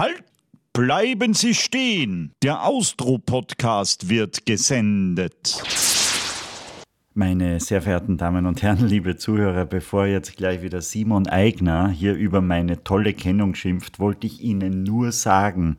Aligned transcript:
Halt! 0.00 0.24
Bleiben 0.72 1.34
Sie 1.34 1.52
stehen! 1.52 2.32
Der 2.42 2.64
Austro-Podcast 2.64 4.08
wird 4.08 4.46
gesendet. 4.46 5.62
Meine 7.12 7.60
sehr 7.60 7.82
verehrten 7.82 8.16
Damen 8.16 8.46
und 8.46 8.62
Herren, 8.62 8.88
liebe 8.88 9.18
Zuhörer, 9.18 9.66
bevor 9.66 10.06
jetzt 10.06 10.38
gleich 10.38 10.62
wieder 10.62 10.80
Simon 10.80 11.26
Eigner 11.26 11.90
hier 11.90 12.14
über 12.14 12.40
meine 12.40 12.82
tolle 12.82 13.12
Kennung 13.12 13.54
schimpft, 13.54 13.98
wollte 13.98 14.26
ich 14.26 14.40
Ihnen 14.40 14.84
nur 14.84 15.12
sagen, 15.12 15.76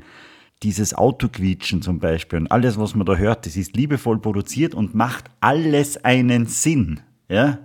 dieses 0.61 0.93
Autoquietschen 0.93 1.81
zum 1.81 1.97
Beispiel 1.97 2.37
und 2.41 2.51
alles, 2.51 2.77
was 2.77 2.93
man 2.93 3.07
da 3.07 3.15
hört, 3.15 3.47
das 3.47 3.55
ist 3.55 3.75
liebevoll 3.75 4.19
produziert 4.19 4.75
und 4.75 4.93
macht 4.93 5.31
alles 5.39 5.97
einen 6.05 6.45
Sinn. 6.45 6.99
Ja? 7.27 7.57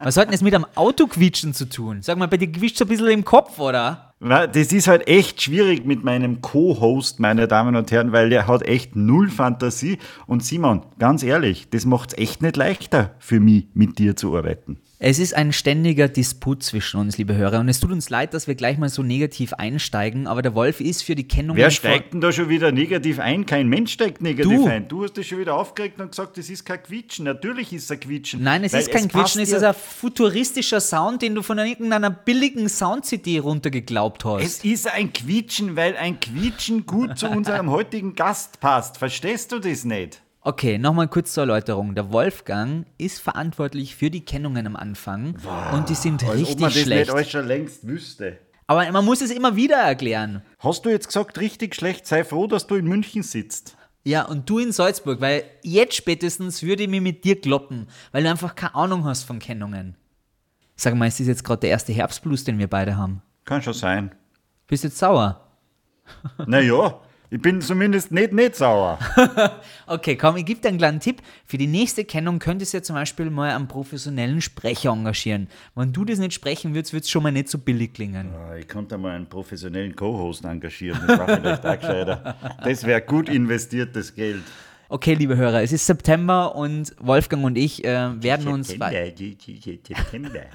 Was 0.00 0.16
hat 0.16 0.24
denn 0.24 0.32
das 0.32 0.42
mit 0.42 0.56
einem 0.56 0.66
Autoquietschen 0.74 1.54
zu 1.54 1.68
tun? 1.68 2.02
Sag 2.02 2.18
mal, 2.18 2.26
bei 2.26 2.36
dir 2.36 2.50
quietscht 2.50 2.78
so 2.78 2.84
ein 2.84 2.88
bisschen 2.88 3.06
im 3.10 3.24
Kopf, 3.24 3.60
oder? 3.60 4.11
Das 4.24 4.72
ist 4.72 4.86
halt 4.86 5.08
echt 5.08 5.42
schwierig 5.42 5.84
mit 5.84 6.04
meinem 6.04 6.40
Co-Host, 6.40 7.18
meine 7.18 7.48
Damen 7.48 7.74
und 7.74 7.90
Herren, 7.90 8.12
weil 8.12 8.30
der 8.30 8.46
hat 8.46 8.62
echt 8.62 8.94
null 8.94 9.28
Fantasie. 9.28 9.98
Und 10.28 10.44
Simon, 10.44 10.82
ganz 11.00 11.24
ehrlich, 11.24 11.68
das 11.70 11.86
macht 11.86 12.12
es 12.12 12.18
echt 12.18 12.40
nicht 12.40 12.56
leichter 12.56 13.16
für 13.18 13.40
mich, 13.40 13.66
mit 13.74 13.98
dir 13.98 14.14
zu 14.14 14.36
arbeiten. 14.36 14.78
Es 15.04 15.18
ist 15.18 15.34
ein 15.34 15.52
ständiger 15.52 16.06
Disput 16.06 16.62
zwischen 16.62 17.00
uns, 17.00 17.18
liebe 17.18 17.34
Hörer. 17.34 17.58
Und 17.58 17.68
es 17.68 17.80
tut 17.80 17.90
uns 17.90 18.08
leid, 18.08 18.34
dass 18.34 18.46
wir 18.46 18.54
gleich 18.54 18.78
mal 18.78 18.88
so 18.88 19.02
negativ 19.02 19.52
einsteigen, 19.52 20.28
aber 20.28 20.42
der 20.42 20.54
Wolf 20.54 20.80
ist 20.80 21.02
für 21.02 21.16
die 21.16 21.26
Kennung. 21.26 21.56
Wer 21.56 21.72
steigt 21.72 22.14
denn 22.14 22.20
da 22.20 22.30
schon 22.30 22.48
wieder 22.48 22.70
negativ 22.70 23.18
ein? 23.18 23.44
Kein 23.44 23.66
Mensch 23.66 23.94
steigt 23.94 24.22
negativ 24.22 24.60
du. 24.60 24.68
ein. 24.68 24.86
Du 24.86 25.02
hast 25.02 25.18
das 25.18 25.26
schon 25.26 25.40
wieder 25.40 25.56
aufgeregt 25.56 26.00
und 26.00 26.10
gesagt, 26.10 26.38
das 26.38 26.48
ist 26.48 26.64
kein 26.64 26.80
Quietschen. 26.84 27.24
Natürlich 27.24 27.72
ist 27.72 27.82
es 27.82 27.90
ein 27.90 27.98
Quietschen. 27.98 28.44
Nein, 28.44 28.62
es 28.62 28.74
ist 28.74 28.92
kein 28.92 29.06
es 29.06 29.08
Quietschen, 29.08 29.40
es 29.40 29.50
ist 29.50 29.64
ein 29.64 29.74
futuristischer 29.74 30.80
Sound, 30.80 31.20
den 31.20 31.34
du 31.34 31.42
von 31.42 31.58
irgendeiner 31.58 32.10
billigen 32.10 32.68
Sound-CD 32.68 33.40
runtergeglaubt 33.40 34.24
hast. 34.24 34.44
Es 34.44 34.64
ist 34.64 34.88
ein 34.88 35.12
Quietschen, 35.12 35.74
weil 35.74 35.96
ein 35.96 36.20
Quietschen 36.20 36.86
gut 36.86 37.18
zu 37.18 37.26
unserem 37.26 37.70
heutigen 37.72 38.14
Gast 38.14 38.60
passt. 38.60 38.98
Verstehst 38.98 39.50
du 39.50 39.58
das 39.58 39.84
nicht? 39.84 40.22
Okay, 40.44 40.76
nochmal 40.76 41.06
kurz 41.06 41.34
zur 41.34 41.44
Erläuterung. 41.44 41.94
Der 41.94 42.10
Wolfgang 42.12 42.86
ist 42.98 43.20
verantwortlich 43.20 43.94
für 43.94 44.10
die 44.10 44.24
Kennungen 44.24 44.66
am 44.66 44.74
Anfang 44.74 45.36
wow. 45.40 45.72
und 45.72 45.88
die 45.88 45.94
sind 45.94 46.24
Als 46.24 46.32
richtig 46.32 46.54
ob 46.54 46.60
man 46.62 46.72
das 46.72 46.82
schlecht. 46.82 47.06
Nicht 47.06 47.16
euch 47.16 47.30
schon 47.30 47.46
längst 47.46 47.86
wüsste. 47.86 48.38
Aber 48.66 48.90
man 48.90 49.04
muss 49.04 49.20
es 49.20 49.30
immer 49.30 49.54
wieder 49.54 49.76
erklären. 49.76 50.42
Hast 50.58 50.84
du 50.84 50.90
jetzt 50.90 51.06
gesagt, 51.06 51.38
richtig 51.38 51.76
schlecht? 51.76 52.08
Sei 52.08 52.24
froh, 52.24 52.48
dass 52.48 52.66
du 52.66 52.74
in 52.74 52.88
München 52.88 53.22
sitzt. 53.22 53.76
Ja, 54.02 54.24
und 54.24 54.50
du 54.50 54.58
in 54.58 54.72
Salzburg, 54.72 55.20
weil 55.20 55.44
jetzt 55.62 55.94
spätestens 55.94 56.64
würde 56.64 56.82
ich 56.82 56.88
mich 56.88 57.00
mit 57.00 57.22
dir 57.22 57.40
kloppen, 57.40 57.86
weil 58.10 58.24
du 58.24 58.30
einfach 58.30 58.56
keine 58.56 58.74
Ahnung 58.74 59.04
hast 59.04 59.22
von 59.22 59.38
Kennungen. 59.38 59.96
Sag 60.74 60.96
mal, 60.96 61.06
ist 61.06 61.20
das 61.20 61.28
jetzt 61.28 61.44
gerade 61.44 61.60
der 61.60 61.70
erste 61.70 61.92
Herbstblues, 61.92 62.42
den 62.42 62.58
wir 62.58 62.68
beide 62.68 62.96
haben? 62.96 63.22
Kann 63.44 63.62
schon 63.62 63.74
sein. 63.74 64.12
Bist 64.66 64.82
du 64.82 64.88
jetzt 64.88 64.98
sauer? 64.98 65.46
Naja, 66.46 67.00
ich 67.32 67.40
bin 67.40 67.62
zumindest 67.62 68.12
nicht, 68.12 68.34
nicht 68.34 68.56
sauer. 68.56 68.98
okay, 69.86 70.16
komm, 70.16 70.36
ich 70.36 70.44
gebe 70.44 70.60
dir 70.60 70.68
einen 70.68 70.76
kleinen 70.76 71.00
Tipp. 71.00 71.22
Für 71.46 71.56
die 71.56 71.66
nächste 71.66 72.04
Kennung 72.04 72.38
könntest 72.38 72.74
du 72.74 72.76
ja 72.76 72.82
zum 72.82 72.94
Beispiel 72.94 73.30
mal 73.30 73.56
einen 73.56 73.68
professionellen 73.68 74.42
Sprecher 74.42 74.90
engagieren. 74.90 75.48
Wenn 75.74 75.94
du 75.94 76.04
das 76.04 76.18
nicht 76.18 76.34
sprechen 76.34 76.74
würdest, 76.74 76.92
wird 76.92 77.04
es 77.04 77.10
schon 77.10 77.22
mal 77.22 77.32
nicht 77.32 77.48
so 77.48 77.56
billig 77.56 77.94
klingen. 77.94 78.28
Ja, 78.34 78.56
ich 78.56 78.68
könnte 78.68 78.98
mal 78.98 79.16
einen 79.16 79.24
professionellen 79.26 79.96
Co-Host 79.96 80.44
engagieren. 80.44 81.00
Das 81.06 81.18
war 81.18 81.26
vielleicht 81.26 81.64
auch 81.64 81.80
gescheiter. 81.80 82.36
Das 82.62 82.84
wäre 82.84 83.00
gut 83.00 83.30
investiertes 83.30 84.14
Geld. 84.14 84.42
Okay, 84.92 85.14
liebe 85.14 85.38
Hörer, 85.38 85.62
es 85.62 85.72
ist 85.72 85.86
September 85.86 86.54
und 86.54 86.94
Wolfgang 87.00 87.42
und 87.44 87.56
ich 87.56 87.82
äh, 87.82 88.22
werden 88.22 88.46
uns 88.46 88.68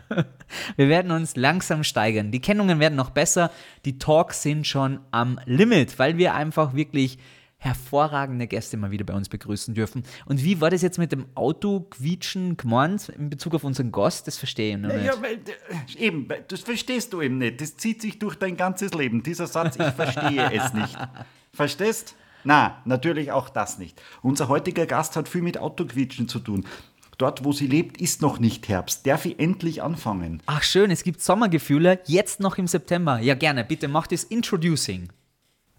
wir 0.76 0.90
werden 0.90 1.10
uns 1.10 1.36
langsam 1.36 1.84
steigern. 1.84 2.30
Die 2.30 2.40
Kennungen 2.40 2.80
werden 2.80 2.94
noch 2.94 3.10
besser, 3.10 3.50
die 3.84 3.98
Talks 3.98 4.44
sind 4.44 4.68
schon 4.68 5.00
am 5.10 5.40
Limit, 5.46 5.98
weil 5.98 6.20
wir 6.20 6.36
einfach 6.36 6.76
wirklich 6.76 7.18
hervorragende 7.58 8.46
Gäste 8.46 8.78
mal 8.78 8.92
wieder 8.92 9.06
bei 9.06 9.16
uns 9.16 9.28
begrüßen 9.28 9.74
dürfen. 9.74 10.04
Und 10.28 10.44
wie 10.44 10.62
war 10.62 10.70
das 10.70 10.84
jetzt 10.84 11.00
mit 11.00 11.12
dem 11.12 11.26
Auto-Quietschen 11.34 12.58
gemeint 12.58 13.10
in 13.10 13.32
Bezug 13.32 13.56
auf 13.56 13.64
unseren 13.64 13.92
Gast? 13.92 14.28
Das 14.28 14.38
verstehe 14.38 14.76
ich 14.76 14.78
noch 14.80 14.94
nicht. 14.94 15.04
Ja, 15.04 15.20
weil, 15.20 15.40
äh, 15.98 16.00
eben, 16.00 16.28
das 16.48 16.60
verstehst 16.60 17.12
du 17.12 17.24
eben 17.24 17.40
nicht. 17.40 17.60
Das 17.60 17.76
zieht 17.76 18.04
sich 18.04 18.20
durch 18.20 18.36
dein 18.36 18.56
ganzes 18.56 18.94
Leben. 18.94 19.24
Dieser 19.24 19.48
Satz, 19.48 19.78
ich 19.78 19.94
verstehe 19.96 20.52
es 20.54 20.76
nicht. 20.76 20.96
Verstehst? 21.54 22.14
Na, 22.48 22.78
natürlich 22.86 23.34
auch 23.34 23.50
das 23.50 23.78
nicht. 23.78 24.02
Unser 24.22 24.48
heutiger 24.48 24.86
Gast 24.86 25.18
hat 25.18 25.28
viel 25.28 25.42
mit 25.42 25.58
Autoquietschen 25.58 26.30
zu 26.30 26.40
tun. 26.40 26.66
Dort, 27.18 27.44
wo 27.44 27.52
sie 27.52 27.68
lebt, 27.68 28.00
ist 28.00 28.22
noch 28.22 28.40
nicht 28.40 28.70
Herbst. 28.70 29.06
Darf 29.06 29.26
ich 29.26 29.38
endlich 29.38 29.84
anfangen? 29.84 30.42
Ach 30.46 30.64
schön, 30.64 30.90
es 30.90 31.04
gibt 31.04 31.22
Sommergefühle, 31.22 32.00
jetzt 32.06 32.40
noch 32.40 32.58
im 32.58 32.68
September. 32.68 33.20
Ja 33.20 33.36
gerne, 33.36 33.66
bitte 33.66 33.90
macht 33.90 34.14
es 34.14 34.24
Introducing. 34.24 35.10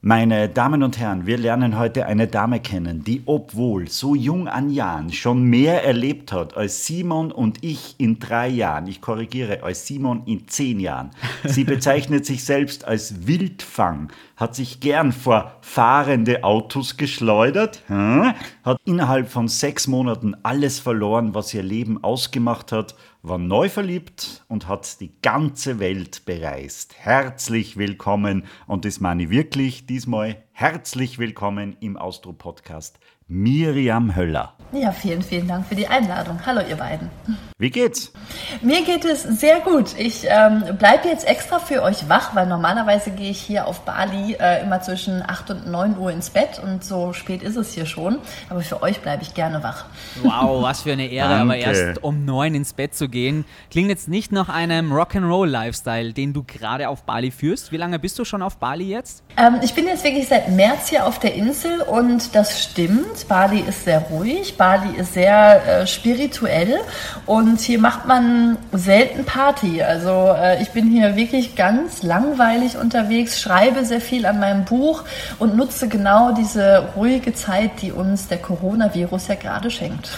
Meine 0.01 0.49
Damen 0.49 0.85
und 0.85 0.97
Herren, 1.01 1.27
wir 1.27 1.39
lernen 1.39 1.77
heute 1.77 2.07
eine 2.07 2.29
Dame 2.29 2.61
kennen, 2.61 3.03
die 3.03 3.23
obwohl 3.27 3.89
so 3.89 4.15
jung 4.15 4.47
an 4.47 4.71
Jahren 4.71 5.13
schon 5.13 5.43
mehr 5.43 5.85
erlebt 5.85 6.31
hat 6.31 6.57
als 6.57 6.87
Simon 6.87 7.33
und 7.33 7.65
ich 7.65 7.97
in 7.99 8.21
drei 8.21 8.47
Jahren. 8.47 8.87
Ich 8.87 9.01
korrigiere, 9.01 9.65
als 9.65 9.89
Simon 9.89 10.23
in 10.25 10.47
zehn 10.47 10.79
Jahren. 10.79 11.11
Sie 11.43 11.65
bezeichnet 11.65 12.27
sich 12.27 12.45
selbst 12.45 12.85
als 12.85 13.27
Wildfang, 13.27 14.13
hat 14.37 14.55
sich 14.55 14.79
gern 14.79 15.11
vor 15.11 15.57
fahrende 15.63 16.45
Autos 16.45 16.97
geschleudert, 16.97 17.83
hat 17.89 18.81
innerhalb 18.85 19.29
von 19.29 19.49
sechs 19.49 19.89
Monaten 19.89 20.37
alles 20.45 20.79
verloren, 20.79 21.35
was 21.35 21.53
ihr 21.53 21.65
Leben 21.65 22.05
ausgemacht 22.05 22.71
hat 22.71 22.95
war 23.23 23.39
neu 23.39 23.69
verliebt 23.69 24.45
und 24.49 24.69
hat 24.69 25.01
die 25.01 25.13
ganze 25.23 25.81
Welt 25.81 26.25
bereist. 26.25 26.95
Herzlich 26.99 27.77
willkommen 27.77 28.45
und 28.67 28.85
das 28.85 29.01
meine 29.01 29.25
ich 29.25 29.31
wirklich 29.31 29.87
diesmal 29.87 30.43
herzlich 30.53 31.19
willkommen 31.19 31.77
im 31.81 31.97
Austro-Podcast 31.97 33.01
Miriam 33.31 34.17
Höller. 34.17 34.55
Ja, 34.73 34.93
vielen, 34.93 35.23
vielen 35.23 35.49
Dank 35.49 35.67
für 35.67 35.75
die 35.75 35.87
Einladung. 35.87 36.41
Hallo, 36.45 36.61
ihr 36.69 36.77
beiden. 36.77 37.11
Wie 37.59 37.71
geht's? 37.71 38.13
Mir 38.61 38.85
geht 38.85 39.05
es 39.05 39.23
sehr 39.23 39.61
gut. 39.61 39.99
Ich 39.99 40.27
ähm, 40.29 40.63
bleibe 40.79 41.09
jetzt 41.09 41.27
extra 41.27 41.59
für 41.59 41.83
euch 41.83 42.09
wach, 42.09 42.35
weil 42.35 42.47
normalerweise 42.47 43.11
gehe 43.11 43.31
ich 43.31 43.41
hier 43.41 43.67
auf 43.67 43.81
Bali 43.81 44.37
äh, 44.39 44.63
immer 44.63 44.81
zwischen 44.83 45.23
8 45.27 45.51
und 45.51 45.71
9 45.71 45.99
Uhr 45.99 46.13
ins 46.13 46.31
Bett 46.31 46.61
und 46.63 46.85
so 46.85 47.15
spät 47.15 47.43
ist 47.43 47.57
es 47.57 47.73
hier 47.73 47.87
schon. 47.87 48.19
Aber 48.51 48.61
für 48.61 48.83
euch 48.83 49.01
bleibe 49.01 49.23
ich 49.23 49.35
gerne 49.35 49.63
wach. 49.63 49.87
Wow, 50.23 50.63
was 50.63 50.83
für 50.83 50.93
eine 50.93 51.09
Ehre, 51.09 51.35
aber 51.35 51.57
erst 51.57 52.05
um 52.05 52.25
9 52.25 52.55
ins 52.55 52.75
Bett 52.75 52.95
zu 52.95 53.09
gehen. 53.09 53.45
Klingt 53.71 53.89
jetzt 53.89 54.09
nicht 54.09 54.33
nach 54.33 54.51
einem 54.51 54.93
Rock'n'Roll-Lifestyle, 54.93 56.13
den 56.13 56.35
du 56.35 56.45
gerade 56.45 56.91
auf 56.91 57.05
Bali 57.05 57.31
führst. 57.31 57.73
Wie 57.73 57.79
lange 57.79 57.99
bist 57.99 58.19
du 58.19 58.25
schon 58.25 58.43
auf 58.43 58.59
Bali 58.59 58.85
jetzt? 58.85 59.25
Ähm, 59.39 59.57
ich 59.63 59.75
bin 59.75 59.87
jetzt 59.87 60.05
wirklich 60.05 60.29
seit 60.29 60.51
März 60.51 60.91
hier 60.91 61.07
auf 61.07 61.19
der 61.19 61.35
Insel 61.35 61.81
und 61.81 62.35
das 62.35 62.63
stimmt. 62.63 63.18
Bali 63.25 63.61
ist 63.61 63.85
sehr 63.85 64.01
ruhig, 64.01 64.57
Bali 64.57 64.97
ist 64.97 65.15
sehr 65.15 65.67
äh, 65.67 65.87
spirituell 65.87 66.79
und 67.27 67.61
hier 67.61 67.79
macht 67.79 68.07
man 68.07 68.57
selten 68.73 69.25
Party. 69.25 69.83
Also 69.83 70.35
äh, 70.37 70.63
ich 70.63 70.71
bin 70.71 70.91
hier 70.91 71.17
wirklich 71.17 71.57
ganz 71.57 72.03
langweilig 72.03 72.77
unterwegs, 72.77 73.41
schreibe 73.41 73.85
sehr 73.85 74.01
viel 74.01 74.27
an 74.27 74.41
meinem 74.41 74.65
Buch 74.65 75.05
und 75.39 75.57
nutze 75.57 75.89
genau 75.89 76.33
diese 76.33 76.89
ruhige 76.97 77.35
Zeit, 77.35 77.83
die 77.83 77.93
uns 77.93 78.29
der 78.29 78.39
Coronavirus 78.39 79.29
ja 79.29 79.35
gerade 79.35 79.71
schenkt. 79.71 80.11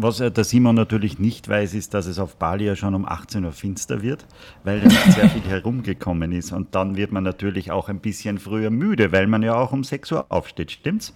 Was 0.00 0.18
der 0.18 0.44
Simon 0.44 0.76
natürlich 0.76 1.18
nicht 1.18 1.48
weiß, 1.48 1.74
ist, 1.74 1.92
dass 1.92 2.06
es 2.06 2.20
auf 2.20 2.36
Bali 2.36 2.66
ja 2.66 2.76
schon 2.76 2.94
um 2.94 3.04
18 3.04 3.44
Uhr 3.44 3.50
finster 3.50 4.00
wird, 4.00 4.26
weil 4.62 4.78
da 4.78 4.90
sehr 4.90 5.28
viel 5.28 5.42
herumgekommen 5.48 6.30
ist. 6.30 6.52
Und 6.52 6.76
dann 6.76 6.96
wird 6.96 7.10
man 7.10 7.24
natürlich 7.24 7.72
auch 7.72 7.88
ein 7.88 7.98
bisschen 7.98 8.38
früher 8.38 8.70
müde, 8.70 9.10
weil 9.10 9.26
man 9.26 9.42
ja 9.42 9.56
auch 9.56 9.72
um 9.72 9.82
6 9.82 10.12
Uhr 10.12 10.26
aufsteht, 10.28 10.70
stimmt's? 10.70 11.12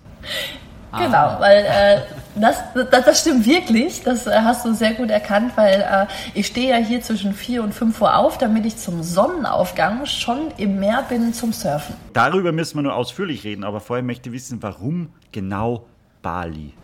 Genau, 0.98 1.16
ah. 1.16 1.36
weil 1.40 1.64
äh, 1.64 2.00
das, 2.34 2.62
das, 2.74 3.04
das 3.04 3.20
stimmt 3.20 3.46
wirklich. 3.46 4.02
Das 4.02 4.26
äh, 4.26 4.32
hast 4.32 4.64
du 4.64 4.74
sehr 4.74 4.94
gut 4.94 5.10
erkannt, 5.10 5.52
weil 5.56 5.80
äh, 5.80 6.06
ich 6.34 6.46
stehe 6.46 6.70
ja 6.70 6.76
hier 6.76 7.00
zwischen 7.00 7.32
4 7.32 7.62
und 7.62 7.74
5 7.74 8.00
Uhr 8.00 8.16
auf, 8.16 8.38
damit 8.38 8.66
ich 8.66 8.76
zum 8.76 9.02
Sonnenaufgang 9.02 10.04
schon 10.06 10.52
im 10.58 10.78
Meer 10.78 11.04
bin 11.08 11.32
zum 11.32 11.52
Surfen. 11.52 11.94
Darüber 12.12 12.52
müssen 12.52 12.76
wir 12.76 12.82
nur 12.82 12.94
ausführlich 12.94 13.44
reden, 13.44 13.64
aber 13.64 13.80
vorher 13.80 14.02
möchte 14.02 14.28
ich 14.28 14.34
wissen, 14.34 14.62
warum 14.62 15.10
genau 15.32 15.86
Bali? 16.20 16.74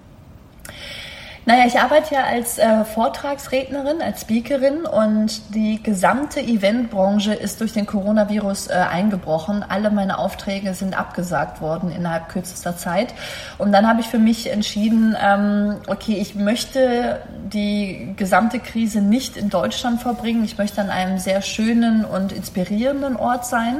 Naja, 1.48 1.64
ich 1.66 1.80
arbeite 1.80 2.14
ja 2.14 2.24
als 2.24 2.58
äh, 2.58 2.84
Vortragsrednerin, 2.84 4.02
als 4.02 4.20
Speakerin 4.20 4.84
und 4.84 5.54
die 5.54 5.82
gesamte 5.82 6.40
Eventbranche 6.40 7.32
ist 7.32 7.62
durch 7.62 7.72
den 7.72 7.86
Coronavirus 7.86 8.66
äh, 8.66 8.74
eingebrochen. 8.74 9.64
Alle 9.66 9.90
meine 9.90 10.18
Aufträge 10.18 10.74
sind 10.74 10.98
abgesagt 10.98 11.62
worden 11.62 11.90
innerhalb 11.90 12.28
kürzester 12.28 12.76
Zeit. 12.76 13.14
Und 13.56 13.72
dann 13.72 13.88
habe 13.88 14.02
ich 14.02 14.08
für 14.08 14.18
mich 14.18 14.52
entschieden, 14.52 15.16
ähm, 15.18 15.76
okay, 15.86 16.18
ich 16.20 16.34
möchte 16.34 17.22
die 17.50 18.12
gesamte 18.14 18.58
Krise 18.58 19.00
nicht 19.00 19.38
in 19.38 19.48
Deutschland 19.48 20.02
verbringen. 20.02 20.44
Ich 20.44 20.58
möchte 20.58 20.82
an 20.82 20.90
einem 20.90 21.16
sehr 21.16 21.40
schönen 21.40 22.04
und 22.04 22.30
inspirierenden 22.30 23.16
Ort 23.16 23.46
sein 23.46 23.78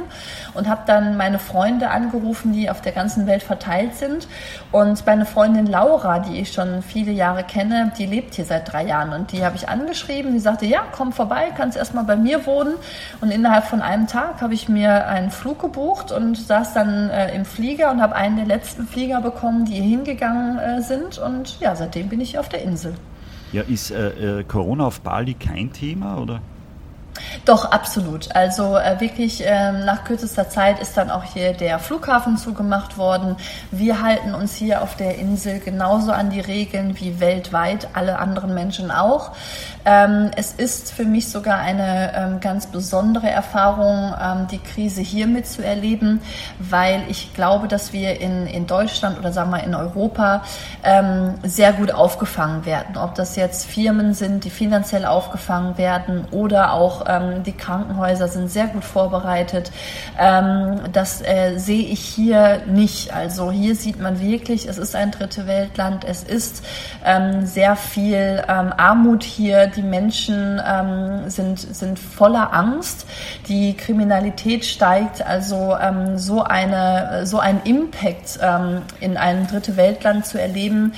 und 0.55 0.67
habe 0.67 0.81
dann 0.87 1.17
meine 1.17 1.37
Freunde 1.37 1.91
angerufen, 1.91 2.51
die 2.51 2.71
auf 2.71 2.81
der 2.81 2.93
ganzen 2.93 3.27
Welt 3.27 3.43
verteilt 3.43 3.93
sind. 3.93 4.27
Und 4.71 5.05
meine 5.05 5.27
Freundin 5.27 5.67
Laura, 5.67 6.17
die 6.17 6.39
ich 6.39 6.51
schon 6.51 6.81
viele 6.81 7.11
Jahre 7.11 7.43
kenne, 7.43 7.58
kenne, 7.59 7.91
die 7.97 8.05
lebt 8.05 8.35
hier 8.35 8.45
seit 8.45 8.71
drei 8.71 8.85
Jahren 8.85 9.11
und 9.11 9.33
die 9.33 9.43
habe 9.43 9.57
ich 9.57 9.67
angeschrieben. 9.67 10.31
Die 10.31 10.39
sagte, 10.39 10.65
ja, 10.65 10.83
komm 10.91 11.11
vorbei, 11.11 11.51
kannst 11.55 11.77
erstmal 11.77 12.05
bei 12.05 12.15
mir 12.15 12.45
wohnen. 12.45 12.75
Und 13.19 13.31
innerhalb 13.31 13.65
von 13.65 13.81
einem 13.81 14.07
Tag 14.07 14.41
habe 14.41 14.53
ich 14.53 14.69
mir 14.69 15.07
einen 15.07 15.29
Flug 15.29 15.59
gebucht 15.59 16.11
und 16.11 16.37
saß 16.37 16.73
dann 16.73 17.09
äh, 17.09 17.35
im 17.35 17.43
Flieger 17.43 17.91
und 17.91 18.01
habe 18.01 18.15
einen 18.15 18.37
der 18.37 18.45
letzten 18.45 18.87
Flieger 18.87 19.19
bekommen, 19.21 19.65
die 19.65 19.73
hier 19.73 19.83
hingegangen 19.83 20.57
äh, 20.57 20.81
sind. 20.81 21.17
Und 21.17 21.59
ja, 21.59 21.75
seitdem 21.75 22.07
bin 22.07 22.21
ich 22.21 22.39
auf 22.39 22.47
der 22.47 22.61
Insel. 22.61 22.95
Ja, 23.51 23.63
ist 23.63 23.91
äh, 23.91 24.39
äh 24.39 24.43
Corona 24.43 24.85
auf 24.85 25.01
Bali 25.01 25.33
kein 25.33 25.73
Thema 25.73 26.17
oder? 26.17 26.39
Doch, 27.45 27.65
absolut. 27.65 28.35
Also 28.35 28.77
äh, 28.77 28.99
wirklich 28.99 29.43
ähm, 29.45 29.85
nach 29.85 30.03
kürzester 30.03 30.49
Zeit 30.49 30.79
ist 30.79 30.97
dann 30.97 31.09
auch 31.09 31.23
hier 31.23 31.53
der 31.53 31.79
Flughafen 31.79 32.37
zugemacht 32.37 32.97
worden. 32.97 33.35
Wir 33.71 34.01
halten 34.01 34.33
uns 34.33 34.55
hier 34.55 34.81
auf 34.81 34.95
der 34.95 35.17
Insel 35.17 35.59
genauso 35.59 36.11
an 36.11 36.29
die 36.29 36.39
Regeln 36.39 36.99
wie 36.99 37.19
weltweit 37.19 37.89
alle 37.93 38.19
anderen 38.19 38.53
Menschen 38.53 38.91
auch. 38.91 39.31
Ähm, 39.85 40.31
es 40.35 40.51
ist 40.51 40.91
für 40.91 41.05
mich 41.05 41.29
sogar 41.29 41.59
eine 41.59 42.13
ähm, 42.13 42.39
ganz 42.41 42.67
besondere 42.67 43.29
Erfahrung, 43.29 44.13
ähm, 44.21 44.47
die 44.51 44.59
Krise 44.59 45.01
hier 45.01 45.25
mitzuerleben, 45.25 46.21
weil 46.59 47.03
ich 47.07 47.33
glaube, 47.33 47.67
dass 47.67 47.93
wir 47.93 48.19
in, 48.19 48.45
in 48.45 48.67
Deutschland 48.67 49.17
oder 49.17 49.31
sagen 49.31 49.51
wir 49.51 49.63
in 49.63 49.73
Europa 49.73 50.43
ähm, 50.83 51.35
sehr 51.43 51.73
gut 51.73 51.91
aufgefangen 51.91 52.65
werden. 52.65 52.97
Ob 52.97 53.15
das 53.15 53.35
jetzt 53.35 53.65
Firmen 53.65 54.13
sind, 54.13 54.43
die 54.43 54.49
finanziell 54.49 55.05
aufgefangen 55.05 55.77
werden 55.77 56.27
oder 56.31 56.73
auch 56.73 57.05
ähm, 57.09 57.43
die 57.43 57.53
Krankenhäuser 57.53 58.27
sind 58.27 58.49
sehr 58.49 58.67
gut 58.67 58.83
vorbereitet. 58.83 59.71
Ähm, 60.17 60.79
das 60.93 61.21
äh, 61.21 61.57
sehe 61.57 61.83
ich 61.83 62.01
hier 62.01 62.61
nicht. 62.67 63.13
Also 63.13 63.51
hier 63.51 63.75
sieht 63.75 63.99
man 63.99 64.21
wirklich, 64.21 64.67
es 64.67 64.77
ist 64.77 64.95
ein 64.95 65.11
dritte 65.11 65.47
Weltland, 65.47 66.03
es 66.03 66.23
ist 66.23 66.63
ähm, 67.03 67.45
sehr 67.45 67.75
viel 67.75 68.43
ähm, 68.47 68.73
Armut 68.77 69.23
hier. 69.23 69.67
Die 69.67 69.81
Menschen 69.81 70.61
ähm, 70.65 71.29
sind, 71.29 71.59
sind 71.59 71.99
voller 71.99 72.53
Angst. 72.53 73.05
Die 73.47 73.75
Kriminalität 73.75 74.65
steigt. 74.65 75.25
Also 75.25 75.75
ähm, 75.81 76.17
so, 76.17 76.43
eine, 76.43 77.25
so 77.25 77.39
ein 77.39 77.61
Impact 77.63 78.39
in 78.99 79.17
einem 79.17 79.47
dritte 79.47 79.75
Weltland 79.77 80.25
zu 80.25 80.39
erleben, 80.39 80.93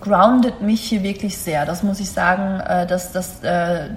groundet 0.00 0.60
mich 0.62 0.82
hier 0.82 1.02
wirklich 1.02 1.38
sehr. 1.38 1.64
Das 1.64 1.82
muss 1.82 2.00
ich 2.00 2.10
sagen, 2.10 2.60
äh, 2.60 2.86
dass 2.86 3.12
das 3.12 3.42
äh, 3.42 3.88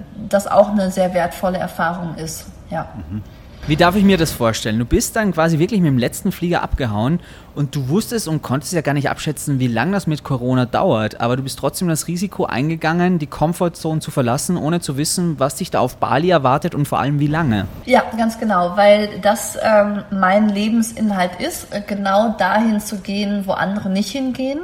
auch 0.50 0.70
eine 0.70 0.90
sehr 0.90 1.12
wertvolle 1.14 1.58
Erfahrung 1.58 2.14
ist. 2.14 2.46
Ja. 2.70 2.88
Mhm. 3.10 3.22
Wie 3.66 3.76
darf 3.76 3.94
ich 3.94 4.04
mir 4.04 4.16
das 4.16 4.32
vorstellen? 4.32 4.78
Du 4.78 4.84
bist 4.84 5.16
dann 5.16 5.32
quasi 5.32 5.58
wirklich 5.58 5.80
mit 5.80 5.88
dem 5.88 5.98
letzten 5.98 6.32
Flieger 6.32 6.62
abgehauen 6.62 7.20
und 7.54 7.74
du 7.74 7.88
wusstest 7.88 8.28
und 8.28 8.42
konntest 8.42 8.72
ja 8.72 8.80
gar 8.80 8.94
nicht 8.94 9.10
abschätzen, 9.10 9.58
wie 9.58 9.66
lange 9.66 9.92
das 9.92 10.06
mit 10.06 10.24
Corona 10.24 10.66
dauert, 10.66 11.20
aber 11.20 11.36
du 11.36 11.42
bist 11.42 11.58
trotzdem 11.58 11.88
das 11.88 12.06
Risiko 12.06 12.44
eingegangen, 12.44 13.18
die 13.18 13.26
Comfortzone 13.26 14.00
zu 14.00 14.10
verlassen, 14.10 14.56
ohne 14.56 14.80
zu 14.80 14.96
wissen, 14.96 15.38
was 15.38 15.56
dich 15.56 15.70
da 15.70 15.80
auf 15.80 15.96
Bali 15.96 16.30
erwartet 16.30 16.74
und 16.74 16.86
vor 16.86 17.00
allem 17.00 17.18
wie 17.18 17.26
lange. 17.26 17.66
Ja, 17.86 18.02
ganz 18.16 18.38
genau, 18.38 18.76
weil 18.76 19.20
das 19.20 19.58
ähm, 19.62 20.04
mein 20.10 20.48
Lebensinhalt 20.48 21.40
ist, 21.40 21.74
äh, 21.74 21.82
genau 21.86 22.34
dahin 22.38 22.80
zu 22.80 22.98
gehen, 22.98 23.42
wo 23.46 23.52
andere 23.52 23.88
nicht 23.90 24.10
hingehen, 24.10 24.60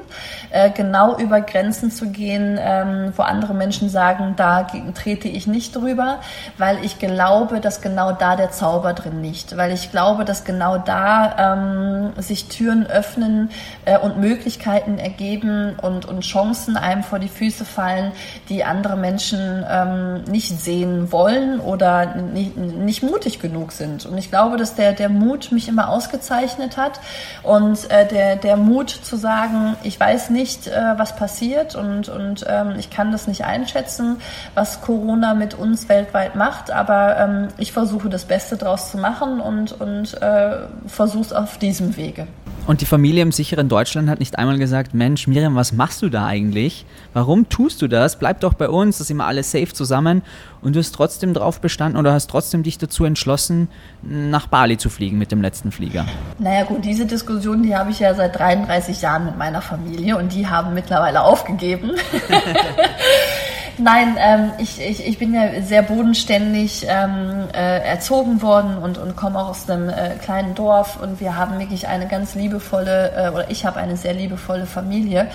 äh, 0.50 0.70
genau 0.70 1.16
über 1.18 1.40
Grenzen 1.40 1.90
zu 1.90 2.10
gehen, 2.10 2.58
ähm, 2.60 3.12
wo 3.16 3.22
andere 3.22 3.54
Menschen 3.54 3.88
sagen, 3.88 4.34
da 4.36 4.66
trete 4.94 5.28
ich 5.28 5.46
nicht 5.46 5.74
drüber, 5.74 6.20
weil 6.58 6.84
ich 6.84 6.98
glaube, 6.98 7.60
dass 7.60 7.80
genau 7.80 8.12
da 8.12 8.36
der 8.36 8.50
Zauber 8.50 8.92
drin 8.92 9.22
liegt, 9.22 9.56
weil 9.56 9.72
ich 9.72 9.90
glaube, 9.90 10.24
dass 10.24 10.44
genau 10.44 10.78
da 10.78 11.54
ähm, 11.54 12.12
sich 12.22 12.48
Türen 12.48 12.75
Türen 12.76 12.86
öffnen 12.86 13.50
äh, 13.84 13.98
und 13.98 14.18
Möglichkeiten 14.18 14.98
ergeben 14.98 15.76
und, 15.80 16.06
und 16.06 16.20
Chancen 16.20 16.76
einem 16.76 17.02
vor 17.02 17.18
die 17.18 17.28
Füße 17.28 17.64
fallen, 17.64 18.12
die 18.48 18.64
andere 18.64 18.96
Menschen 18.96 19.64
ähm, 19.68 20.24
nicht 20.24 20.48
sehen 20.60 21.12
wollen 21.12 21.60
oder 21.60 22.14
nicht, 22.14 22.56
nicht 22.56 23.02
mutig 23.02 23.38
genug 23.40 23.72
sind. 23.72 24.06
Und 24.06 24.18
ich 24.18 24.30
glaube, 24.30 24.56
dass 24.56 24.74
der, 24.74 24.92
der 24.92 25.08
Mut 25.08 25.52
mich 25.52 25.68
immer 25.68 25.88
ausgezeichnet 25.88 26.76
hat 26.76 27.00
und 27.42 27.90
äh, 27.90 28.06
der, 28.06 28.36
der 28.36 28.56
Mut 28.56 28.90
zu 28.90 29.16
sagen, 29.16 29.76
ich 29.82 29.98
weiß 29.98 30.30
nicht, 30.30 30.66
äh, 30.66 30.94
was 30.96 31.16
passiert 31.16 31.74
und, 31.74 32.08
und 32.08 32.44
ähm, 32.48 32.74
ich 32.78 32.90
kann 32.90 33.12
das 33.12 33.26
nicht 33.26 33.44
einschätzen, 33.44 34.16
was 34.54 34.80
Corona 34.80 35.34
mit 35.34 35.54
uns 35.54 35.88
weltweit 35.88 36.34
macht, 36.34 36.70
aber 36.70 37.16
ähm, 37.18 37.48
ich 37.58 37.72
versuche 37.72 38.08
das 38.08 38.24
Beste 38.24 38.56
draus 38.56 38.90
zu 38.90 38.98
machen 38.98 39.40
und, 39.40 39.80
und 39.80 40.20
äh, 40.20 40.56
versuche 40.86 41.26
es 41.26 41.32
auf 41.32 41.58
diesem 41.58 41.96
Wege. 41.96 42.26
Und 42.66 42.80
die 42.80 42.86
Familie 42.86 43.22
im 43.22 43.30
sicheren 43.30 43.68
Deutschland 43.68 44.10
hat 44.10 44.18
nicht 44.18 44.38
einmal 44.38 44.58
gesagt, 44.58 44.92
Mensch, 44.92 45.28
Miriam, 45.28 45.54
was 45.54 45.72
machst 45.72 46.02
du 46.02 46.08
da 46.08 46.26
eigentlich? 46.26 46.84
Warum 47.12 47.48
tust 47.48 47.80
du 47.80 47.86
das? 47.86 48.18
Bleib 48.18 48.40
doch 48.40 48.54
bei 48.54 48.68
uns, 48.68 48.98
das 48.98 49.06
sind 49.06 49.18
wir 49.18 49.24
alle 49.24 49.44
safe 49.44 49.72
zusammen. 49.72 50.22
Und 50.62 50.74
du 50.74 50.80
hast 50.80 50.92
trotzdem 50.92 51.32
drauf 51.32 51.60
bestanden 51.60 51.96
oder 51.96 52.12
hast 52.12 52.28
trotzdem 52.28 52.64
dich 52.64 52.76
dazu 52.76 53.04
entschlossen, 53.04 53.68
nach 54.02 54.48
Bali 54.48 54.78
zu 54.78 54.90
fliegen 54.90 55.16
mit 55.16 55.30
dem 55.30 55.42
letzten 55.42 55.70
Flieger. 55.70 56.06
Naja 56.40 56.64
gut, 56.64 56.84
diese 56.84 57.06
Diskussion, 57.06 57.62
die 57.62 57.76
habe 57.76 57.92
ich 57.92 58.00
ja 58.00 58.14
seit 58.14 58.36
33 58.36 59.00
Jahren 59.00 59.26
mit 59.26 59.38
meiner 59.38 59.62
Familie 59.62 60.16
und 60.16 60.32
die 60.32 60.48
haben 60.48 60.74
mittlerweile 60.74 61.22
aufgegeben. 61.22 61.92
Nein, 63.78 64.16
ähm, 64.18 64.52
ich, 64.58 64.80
ich, 64.80 65.06
ich 65.06 65.18
bin 65.18 65.34
ja 65.34 65.60
sehr 65.60 65.82
bodenständig 65.82 66.86
ähm, 66.88 67.48
äh, 67.52 67.80
erzogen 67.80 68.40
worden 68.40 68.78
und, 68.78 68.96
und 68.96 69.16
komme 69.16 69.38
auch 69.38 69.48
aus 69.50 69.68
einem 69.68 69.90
äh, 69.90 70.16
kleinen 70.22 70.54
Dorf 70.54 70.98
und 71.00 71.20
wir 71.20 71.36
haben 71.36 71.58
wirklich 71.58 71.86
eine 71.86 72.06
ganz 72.06 72.34
liebevolle, 72.34 73.12
äh, 73.14 73.28
oder 73.30 73.50
ich 73.50 73.66
habe 73.66 73.78
eine 73.78 73.96
sehr 73.98 74.14
liebevolle 74.14 74.64
Familie. 74.64 75.28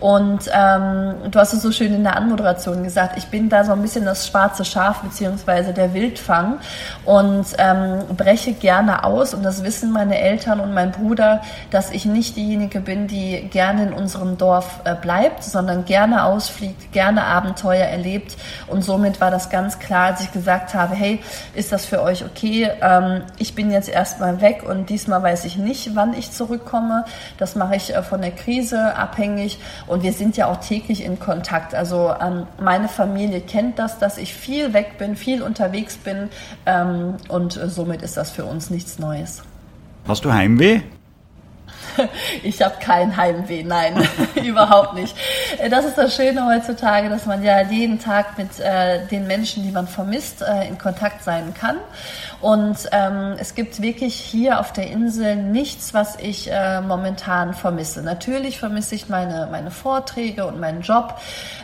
Und 0.00 0.50
ähm, 0.52 1.14
du 1.30 1.38
hast 1.38 1.52
es 1.52 1.60
so 1.60 1.70
schön 1.70 1.94
in 1.94 2.04
der 2.04 2.16
Anmoderation 2.16 2.82
gesagt, 2.82 3.18
ich 3.18 3.26
bin 3.26 3.50
da 3.50 3.64
so 3.64 3.72
ein 3.72 3.82
bisschen 3.82 4.06
das 4.06 4.26
schwarze 4.26 4.64
Schaf 4.64 5.02
beziehungsweise 5.02 5.74
der 5.74 5.92
Wildfang 5.92 6.58
und 7.04 7.44
ähm, 7.58 7.98
breche 8.16 8.54
gerne 8.54 9.04
aus. 9.04 9.34
Und 9.34 9.42
das 9.42 9.62
wissen 9.62 9.92
meine 9.92 10.18
Eltern 10.18 10.60
und 10.60 10.72
mein 10.72 10.90
Bruder, 10.90 11.42
dass 11.70 11.90
ich 11.90 12.06
nicht 12.06 12.36
diejenige 12.36 12.80
bin, 12.80 13.08
die 13.08 13.42
gerne 13.50 13.88
in 13.88 13.92
unserem 13.92 14.38
Dorf 14.38 14.80
äh, 14.84 14.94
bleibt, 14.94 15.44
sondern 15.44 15.84
gerne 15.84 16.24
ausfliegt, 16.24 16.92
gerne 16.92 17.24
Abenteuer 17.24 17.79
erlebt. 17.88 18.36
Und 18.66 18.82
somit 18.82 19.20
war 19.20 19.30
das 19.30 19.50
ganz 19.50 19.78
klar, 19.78 20.06
als 20.06 20.20
ich 20.20 20.32
gesagt 20.32 20.74
habe, 20.74 20.94
hey, 20.94 21.20
ist 21.54 21.72
das 21.72 21.84
für 21.84 22.02
euch 22.02 22.24
okay? 22.24 22.70
Ähm, 22.80 23.22
ich 23.38 23.54
bin 23.54 23.70
jetzt 23.70 23.88
erstmal 23.88 24.40
weg 24.40 24.62
und 24.62 24.90
diesmal 24.90 25.22
weiß 25.22 25.44
ich 25.44 25.56
nicht, 25.56 25.94
wann 25.94 26.14
ich 26.14 26.32
zurückkomme. 26.32 27.04
Das 27.38 27.56
mache 27.56 27.76
ich 27.76 27.94
äh, 27.94 28.02
von 28.02 28.20
der 28.20 28.32
Krise 28.32 28.94
abhängig. 28.96 29.58
Und 29.86 30.02
wir 30.02 30.12
sind 30.12 30.36
ja 30.36 30.46
auch 30.46 30.58
täglich 30.58 31.04
in 31.04 31.18
Kontakt. 31.18 31.74
Also 31.74 32.14
ähm, 32.20 32.46
meine 32.60 32.88
Familie 32.88 33.40
kennt 33.40 33.78
das, 33.78 33.98
dass 33.98 34.18
ich 34.18 34.34
viel 34.34 34.72
weg 34.72 34.98
bin, 34.98 35.16
viel 35.16 35.42
unterwegs 35.42 35.96
bin. 35.96 36.28
Ähm, 36.66 37.16
und 37.28 37.56
äh, 37.56 37.68
somit 37.68 38.02
ist 38.02 38.16
das 38.16 38.30
für 38.30 38.44
uns 38.44 38.70
nichts 38.70 38.98
Neues. 38.98 39.42
Hast 40.06 40.24
du 40.24 40.32
Heimweh? 40.32 40.80
Ich 42.42 42.62
habe 42.62 42.76
kein 42.80 43.16
Heimweh, 43.16 43.62
nein, 43.62 43.94
überhaupt 44.42 44.94
nicht. 44.94 45.16
Das 45.70 45.84
ist 45.84 45.98
das 45.98 46.14
Schöne 46.14 46.46
heutzutage, 46.46 47.08
dass 47.08 47.26
man 47.26 47.42
ja 47.42 47.60
jeden 47.62 47.98
Tag 47.98 48.38
mit 48.38 48.58
äh, 48.60 49.06
den 49.06 49.26
Menschen, 49.26 49.62
die 49.62 49.70
man 49.70 49.86
vermisst, 49.86 50.42
äh, 50.42 50.66
in 50.68 50.78
Kontakt 50.78 51.22
sein 51.24 51.54
kann. 51.54 51.76
Und 52.40 52.88
ähm, 52.92 53.34
es 53.38 53.54
gibt 53.54 53.82
wirklich 53.82 54.14
hier 54.14 54.60
auf 54.60 54.72
der 54.72 54.90
Insel 54.90 55.36
nichts, 55.36 55.92
was 55.92 56.16
ich 56.16 56.50
äh, 56.50 56.80
momentan 56.80 57.52
vermisse. 57.52 58.02
Natürlich 58.02 58.58
vermisse 58.58 58.94
ich 58.94 59.10
meine, 59.10 59.48
meine 59.50 59.70
Vorträge 59.70 60.46
und 60.46 60.58
meinen 60.58 60.80
Job, 60.80 61.20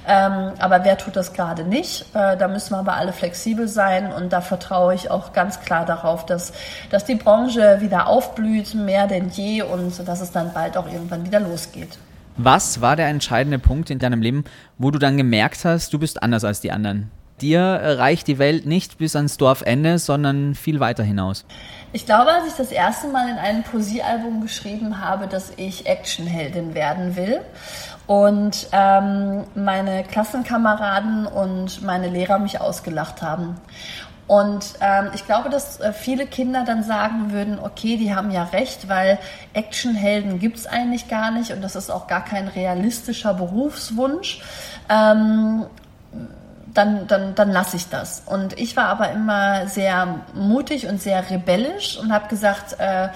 ähm, 0.07 0.53
aber 0.59 0.85
wer 0.85 0.99
tut 0.99 1.17
das 1.17 1.33
gerade 1.33 1.65
nicht? 1.65 2.03
Äh, 2.15 2.37
da 2.37 2.49
müssen 2.49 2.73
wir 2.73 2.79
aber 2.79 2.95
alle 2.97 3.15
flexibel 3.15 3.69
sein 3.69 4.13
und 4.13 4.33
da 4.33 4.43
vertraue 4.43 4.95
ich 4.95 5.11
auch 5.11 5.33
ganz 5.33 5.61
klar 5.61 5.87
darauf, 5.87 6.27
dass, 6.27 6.53
dass 6.91 7.07
die 7.07 7.15
Branche 7.15 7.79
wieder 7.81 8.07
aufblüht, 8.07 8.75
mehr 8.75 9.07
denn 9.07 9.31
je 9.31 9.63
und 9.63 10.07
dass 10.07 10.21
es 10.21 10.31
dann 10.31 10.53
bald 10.53 10.77
auch 10.77 10.87
irgendwann 10.87 11.25
wieder 11.25 11.41
losgeht. 11.41 11.99
Was 12.37 12.83
war 12.83 12.97
der 12.97 13.07
entscheidende 13.07 13.59
Punkt 13.59 13.89
in 13.89 13.99
deinem 13.99 14.21
Leben, 14.21 14.45
wo 14.77 14.91
du 14.91 14.99
dann 14.99 15.17
gemerkt 15.17 15.65
hast, 15.65 15.95
du 15.95 15.99
bist 15.99 16.23
anders 16.23 16.45
als 16.45 16.61
die 16.61 16.71
anderen? 16.71 17.11
Dir 17.41 17.61
reicht 17.99 18.29
die 18.29 18.39
Welt 18.39 18.65
nicht 18.65 18.97
bis 18.97 19.15
ans 19.15 19.37
Dorfende, 19.37 19.99
sondern 19.99 20.55
viel 20.55 20.81
weiter 20.81 21.03
hinaus. 21.03 21.45
Ich 21.93 22.07
glaube, 22.07 22.31
als 22.31 22.47
ich 22.47 22.55
das 22.55 22.73
erste 22.73 23.09
Mal 23.09 23.29
in 23.29 23.37
einem 23.37 23.63
Poesiealbum 23.63 24.41
geschrieben 24.41 25.01
habe, 25.01 25.27
dass 25.27 25.53
ich 25.57 25.87
Actionheldin 25.87 26.75
werden 26.75 27.15
will 27.15 27.41
und 28.07 28.69
ähm, 28.73 29.45
meine 29.55 30.05
Klassenkameraden 30.05 31.27
und 31.27 31.83
meine 31.83 32.09
Lehrer 32.09 32.39
mich 32.39 32.61
ausgelacht 32.61 33.21
haben. 33.21 33.57
Und 34.27 34.75
ähm, 34.81 35.11
ich 35.15 35.25
glaube, 35.25 35.51
dass 35.51 35.79
äh, 35.79 35.93
viele 35.93 36.27
Kinder 36.27 36.65
dann 36.65 36.83
sagen 36.83 37.33
würden, 37.33 37.59
okay, 37.61 37.97
die 37.97 38.15
haben 38.15 38.31
ja 38.31 38.45
recht, 38.45 38.89
weil 38.89 39.19
Actionhelden 39.53 40.41
gibt's 40.41 40.67
eigentlich 40.67 41.09
gar 41.09 41.31
nicht 41.31 41.53
und 41.53 41.63
das 41.63 41.77
ist 41.77 41.91
auch 41.91 42.09
gar 42.09 42.25
kein 42.25 42.49
realistischer 42.49 43.35
Berufswunsch. 43.35 44.43
Ähm, 44.89 45.67
dann, 46.77 47.07
dann, 47.07 47.35
dann 47.35 47.51
lasse 47.51 47.77
ich 47.77 47.89
das. 47.89 48.23
Und 48.27 48.59
ich 48.59 48.77
war 48.77 48.87
aber 48.87 49.11
immer 49.11 49.67
sehr 49.69 50.21
mutig 50.35 50.87
und 50.87 51.01
sehr 51.01 51.29
rebellisch 51.31 51.99
und 51.99 52.13
habe 52.13 52.29
gesagt, 52.29 52.79
äh, 52.79 53.09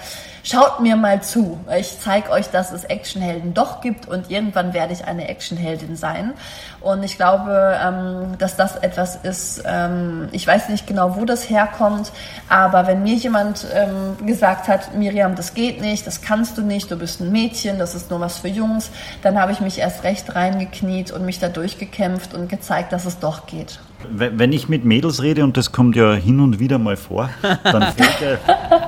schaut 0.43 0.79
mir 0.79 0.95
mal 0.95 1.21
zu. 1.21 1.59
Ich 1.77 1.99
zeige 1.99 2.29
euch, 2.31 2.49
dass 2.49 2.71
es 2.71 2.83
Actionhelden 2.83 3.53
doch 3.53 3.81
gibt 3.81 4.07
und 4.07 4.29
irgendwann 4.31 4.73
werde 4.73 4.93
ich 4.93 5.05
eine 5.05 5.27
Actionheldin 5.27 5.95
sein. 5.95 6.33
Und 6.79 7.03
ich 7.03 7.17
glaube, 7.17 7.77
ähm, 7.83 8.37
dass 8.37 8.55
das 8.55 8.75
etwas 8.77 9.17
ist, 9.17 9.63
ähm, 9.65 10.29
ich 10.31 10.45
weiß 10.45 10.69
nicht 10.69 10.87
genau, 10.87 11.15
wo 11.15 11.25
das 11.25 11.49
herkommt, 11.49 12.11
aber 12.49 12.87
wenn 12.87 13.03
mir 13.03 13.15
jemand 13.15 13.67
ähm, 13.73 14.25
gesagt 14.25 14.67
hat, 14.67 14.95
Miriam, 14.95 15.35
das 15.35 15.53
geht 15.53 15.81
nicht, 15.81 16.07
das 16.07 16.21
kannst 16.21 16.57
du 16.57 16.63
nicht, 16.63 16.89
du 16.89 16.95
bist 16.95 17.21
ein 17.21 17.31
Mädchen, 17.31 17.77
das 17.77 17.93
ist 17.93 18.09
nur 18.09 18.19
was 18.19 18.39
für 18.39 18.47
Jungs, 18.47 18.89
dann 19.21 19.39
habe 19.39 19.51
ich 19.51 19.59
mich 19.59 19.77
erst 19.77 20.03
recht 20.03 20.35
reingekniet 20.35 21.11
und 21.11 21.25
mich 21.25 21.39
da 21.39 21.49
durchgekämpft 21.49 22.33
und 22.33 22.49
gezeigt, 22.49 22.91
dass 22.93 23.05
es 23.05 23.19
doch 23.19 23.45
geht. 23.45 23.79
Wenn 24.09 24.51
ich 24.51 24.69
mit 24.69 24.85
Mädels 24.85 25.21
rede, 25.21 25.43
und 25.43 25.57
das 25.57 25.71
kommt 25.71 25.95
ja 25.95 26.13
hin 26.13 26.39
und 26.39 26.59
wieder 26.59 26.77
mal 26.77 26.97
vor, 26.97 27.29
dann 27.63 27.93
fällt 27.95 28.21
der, 28.21 28.39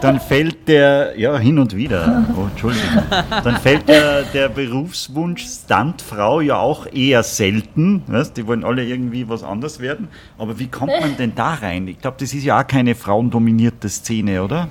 dann 0.01 0.19
fällt 0.19 0.67
der 0.67 1.19
ja, 1.19 1.37
hin 1.37 1.59
und 1.59 1.75
wieder, 1.75 2.25
oh, 2.37 2.47
Entschuldigung, 2.49 3.03
dann 3.09 3.57
fällt 3.57 3.87
der, 3.87 4.23
der 4.23 4.49
Berufswunsch 4.49 5.45
Stuntfrau 5.45 6.41
ja 6.41 6.57
auch 6.57 6.87
eher 6.91 7.23
selten. 7.23 8.03
Weißt? 8.07 8.35
Die 8.37 8.47
wollen 8.47 8.63
alle 8.63 8.85
irgendwie 8.85 9.27
was 9.29 9.43
anderes 9.43 9.79
werden. 9.79 10.07
Aber 10.37 10.59
wie 10.59 10.67
kommt 10.67 10.93
man 10.99 11.15
denn 11.17 11.33
da 11.35 11.53
rein? 11.55 11.87
Ich 11.87 11.99
glaube, 11.99 12.17
das 12.19 12.33
ist 12.33 12.43
ja 12.43 12.59
auch 12.59 12.67
keine 12.67 12.95
frauendominierte 12.95 13.89
Szene, 13.89 14.43
oder? 14.43 14.67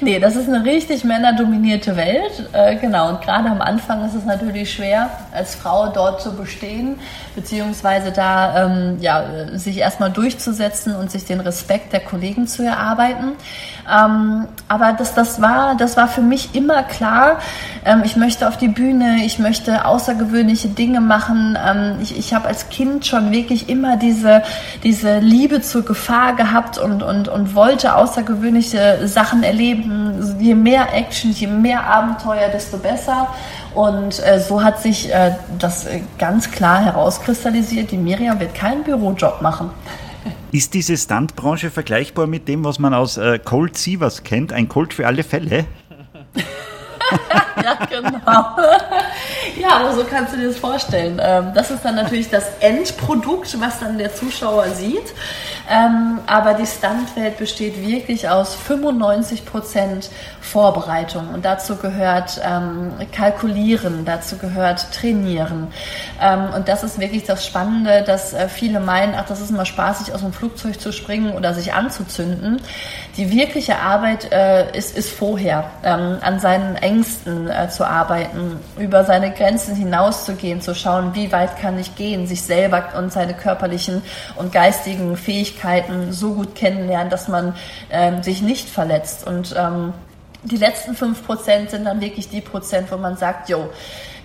Nee, 0.00 0.20
das 0.20 0.36
ist 0.36 0.48
eine 0.48 0.64
richtig 0.64 1.04
männerdominierte 1.04 1.96
Welt. 1.96 2.48
Äh, 2.52 2.76
genau, 2.76 3.08
und 3.08 3.22
gerade 3.22 3.48
am 3.48 3.60
Anfang 3.60 4.04
ist 4.04 4.14
es 4.14 4.24
natürlich 4.24 4.72
schwer, 4.72 5.10
als 5.32 5.54
Frau 5.54 5.88
dort 5.88 6.22
zu 6.22 6.36
bestehen, 6.36 6.98
beziehungsweise 7.34 8.12
da 8.12 8.66
ähm, 8.66 8.98
ja, 9.00 9.24
sich 9.54 9.78
erstmal 9.78 10.10
durchzusetzen 10.10 10.94
und 10.94 11.10
sich 11.10 11.24
den 11.24 11.40
Respekt 11.40 11.92
der 11.92 12.00
Kollegen 12.00 12.46
zu 12.46 12.64
erarbeiten. 12.64 13.32
Ähm, 13.90 14.46
aber 14.68 14.92
das, 14.92 15.14
das, 15.14 15.40
war, 15.40 15.74
das 15.76 15.96
war 15.96 16.08
für 16.08 16.20
mich 16.20 16.54
immer 16.54 16.82
klar. 16.82 17.38
Ähm, 17.84 18.02
ich 18.04 18.16
möchte 18.16 18.46
auf 18.46 18.58
die 18.58 18.68
Bühne, 18.68 19.24
ich 19.24 19.38
möchte 19.38 19.86
außergewöhnliche 19.86 20.68
Dinge 20.68 21.00
machen. 21.00 21.58
Ähm, 21.64 21.96
ich 22.00 22.16
ich 22.16 22.34
habe 22.34 22.48
als 22.48 22.68
Kind 22.68 23.06
schon 23.06 23.32
wirklich 23.32 23.68
immer 23.68 23.96
diese, 23.96 24.42
diese 24.82 25.18
Liebe 25.18 25.62
zur 25.62 25.84
Gefahr 25.84 26.36
gehabt 26.36 26.78
und, 26.78 27.02
und, 27.02 27.28
und 27.28 27.54
wollte 27.54 27.94
außergewöhnliche 27.94 29.08
Sachen 29.08 29.42
erleben. 29.48 30.36
Je 30.38 30.54
mehr 30.54 30.94
Action, 30.94 31.32
je 31.32 31.46
mehr 31.46 31.84
Abenteuer, 31.84 32.48
desto 32.48 32.78
besser. 32.78 33.28
Und 33.74 34.24
äh, 34.24 34.40
so 34.40 34.62
hat 34.62 34.80
sich 34.80 35.12
äh, 35.12 35.32
das 35.58 35.86
ganz 36.18 36.50
klar 36.50 36.84
herauskristallisiert. 36.84 37.90
Die 37.90 37.98
Miriam 37.98 38.38
wird 38.40 38.54
keinen 38.54 38.84
Bürojob 38.84 39.42
machen. 39.42 39.70
Ist 40.50 40.74
diese 40.74 40.96
Stuntbranche 40.96 41.70
vergleichbar 41.70 42.26
mit 42.26 42.48
dem, 42.48 42.64
was 42.64 42.78
man 42.78 42.94
aus 42.94 43.16
äh, 43.16 43.38
Cold 43.38 43.76
Sievers 43.76 44.22
kennt? 44.22 44.52
Ein 44.52 44.68
Cold 44.68 44.94
für 44.94 45.06
alle 45.06 45.22
Fälle? 45.22 45.66
ja, 47.62 47.86
genau. 47.86 48.56
Ja, 49.60 49.76
aber 49.80 49.94
so 49.94 50.04
kannst 50.04 50.34
du 50.34 50.38
dir 50.38 50.48
das 50.48 50.58
vorstellen. 50.58 51.20
Ähm, 51.22 51.52
das 51.54 51.70
ist 51.70 51.84
dann 51.84 51.96
natürlich 51.96 52.30
das 52.30 52.44
Endprodukt, 52.60 53.60
was 53.60 53.80
dann 53.80 53.98
der 53.98 54.14
Zuschauer 54.14 54.68
sieht. 54.70 55.14
Ähm, 55.70 56.20
aber 56.26 56.54
die 56.54 56.66
Stuntwelt 56.66 57.36
besteht 57.36 57.86
wirklich 57.86 58.28
aus 58.28 58.54
95 58.54 59.44
Prozent 59.44 60.08
Vorbereitung. 60.40 61.28
Und 61.34 61.44
dazu 61.44 61.76
gehört 61.76 62.40
ähm, 62.42 62.92
Kalkulieren, 63.12 64.06
dazu 64.06 64.38
gehört 64.38 64.86
Trainieren. 64.92 65.68
und 66.56 66.68
das 66.68 66.82
ist 66.82 66.98
wirklich 66.98 67.24
das 67.24 67.44
Spannende, 67.44 68.02
dass 68.02 68.32
äh, 68.32 68.48
viele 68.48 68.80
meinen, 68.80 69.14
ach, 69.14 69.26
das 69.26 69.40
ist 69.40 69.50
immer 69.50 69.66
spaßig, 69.66 70.14
aus 70.14 70.20
dem 70.20 70.32
Flugzeug 70.32 70.80
zu 70.80 70.92
springen 70.92 71.32
oder 71.32 71.52
sich 71.52 71.74
anzuzünden. 71.74 72.62
Die 73.16 73.30
wirkliche 73.30 73.78
Arbeit 73.78 74.32
äh, 74.32 74.76
ist, 74.76 74.96
ist 74.96 75.10
vorher, 75.10 75.64
an 75.82 76.40
seinen 76.40 76.76
Ängsten 76.76 77.50
äh, 77.50 77.68
zu 77.68 77.84
arbeiten, 77.84 78.58
über 78.78 79.04
seine 79.04 79.32
Grenzen 79.32 79.74
hinauszugehen, 79.74 80.60
zu 80.60 80.74
schauen, 80.74 81.14
wie 81.14 81.30
weit 81.32 81.58
kann 81.60 81.78
ich 81.78 81.94
gehen, 81.96 82.26
sich 82.26 82.42
selber 82.42 82.88
und 82.96 83.12
seine 83.12 83.34
körperlichen 83.34 84.02
und 84.36 84.52
geistigen 84.52 85.16
Fähigkeiten 85.16 85.57
so 86.10 86.34
gut 86.34 86.54
kennenlernen, 86.54 87.10
dass 87.10 87.28
man 87.28 87.54
ähm, 87.90 88.22
sich 88.22 88.42
nicht 88.42 88.68
verletzt. 88.68 89.26
Und 89.26 89.54
ähm, 89.56 89.92
die 90.44 90.56
letzten 90.56 90.94
fünf 90.94 91.24
Prozent 91.26 91.70
sind 91.70 91.84
dann 91.84 92.00
wirklich 92.00 92.28
die 92.28 92.40
Prozent, 92.40 92.90
wo 92.90 92.96
man 92.96 93.16
sagt, 93.16 93.48
jo, 93.48 93.70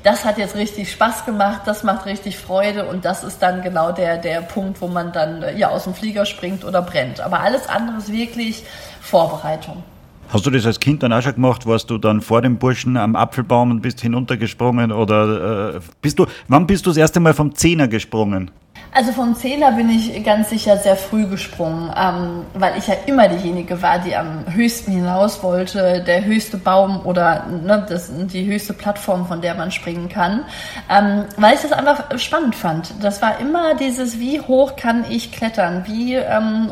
das 0.04 0.26
hat 0.26 0.38
jetzt 0.38 0.56
richtig 0.56 0.92
Spaß 0.92 1.26
gemacht, 1.26 1.62
das 1.66 1.84
macht 1.84 2.06
richtig 2.06 2.38
Freude 2.38 2.86
und 2.86 3.06
das 3.06 3.24
ist 3.24 3.42
dann 3.42 3.62
genau 3.62 3.94
der, 3.94 4.18
der 4.18 4.42
Punkt, 4.42 4.82
wo 4.82 4.88
man 4.88 5.14
dann 5.14 5.44
ja 5.58 5.70
aus 5.70 5.86
dem 5.86 5.94
Flieger 5.94 6.26
springt 6.26 6.66
oder 6.66 6.82
brennt. 6.82 7.22
Aber 7.22 7.40
alles 7.40 7.68
andere 7.70 7.98
ist 7.98 8.12
wirklich 8.12 8.64
Vorbereitung. 9.02 9.84
Hast 10.30 10.46
du 10.46 10.50
das 10.50 10.66
als 10.66 10.80
Kind 10.80 11.04
dann 11.04 11.14
auch 11.14 11.22
schon 11.22 11.36
gemacht? 11.36 11.66
Warst 11.66 11.90
du 11.90 11.98
dann 11.98 12.22
vor 12.22 12.42
dem 12.42 12.58
Burschen 12.58 12.98
am 12.98 13.16
Apfelbaum 13.16 13.72
und 13.72 13.82
bist 13.82 14.02
hinuntergesprungen? 14.02 14.92
Oder 14.92 15.76
äh, 15.76 15.80
bist 16.02 16.20
du, 16.20 16.26
wann 16.48 16.68
bist 16.68 16.86
du 16.86 16.90
das 16.90 16.98
erste 16.98 17.20
Mal 17.20 17.34
vom 17.34 17.56
Zehner 17.56 17.88
gesprungen? 17.88 18.52
Also 18.96 19.12
vom 19.12 19.34
Zehner 19.36 19.72
bin 19.72 19.90
ich 19.90 20.24
ganz 20.24 20.52
sicher 20.52 20.78
sehr 20.78 20.96
früh 20.96 21.26
gesprungen, 21.26 21.92
ähm, 21.98 22.46
weil 22.54 22.78
ich 22.78 22.86
ja 22.86 22.94
immer 23.08 23.28
diejenige 23.28 23.82
war, 23.82 23.98
die 23.98 24.16
am 24.16 24.46
höchsten 24.54 24.92
hinaus 24.92 25.42
wollte, 25.42 26.04
der 26.04 26.26
höchste 26.26 26.58
Baum 26.58 27.04
oder 27.04 27.48
ne, 27.48 27.84
das, 27.90 28.12
die 28.14 28.46
höchste 28.46 28.74
Plattform, 28.74 29.26
von 29.26 29.42
der 29.42 29.56
man 29.56 29.72
springen 29.72 30.10
kann, 30.10 30.46
ähm, 30.92 31.26
weil 31.38 31.56
ich 31.56 31.62
das 31.62 31.72
einfach 31.72 32.04
spannend 32.20 32.56
fand. 32.56 32.94
Das 33.02 33.20
war 33.24 33.40
immer 33.40 33.74
dieses, 33.74 34.20
wie 34.20 34.40
hoch 34.40 34.76
kann 34.76 35.06
ich 35.10 35.32
klettern, 35.32 35.86
wie, 35.88 36.14
ähm, 36.14 36.72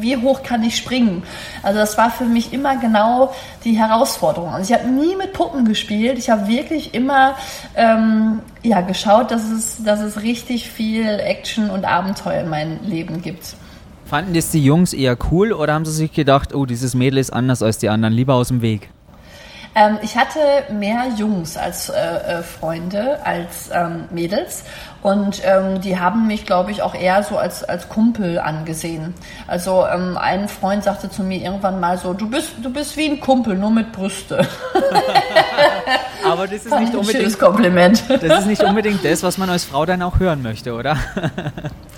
wie 0.00 0.16
hoch 0.16 0.42
kann 0.42 0.62
ich 0.62 0.76
springen. 0.76 1.22
Also 1.62 1.80
das 1.80 1.98
war 1.98 2.10
für 2.10 2.24
mich 2.24 2.54
immer 2.54 2.76
genau 2.78 3.34
die 3.62 3.78
Herausforderung. 3.78 4.54
Also 4.54 4.72
ich 4.72 4.80
habe 4.80 4.90
nie 4.90 5.16
mit 5.16 5.34
Puppen 5.34 5.66
gespielt, 5.66 6.16
ich 6.16 6.30
habe 6.30 6.48
wirklich 6.48 6.94
immer 6.94 7.34
ähm, 7.76 8.40
ja, 8.62 8.80
geschaut, 8.80 9.30
dass 9.30 9.48
es, 9.50 9.82
dass 9.84 10.00
es 10.00 10.22
richtig 10.22 10.68
viel 10.68 11.06
Action 11.06 11.70
und 11.70 11.84
Abenteuer 11.84 12.42
in 12.42 12.48
meinem 12.48 12.78
Leben 12.84 13.22
gibt. 13.22 13.56
Fanden 14.04 14.32
das 14.32 14.50
die 14.50 14.64
Jungs 14.64 14.92
eher 14.92 15.16
cool 15.30 15.52
oder 15.52 15.74
haben 15.74 15.84
sie 15.84 15.92
sich 15.92 16.12
gedacht, 16.12 16.54
oh, 16.54 16.64
dieses 16.64 16.94
Mädel 16.94 17.18
ist 17.18 17.30
anders 17.30 17.62
als 17.62 17.78
die 17.78 17.88
anderen, 17.88 18.14
lieber 18.14 18.34
aus 18.34 18.48
dem 18.48 18.62
Weg? 18.62 18.90
Ähm, 19.78 19.98
ich 20.02 20.16
hatte 20.16 20.40
mehr 20.72 21.04
Jungs 21.16 21.56
als 21.56 21.88
äh, 21.88 21.94
äh, 21.94 22.42
Freunde, 22.42 23.24
als 23.24 23.70
ähm, 23.72 24.06
Mädels. 24.10 24.64
Und 25.02 25.40
ähm, 25.44 25.80
die 25.80 26.00
haben 26.00 26.26
mich, 26.26 26.44
glaube 26.44 26.72
ich, 26.72 26.82
auch 26.82 26.96
eher 26.96 27.22
so 27.22 27.38
als, 27.38 27.62
als 27.62 27.88
Kumpel 27.88 28.40
angesehen. 28.40 29.14
Also 29.46 29.86
ähm, 29.86 30.18
ein 30.18 30.48
Freund 30.48 30.82
sagte 30.82 31.08
zu 31.08 31.22
mir 31.22 31.40
irgendwann 31.40 31.78
mal 31.78 31.96
so, 31.96 32.12
du 32.12 32.28
bist, 32.28 32.54
du 32.60 32.72
bist 32.72 32.96
wie 32.96 33.08
ein 33.08 33.20
Kumpel, 33.20 33.54
nur 33.54 33.70
mit 33.70 33.92
Brüste. 33.92 34.44
Aber 36.24 36.48
das 36.48 36.66
ist 36.66 36.80
nicht 36.80 36.94
unbedingt. 36.94 37.16
Schönes 37.16 37.38
Kompliment. 37.38 38.02
Das 38.08 38.40
ist 38.40 38.46
nicht 38.46 38.64
unbedingt 38.64 39.04
das, 39.04 39.22
was 39.22 39.38
man 39.38 39.48
als 39.48 39.64
Frau 39.64 39.86
dann 39.86 40.02
auch 40.02 40.18
hören 40.18 40.42
möchte, 40.42 40.74
oder? 40.74 40.96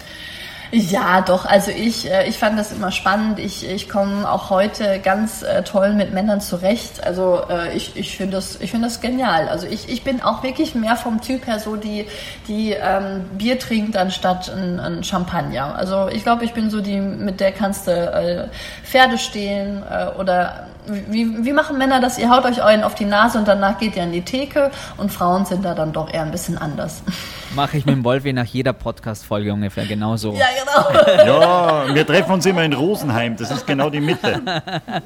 Ja, 0.72 1.20
doch. 1.20 1.46
Also 1.46 1.72
ich, 1.72 2.08
äh, 2.08 2.28
ich 2.28 2.38
fand 2.38 2.56
das 2.56 2.70
immer 2.70 2.92
spannend. 2.92 3.40
Ich, 3.40 3.68
ich 3.68 3.88
komme 3.88 4.30
auch 4.30 4.50
heute 4.50 5.00
ganz 5.00 5.42
äh, 5.42 5.64
toll 5.64 5.94
mit 5.94 6.14
Männern 6.14 6.40
zurecht. 6.40 7.02
Also 7.02 7.42
äh, 7.48 7.76
ich, 7.76 7.96
ich 7.96 8.16
finde 8.16 8.36
das, 8.36 8.60
ich 8.60 8.70
finde 8.70 8.86
das 8.86 9.00
genial. 9.00 9.48
Also 9.48 9.66
ich, 9.66 9.88
ich 9.88 10.04
bin 10.04 10.22
auch 10.22 10.44
wirklich 10.44 10.76
mehr 10.76 10.94
vom 10.94 11.20
Typ 11.20 11.48
her 11.48 11.58
so, 11.58 11.74
die, 11.74 12.06
die 12.46 12.70
ähm, 12.72 13.24
Bier 13.36 13.58
trinkt 13.58 13.96
anstatt 13.96 14.48
ein, 14.48 14.78
ein 14.78 15.02
Champagner. 15.02 15.74
Also 15.74 16.08
ich 16.08 16.22
glaube, 16.22 16.44
ich 16.44 16.52
bin 16.52 16.70
so 16.70 16.80
die, 16.80 17.00
mit 17.00 17.40
der 17.40 17.50
kannst 17.50 17.88
du 17.88 17.90
äh, 17.90 18.48
Pferde 18.84 19.18
stehlen 19.18 19.82
äh, 19.90 20.18
oder 20.20 20.68
wie, 20.86 21.44
wie 21.44 21.52
machen 21.52 21.78
Männer 21.78 22.00
das? 22.00 22.16
Ihr 22.16 22.30
haut 22.30 22.44
euch 22.44 22.62
einen 22.62 22.84
auf 22.84 22.94
die 22.94 23.04
Nase 23.04 23.38
und 23.38 23.48
danach 23.48 23.78
geht 23.78 23.96
ihr 23.96 24.04
an 24.04 24.12
die 24.12 24.22
Theke 24.22 24.70
und 24.98 25.12
Frauen 25.12 25.44
sind 25.46 25.64
da 25.64 25.74
dann 25.74 25.92
doch 25.92 26.12
eher 26.12 26.22
ein 26.22 26.30
bisschen 26.30 26.58
anders. 26.58 27.02
Mache 27.54 27.78
ich 27.78 27.86
mit 27.86 27.96
dem 27.96 28.04
Wolfi 28.04 28.32
nach 28.32 28.44
jeder 28.44 28.72
Podcast-Folge 28.72 29.52
ungefähr 29.52 29.86
genauso. 29.86 30.34
Ja, 30.34 30.46
genau. 30.58 31.20
Ja, 31.26 31.94
wir 31.94 32.06
treffen 32.06 32.32
uns 32.32 32.46
immer 32.46 32.64
in 32.64 32.72
Rosenheim, 32.72 33.36
das 33.36 33.50
ist 33.50 33.66
genau 33.66 33.90
die 33.90 34.00
Mitte. 34.00 34.40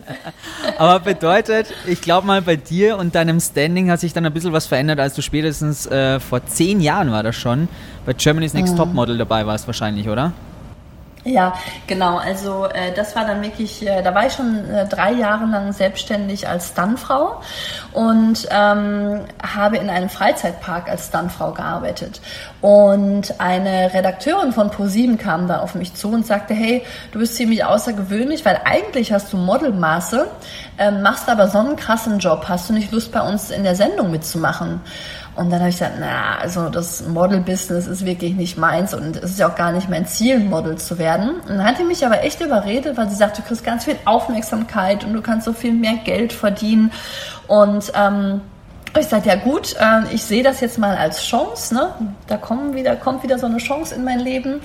Aber 0.78 1.00
bedeutet, 1.00 1.72
ich 1.86 2.00
glaube 2.00 2.26
mal, 2.26 2.42
bei 2.42 2.56
dir 2.56 2.98
und 2.98 3.14
deinem 3.14 3.40
Standing 3.40 3.90
hat 3.90 4.00
sich 4.00 4.12
dann 4.12 4.26
ein 4.26 4.32
bisschen 4.32 4.52
was 4.52 4.66
verändert, 4.66 5.00
als 5.00 5.14
du 5.14 5.22
spätestens 5.22 5.86
äh, 5.86 6.20
vor 6.20 6.44
zehn 6.46 6.80
Jahren 6.80 7.10
war 7.10 7.22
das 7.22 7.36
schon, 7.36 7.68
bei 8.04 8.12
Germany's 8.12 8.54
Next 8.54 8.74
mhm. 8.74 8.78
Topmodel 8.78 9.18
dabei 9.18 9.46
warst 9.46 9.66
wahrscheinlich, 9.66 10.08
oder? 10.08 10.32
Ja, 11.25 11.54
genau. 11.87 12.19
Also 12.19 12.66
äh, 12.66 12.93
das 12.95 13.16
war 13.16 13.25
dann 13.25 13.43
wirklich, 13.43 13.87
äh, 13.87 14.02
da 14.02 14.14
war 14.14 14.26
ich 14.26 14.35
schon 14.35 14.69
äh, 14.69 14.87
drei 14.87 15.12
Jahre 15.12 15.47
lang 15.47 15.73
selbstständig 15.73 16.47
als 16.47 16.69
Stuntfrau 16.69 17.40
und 17.93 18.47
ähm, 18.50 19.21
habe 19.43 19.78
in 19.78 19.88
einem 19.88 20.11
Freizeitpark 20.11 20.90
als 20.90 21.09
Stuntfrau 21.09 21.52
gearbeitet. 21.52 22.21
Und 22.61 23.40
eine 23.40 23.95
Redakteurin 23.95 24.52
von 24.52 24.71
ProSieben 24.71 25.16
kam 25.16 25.49
dann 25.49 25.61
auf 25.61 25.75
mich 25.75 25.95
zu 25.95 26.11
und 26.12 26.26
sagte, 26.26 26.52
hey, 26.52 26.85
du 27.12 27.19
bist 27.21 27.37
ziemlich 27.37 27.64
außergewöhnlich, 27.64 28.45
weil 28.45 28.61
eigentlich 28.66 29.11
hast 29.11 29.33
du 29.33 29.38
Modelmaße, 29.38 30.26
ähm, 30.76 31.00
machst 31.00 31.31
aber 31.31 31.49
so 31.49 31.59
einen 31.59 31.76
krassen 31.76 32.19
Job, 32.19 32.45
hast 32.49 32.69
du 32.69 32.75
nicht 32.75 32.93
Lust 32.93 33.12
bei 33.12 33.23
uns 33.23 33.50
in 33.50 33.64
der 33.64 33.76
Sendung 33.76 34.11
mitzumachen? 34.11 34.83
Und 35.37 35.50
dann 35.50 35.61
habe 35.61 35.71
ich 35.71 35.79
gesagt, 35.79 35.97
na, 35.99 36.38
also 36.38 36.69
das 36.69 37.07
Model-Business 37.09 37.87
ist 37.88 38.07
wirklich 38.07 38.35
nicht 38.35 38.57
meins 38.57 38.95
und 38.95 39.17
es 39.17 39.33
ist 39.33 39.38
ja 39.38 39.50
auch 39.50 39.57
gar 39.57 39.73
nicht 39.73 39.88
mein 39.88 40.07
Ziel, 40.07 40.38
Model 40.38 40.76
zu 40.76 40.99
werden. 40.99 41.41
Und 41.41 41.49
dann 41.49 41.64
hat 41.64 41.79
die 41.79 41.85
mich 41.85 42.07
aber 42.07 42.23
echt 42.23 42.41
überredet, 42.41 42.97
weil 42.97 43.09
sie 43.09 43.17
sagt, 43.17 43.38
du 43.38 43.43
kriegst 43.43 43.64
ganz 43.64 43.85
viel 43.85 43.97
Aufmerksamkeit 44.05 45.05
und 45.05 45.12
du 45.12 45.23
kannst 45.23 45.47
so 45.47 45.53
viel 45.53 45.73
mehr 45.73 45.97
Geld 46.05 46.33
verdienen. 46.33 46.93
Und 47.49 47.93
ähm, 47.97 48.43
ich 49.00 49.06
sage, 49.06 49.28
ja 49.28 49.36
gut, 49.36 49.74
äh, 49.78 50.14
ich 50.14 50.22
sehe 50.22 50.42
das 50.42 50.60
jetzt 50.60 50.78
mal 50.78 50.96
als 50.96 51.22
Chance. 51.22 51.74
Ne? 51.74 51.94
Da 52.26 52.36
kommen 52.36 52.74
wieder, 52.74 52.96
kommt 52.96 53.22
wieder 53.22 53.38
so 53.38 53.46
eine 53.46 53.58
Chance 53.58 53.94
in 53.94 54.04
mein 54.04 54.20
Leben. 54.20 54.60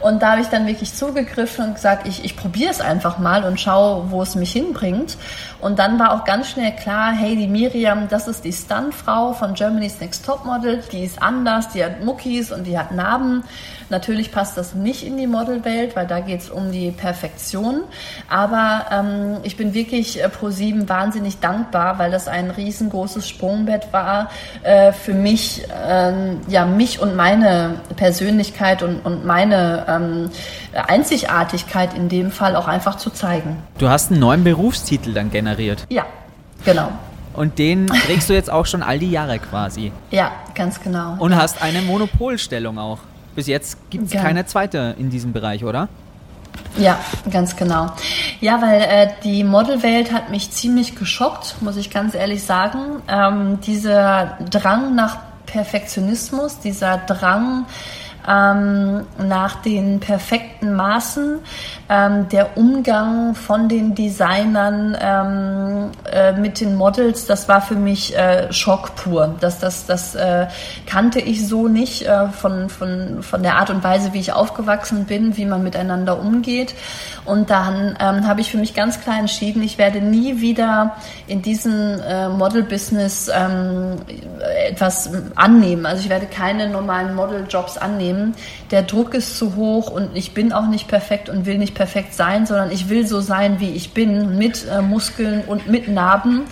Und 0.00 0.22
da 0.22 0.32
habe 0.32 0.40
ich 0.40 0.48
dann 0.48 0.66
wirklich 0.66 0.94
zugegriffen 0.94 1.66
und 1.66 1.74
gesagt, 1.74 2.06
ich, 2.08 2.24
ich 2.24 2.36
probiere 2.36 2.70
es 2.70 2.80
einfach 2.80 3.18
mal 3.18 3.44
und 3.44 3.60
schaue, 3.60 4.10
wo 4.10 4.22
es 4.22 4.34
mich 4.34 4.52
hinbringt. 4.52 5.16
Und 5.60 5.78
dann 5.78 5.98
war 5.98 6.12
auch 6.14 6.24
ganz 6.24 6.48
schnell 6.50 6.72
klar, 6.72 7.12
hey, 7.12 7.36
die 7.36 7.46
Miriam, 7.46 8.08
das 8.08 8.28
ist 8.28 8.44
die 8.44 8.52
Stuntfrau 8.52 9.32
von 9.32 9.54
Germany's 9.54 10.00
Next 10.00 10.24
Top 10.24 10.44
Model. 10.44 10.82
Die 10.92 11.04
ist 11.04 11.22
anders, 11.22 11.68
die 11.70 11.84
hat 11.84 12.04
Muckis 12.04 12.52
und 12.52 12.64
die 12.64 12.78
hat 12.78 12.92
Narben. 12.92 13.44
Natürlich 13.90 14.32
passt 14.32 14.56
das 14.56 14.74
nicht 14.74 15.04
in 15.04 15.16
die 15.16 15.26
Modelwelt, 15.26 15.96
weil 15.96 16.06
da 16.06 16.20
geht 16.20 16.40
es 16.40 16.50
um 16.50 16.72
die 16.72 16.90
Perfektion. 16.90 17.82
Aber 18.28 18.86
ähm, 18.90 19.36
ich 19.42 19.56
bin 19.56 19.74
wirklich 19.74 20.22
äh, 20.22 20.28
pro 20.28 20.50
sieben 20.50 20.88
wahnsinnig 20.88 21.40
dankbar, 21.40 21.98
weil 21.98 22.10
das 22.10 22.28
ein 22.28 22.50
riesengroßes 22.50 23.28
Sprungbrett 23.28 23.92
war 23.92 24.30
äh, 24.62 24.92
für 24.92 25.14
mich, 25.14 25.62
ähm, 25.86 26.40
ja 26.48 26.64
mich 26.64 27.00
und 27.00 27.16
meine 27.16 27.80
Persönlichkeit 27.96 28.82
und, 28.82 29.04
und 29.04 29.24
meine 29.24 29.84
ähm, 29.88 30.30
Einzigartigkeit 30.72 31.94
in 31.94 32.08
dem 32.08 32.30
Fall 32.30 32.56
auch 32.56 32.68
einfach 32.68 32.96
zu 32.96 33.10
zeigen. 33.10 33.62
Du 33.78 33.88
hast 33.88 34.10
einen 34.10 34.20
neuen 34.20 34.44
Berufstitel 34.44 35.12
dann 35.12 35.30
generiert. 35.30 35.84
Ja, 35.90 36.06
genau. 36.64 36.90
Und 37.34 37.58
den 37.58 37.88
trägst 37.88 38.30
du 38.30 38.32
jetzt 38.32 38.50
auch 38.50 38.66
schon 38.66 38.82
all 38.82 38.98
die 38.98 39.10
Jahre 39.10 39.38
quasi. 39.38 39.92
Ja, 40.10 40.30
ganz 40.54 40.80
genau. 40.80 41.16
Und 41.18 41.34
hast 41.34 41.62
eine 41.62 41.82
Monopolstellung 41.82 42.78
auch. 42.78 42.98
Bis 43.34 43.46
jetzt 43.46 43.78
gibt 43.90 44.06
es 44.06 44.12
Ja. 44.12 44.22
keine 44.22 44.46
zweite 44.46 44.94
in 44.98 45.10
diesem 45.10 45.32
Bereich, 45.32 45.64
oder? 45.64 45.88
Ja, 46.76 46.98
ganz 47.30 47.56
genau. 47.56 47.90
Ja, 48.40 48.60
weil 48.62 48.80
äh, 48.82 49.08
die 49.22 49.44
Modelwelt 49.44 50.12
hat 50.12 50.30
mich 50.30 50.50
ziemlich 50.50 50.96
geschockt, 50.96 51.56
muss 51.60 51.76
ich 51.76 51.90
ganz 51.90 52.14
ehrlich 52.14 52.44
sagen. 52.44 53.02
Ähm, 53.08 53.60
dieser 53.60 54.38
Drang 54.50 54.94
nach 54.94 55.18
Perfektionismus, 55.46 56.58
dieser 56.60 56.98
Drang 56.98 57.66
ähm, 58.28 59.04
nach 59.18 59.56
den 59.62 60.00
perfekten 60.00 60.74
Maßen, 60.74 61.38
ähm, 61.88 62.28
der 62.30 62.56
Umgang 62.56 63.34
von 63.34 63.68
den 63.68 63.94
Designern 63.94 64.96
ähm, 65.00 65.90
äh, 66.10 66.32
mit 66.32 66.60
den 66.60 66.76
Models, 66.76 67.26
das 67.26 67.48
war 67.48 67.60
für 67.60 67.74
mich 67.74 68.16
äh, 68.16 68.52
Schock 68.52 68.94
pur. 68.96 69.34
Das, 69.40 69.58
das, 69.58 69.86
das 69.86 70.14
äh, 70.14 70.46
kannte 70.86 71.20
ich 71.20 71.46
so 71.46 71.68
nicht 71.68 72.02
äh, 72.02 72.28
von, 72.28 72.70
von, 72.70 73.22
von 73.22 73.42
der 73.42 73.56
Art 73.56 73.68
und 73.68 73.84
Weise, 73.84 74.14
wie 74.14 74.20
ich 74.20 74.32
aufgewachsen 74.32 75.04
bin, 75.04 75.36
wie 75.36 75.44
man 75.44 75.62
miteinander 75.62 76.18
umgeht. 76.18 76.74
Und 77.26 77.50
dann 77.50 77.96
ähm, 78.00 78.26
habe 78.26 78.40
ich 78.40 78.50
für 78.50 78.58
mich 78.58 78.74
ganz 78.74 79.00
klar 79.00 79.18
entschieden, 79.18 79.62
ich 79.62 79.76
werde 79.76 80.00
nie 80.00 80.40
wieder 80.40 80.96
in 81.26 81.42
diesem 81.42 82.00
äh, 82.00 82.28
Model-Business 82.28 83.30
ähm, 83.34 83.96
etwas 84.68 85.10
annehmen. 85.34 85.86
Also 85.86 86.02
ich 86.02 86.08
werde 86.08 86.26
keine 86.26 86.68
normalen 86.68 87.14
Model-Jobs 87.14 87.76
annehmen. 87.76 88.34
Der 88.74 88.82
Druck 88.82 89.14
ist 89.14 89.38
zu 89.38 89.54
hoch 89.54 89.88
und 89.88 90.16
ich 90.16 90.34
bin 90.34 90.52
auch 90.52 90.66
nicht 90.66 90.88
perfekt 90.88 91.28
und 91.28 91.46
will 91.46 91.58
nicht 91.58 91.76
perfekt 91.76 92.12
sein, 92.12 92.44
sondern 92.44 92.72
ich 92.72 92.88
will 92.88 93.06
so 93.06 93.20
sein, 93.20 93.60
wie 93.60 93.70
ich 93.70 93.94
bin, 93.94 94.36
mit 94.36 94.66
äh, 94.66 94.82
Muskeln 94.82 95.44
und 95.46 95.68
mit 95.68 95.86
Narben. 95.86 96.42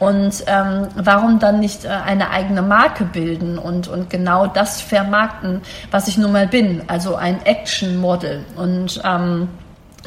Und 0.00 0.42
ähm, 0.48 0.88
warum 0.96 1.38
dann 1.38 1.60
nicht 1.60 1.84
äh, 1.84 1.90
eine 1.90 2.30
eigene 2.30 2.62
Marke 2.62 3.04
bilden 3.04 3.58
und, 3.58 3.86
und 3.86 4.10
genau 4.10 4.48
das 4.48 4.80
vermarkten, 4.80 5.60
was 5.92 6.08
ich 6.08 6.18
nun 6.18 6.32
mal 6.32 6.48
bin, 6.48 6.82
also 6.88 7.14
ein 7.14 7.46
Action-Model. 7.46 8.44
Und 8.56 9.00
ähm, 9.04 9.46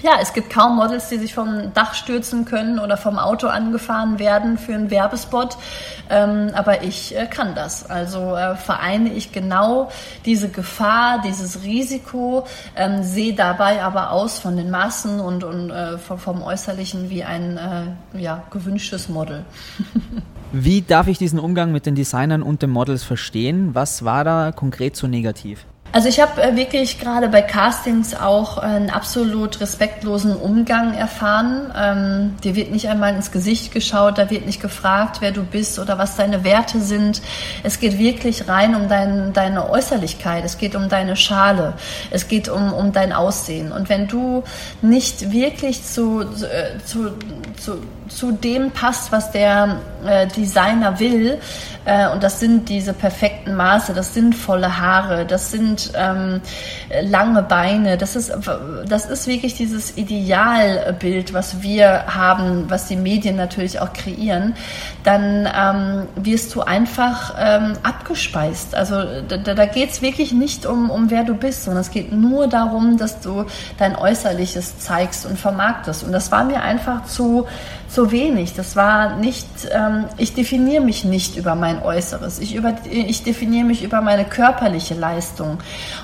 ja, 0.02 0.14
es 0.22 0.34
gibt 0.34 0.50
kaum 0.50 0.76
Models, 0.76 1.10
die 1.10 1.18
sich 1.18 1.34
vom 1.34 1.74
Dach 1.74 1.94
stürzen 1.94 2.46
können 2.46 2.80
oder 2.80 2.98
vom 2.98 3.20
Auto 3.20 3.48
angefahren 3.48 4.20
werden 4.20 4.58
für 4.58 4.74
einen 4.74 4.90
Werbespot. 4.90 5.58
Ähm, 6.10 6.52
aber 6.54 6.84
ich 6.84 7.16
äh, 7.16 7.28
kann 7.28 7.56
das. 7.56 7.90
Also 7.90 8.36
äh, 8.36 8.56
vereine 8.56 9.14
ich 9.14 9.32
genau 9.32 9.90
diese 10.26 10.50
Gefahr, 10.50 11.22
dieses 11.24 11.64
Risiko, 11.64 12.46
ähm, 12.76 13.04
sehe 13.04 13.34
dabei 13.34 13.84
aber 13.84 14.12
aus 14.12 14.40
von 14.40 14.58
den 14.58 14.70
Maßen 14.70 15.20
und, 15.20 15.44
und 15.44 15.70
äh, 15.70 15.98
vom, 15.98 16.18
vom 16.18 16.42
Äußerlichen 16.42 17.10
wie 17.10 17.24
ein 17.24 17.58
äh, 17.58 18.20
ja, 18.20 18.44
gewünschtes 18.52 19.10
Model. 19.10 19.46
Wie 20.54 20.82
darf 20.82 21.08
ich 21.08 21.18
diesen 21.18 21.40
Umgang 21.40 21.72
mit 21.72 21.86
den 21.86 21.96
Designern 21.96 22.44
und 22.44 22.62
den 22.62 22.72
Models 22.72 23.06
verstehen? 23.06 23.74
Was 23.74 24.04
war 24.04 24.26
da 24.26 24.52
konkret 24.52 24.98
so 24.98 25.08
negativ? 25.08 25.66
Also 25.94 26.08
ich 26.08 26.22
habe 26.22 26.42
äh, 26.42 26.56
wirklich 26.56 27.00
gerade 27.00 27.28
bei 27.28 27.42
Castings 27.42 28.16
auch 28.16 28.58
einen 28.58 28.90
absolut 28.90 29.60
respektlosen 29.60 30.38
Umgang 30.38 30.94
erfahren. 30.94 31.74
Ähm, 31.78 32.36
dir 32.44 32.56
wird 32.56 32.72
nicht 32.72 32.88
einmal 32.88 33.14
ins 33.14 33.32
Gesicht 33.32 33.74
geschaut, 33.74 34.18
da 34.18 34.30
wird 34.30 34.46
nicht 34.46 34.62
gefragt, 34.62 35.18
wer 35.20 35.32
du 35.32 35.44
bist 35.44 35.80
oder 35.80 35.98
was 35.98 36.16
deine 36.16 36.46
Werte 36.46 36.80
sind. 36.80 37.22
Es 37.64 37.80
geht 37.80 37.98
wirklich 37.98 38.48
rein 38.48 38.74
um 38.74 38.88
dein, 38.88 39.34
deine 39.34 39.70
Äußerlichkeit, 39.70 40.46
es 40.46 40.58
geht 40.58 40.76
um 40.76 40.88
deine 40.88 41.18
Schale, 41.18 41.74
es 42.10 42.30
geht 42.30 42.48
um, 42.48 42.72
um 42.72 42.94
dein 42.94 43.12
Aussehen. 43.12 43.74
Und 43.74 43.90
wenn 43.90 44.08
du 44.08 44.44
nicht 44.82 45.32
wirklich 45.32 45.84
zu, 45.84 46.22
äh, 46.22 46.80
zu, 46.86 47.12
zu, 47.60 47.82
zu 48.16 48.32
dem 48.32 48.72
passt, 48.72 49.12
was 49.12 49.32
der 49.32 49.78
äh, 50.06 50.28
Designer 50.28 51.00
will, 51.00 51.40
äh, 51.84 52.08
und 52.10 52.22
das 52.22 52.40
sind 52.40 52.70
diese 52.70 52.94
perfekten 52.94 53.56
Maße, 53.56 53.94
das 53.94 54.14
sind 54.14 54.36
volle 54.36 54.80
Haare, 54.80 55.26
das 55.26 55.52
sind 55.52 55.92
ähm, 55.96 56.42
lange 57.02 57.42
Beine, 57.42 57.98
das 57.98 58.16
ist, 58.16 58.32
das 58.88 59.06
ist 59.08 59.26
wirklich 59.26 59.56
dieses 59.56 59.98
Idealbild, 59.98 61.34
was 61.34 61.64
wir 61.64 62.06
haben, 62.08 62.70
was 62.70 62.86
die 62.88 62.96
Medien 62.96 63.36
natürlich 63.36 63.80
auch 63.80 63.94
kreieren, 63.94 64.54
dann 65.04 65.50
ähm, 65.56 66.08
wirst 66.16 66.54
du 66.54 66.62
einfach 66.62 67.36
ähm, 67.40 67.74
abgespeist. 67.82 68.76
Also 68.76 69.22
da, 69.28 69.38
da 69.38 69.66
geht 69.66 69.90
es 69.90 70.02
wirklich 70.04 70.34
nicht 70.34 70.68
um, 70.68 70.92
um 70.92 71.10
wer 71.10 71.24
du 71.24 71.34
bist, 71.34 71.64
sondern 71.64 71.82
es 71.82 71.90
geht 71.90 72.12
nur 72.12 72.48
darum, 72.48 72.98
dass 72.98 73.22
du 73.22 73.46
dein 73.80 73.96
Äußerliches 73.96 74.80
zeigst 74.80 75.26
und 75.26 75.40
vermarktest. 75.40 76.04
Und 76.04 76.12
das 76.12 76.32
war 76.32 76.44
mir 76.44 76.62
einfach 76.62 77.06
zu, 77.06 77.48
zu 77.92 78.12
wenig. 78.12 78.54
Das 78.54 78.76
war 78.76 79.18
nicht, 79.18 79.48
ähm, 79.72 80.06
ich 80.18 80.34
definiere 80.34 80.82
mich 80.82 81.04
nicht 81.04 81.36
über 81.36 81.56
mein 81.56 81.84
Äußeres. 81.84 82.40
Ich, 82.40 82.56
über, 82.56 82.74
ich 82.90 83.24
definiere 83.24 83.66
mich 83.66 83.84
über 83.84 84.02
meine 84.02 84.24
körperliche 84.24 84.94
Leistung. 84.94 85.58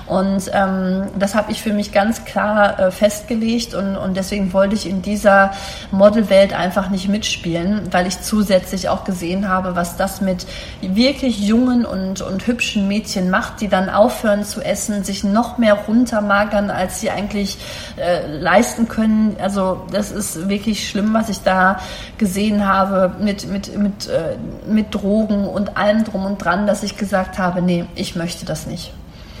Und 0.06 0.50
ähm, 0.52 1.04
das 1.18 1.34
habe 1.34 1.50
ich 1.50 1.62
für 1.62 1.72
mich 1.72 1.90
ganz 1.90 2.24
klar 2.26 2.78
äh, 2.78 2.90
festgelegt 2.90 3.74
und, 3.74 3.96
und 3.96 4.16
deswegen 4.16 4.52
wollte 4.52 4.74
ich 4.74 4.86
in 4.86 5.00
dieser 5.00 5.52
Modelwelt 5.90 6.52
einfach 6.52 6.90
nicht 6.90 7.08
mitspielen, 7.08 7.88
weil 7.90 8.06
ich 8.06 8.20
zusätzlich 8.20 8.90
auch 8.90 9.04
gesehen 9.04 9.48
habe, 9.48 9.74
was 9.74 9.96
das 9.96 10.20
mit 10.20 10.46
wirklich 10.82 11.40
jungen 11.40 11.86
und, 11.86 12.20
und 12.20 12.46
hübschen 12.46 12.86
Mädchen 12.86 13.30
macht, 13.30 13.62
die 13.62 13.68
dann 13.68 13.88
aufhören 13.88 14.44
zu 14.44 14.60
essen, 14.60 15.04
sich 15.04 15.24
noch 15.24 15.56
mehr 15.56 15.74
runtermagern, 15.74 16.70
als 16.70 17.00
sie 17.00 17.10
eigentlich 17.10 17.56
äh, 17.96 18.26
leisten 18.26 18.88
können. 18.88 19.36
Also 19.40 19.86
das 19.90 20.10
ist 20.10 20.50
wirklich 20.50 20.88
schlimm, 20.88 21.14
was 21.14 21.30
ich 21.30 21.40
da 21.40 21.77
gesehen 22.18 22.66
habe 22.66 23.14
mit, 23.22 23.46
mit, 23.50 23.76
mit, 23.78 24.08
äh, 24.08 24.36
mit 24.68 24.94
Drogen 24.94 25.44
und 25.46 25.76
allem 25.76 26.04
drum 26.04 26.24
und 26.26 26.38
dran, 26.38 26.66
dass 26.66 26.82
ich 26.82 26.96
gesagt 26.96 27.38
habe, 27.38 27.62
nee, 27.62 27.84
ich 27.94 28.16
möchte 28.16 28.44
das 28.44 28.66
nicht. 28.66 28.92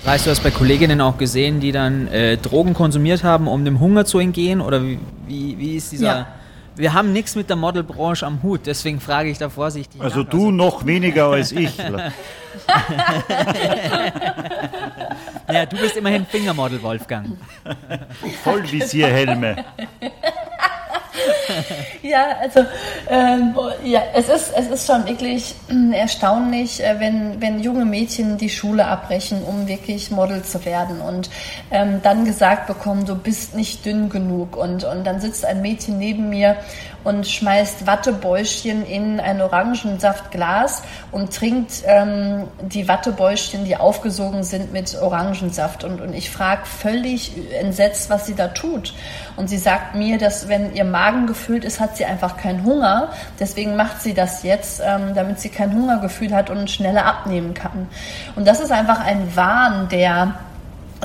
Das 0.04 0.12
heißt, 0.12 0.26
du 0.26 0.30
hast 0.30 0.42
bei 0.42 0.50
Kolleginnen 0.50 1.00
auch 1.00 1.18
gesehen, 1.18 1.60
die 1.60 1.72
dann 1.72 2.06
äh, 2.08 2.36
Drogen 2.36 2.72
konsumiert 2.74 3.24
haben, 3.24 3.48
um 3.48 3.64
dem 3.64 3.80
Hunger 3.80 4.04
zu 4.04 4.18
entgehen? 4.20 4.60
Oder 4.60 4.82
wie, 4.82 4.98
wie, 5.26 5.58
wie 5.58 5.76
ist 5.76 5.92
dieser... 5.92 6.06
Ja. 6.06 6.26
Wir 6.76 6.92
haben 6.92 7.12
nichts 7.12 7.34
mit 7.34 7.48
der 7.50 7.56
Modelbranche 7.56 8.24
am 8.24 8.40
Hut, 8.44 8.60
deswegen 8.66 9.00
frage 9.00 9.30
ich 9.30 9.38
da 9.38 9.48
vorsichtig 9.48 10.00
Also 10.00 10.20
nach. 10.22 10.30
du 10.30 10.52
noch 10.52 10.86
weniger 10.86 11.26
als 11.26 11.50
ich. 11.50 11.72
Ja, 15.50 15.64
du 15.64 15.76
bist 15.78 15.96
immerhin 15.96 16.26
Fingermodel, 16.26 16.82
Wolfgang. 16.82 17.38
Vollvisierhelme. 18.44 19.64
Ja, 22.02 22.36
also 22.40 22.60
ähm, 23.08 23.54
ja, 23.84 24.02
es 24.14 24.28
ist 24.28 24.52
es 24.56 24.68
ist 24.68 24.86
schon 24.86 25.06
wirklich 25.06 25.54
äh, 25.68 25.96
erstaunlich, 25.96 26.82
äh, 26.82 26.98
wenn 26.98 27.40
wenn 27.40 27.60
junge 27.60 27.84
Mädchen 27.84 28.38
die 28.38 28.48
Schule 28.48 28.86
abbrechen, 28.86 29.42
um 29.42 29.66
wirklich 29.66 30.10
Model 30.10 30.42
zu 30.42 30.64
werden 30.64 31.00
und 31.00 31.28
ähm, 31.70 32.00
dann 32.02 32.24
gesagt 32.24 32.66
bekommen, 32.66 33.04
du 33.04 33.14
bist 33.16 33.54
nicht 33.54 33.84
dünn 33.84 34.08
genug 34.08 34.56
und 34.56 34.84
und 34.84 35.04
dann 35.04 35.20
sitzt 35.20 35.44
ein 35.44 35.60
Mädchen 35.60 35.98
neben 35.98 36.28
mir 36.28 36.56
und 37.04 37.26
schmeißt 37.26 37.86
Wattebäuschen 37.86 38.84
in 38.84 39.20
ein 39.20 39.40
Orangensaftglas 39.40 40.82
und 41.12 41.34
trinkt 41.34 41.82
ähm, 41.86 42.44
die 42.60 42.88
Wattebäuschen, 42.88 43.64
die 43.64 43.76
aufgesogen 43.76 44.42
sind 44.42 44.72
mit 44.72 45.00
Orangensaft 45.00 45.84
und 45.84 46.00
und 46.00 46.14
ich 46.14 46.30
frage 46.30 46.64
völlig 46.64 47.32
entsetzt, 47.60 48.10
was 48.10 48.26
sie 48.26 48.34
da 48.34 48.48
tut 48.48 48.94
und 49.36 49.48
sie 49.48 49.58
sagt 49.58 49.94
mir, 49.94 50.18
dass 50.18 50.48
wenn 50.48 50.74
ihr 50.74 50.84
Magen 50.84 51.26
gefüllt 51.26 51.64
ist, 51.64 51.78
hat 51.78 51.96
sie 51.96 52.04
einfach 52.04 52.36
keinen 52.36 52.64
Hunger. 52.64 53.10
Deswegen 53.38 53.76
macht 53.76 54.02
sie 54.02 54.14
das 54.14 54.42
jetzt, 54.42 54.82
ähm, 54.84 55.14
damit 55.14 55.38
sie 55.38 55.48
kein 55.48 55.72
Hungergefühl 55.72 56.34
hat 56.34 56.50
und 56.50 56.70
schneller 56.70 57.06
abnehmen 57.06 57.54
kann. 57.54 57.88
Und 58.34 58.48
das 58.48 58.60
ist 58.60 58.72
einfach 58.72 59.00
ein 59.00 59.36
Wahn, 59.36 59.88
der 59.90 60.34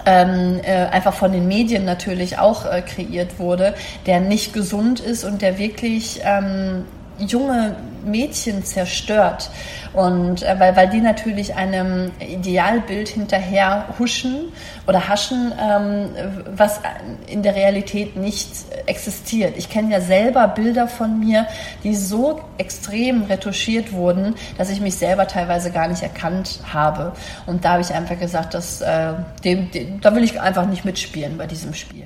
ähm, 0.06 0.60
äh, 0.64 0.86
einfach 0.88 1.14
von 1.14 1.32
den 1.32 1.48
Medien 1.48 1.86
natürlich 1.86 2.40
auch 2.40 2.66
äh, 2.66 2.82
kreiert 2.82 3.40
wurde, 3.40 3.76
der 4.06 4.20
nicht 4.20 4.54
gesund 4.54 5.00
ist 5.00 5.24
und 5.24 5.42
der 5.42 5.58
wirklich 5.58 6.22
ähm, 6.24 6.86
junge 7.20 7.76
Mädchen 8.06 8.64
zerstört. 8.64 9.50
Und 9.94 10.44
äh, 10.44 10.60
weil, 10.60 10.76
weil 10.76 10.90
die 10.90 11.02
natürlich 11.02 11.56
einem 11.56 12.12
Idealbild 12.20 13.10
hinterher 13.10 13.88
huschen 14.00 14.52
oder 14.88 15.08
haschen, 15.08 15.54
ähm, 15.62 16.10
was 16.56 16.80
in 17.28 17.44
der 17.44 17.56
Realität 17.56 18.16
nicht 18.16 18.50
existiert. 18.86 19.56
Ich 19.58 19.70
kenne 19.70 19.94
ja 19.94 20.02
selber 20.02 20.48
Bilder 20.48 20.88
von 20.88 21.20
mir, 21.20 21.48
die 21.84 21.96
so 21.96 22.42
extrem 22.58 23.24
retuschiert 23.24 23.94
wurden, 23.94 24.36
dass 24.58 24.70
ich 24.70 24.82
mich 24.82 24.96
selber 24.96 25.28
teilweise 25.28 25.72
gar 25.72 25.88
nicht 25.88 26.02
erkannt 26.02 26.60
habe. 26.72 27.14
Und 27.46 27.66
da 27.66 27.74
habe 27.74 27.82
ich 27.82 27.94
einfach 27.94 28.20
gesagt, 28.20 28.54
dass, 28.54 28.82
äh, 28.82 29.14
dem, 29.44 29.72
dem, 29.72 30.02
da 30.02 30.16
will 30.16 30.24
ich 30.24 30.40
einfach 30.40 30.66
nicht 30.66 30.86
mitspielen 30.86 31.38
bei 31.38 31.48
diesem 31.48 31.74
Spiel. 31.74 32.06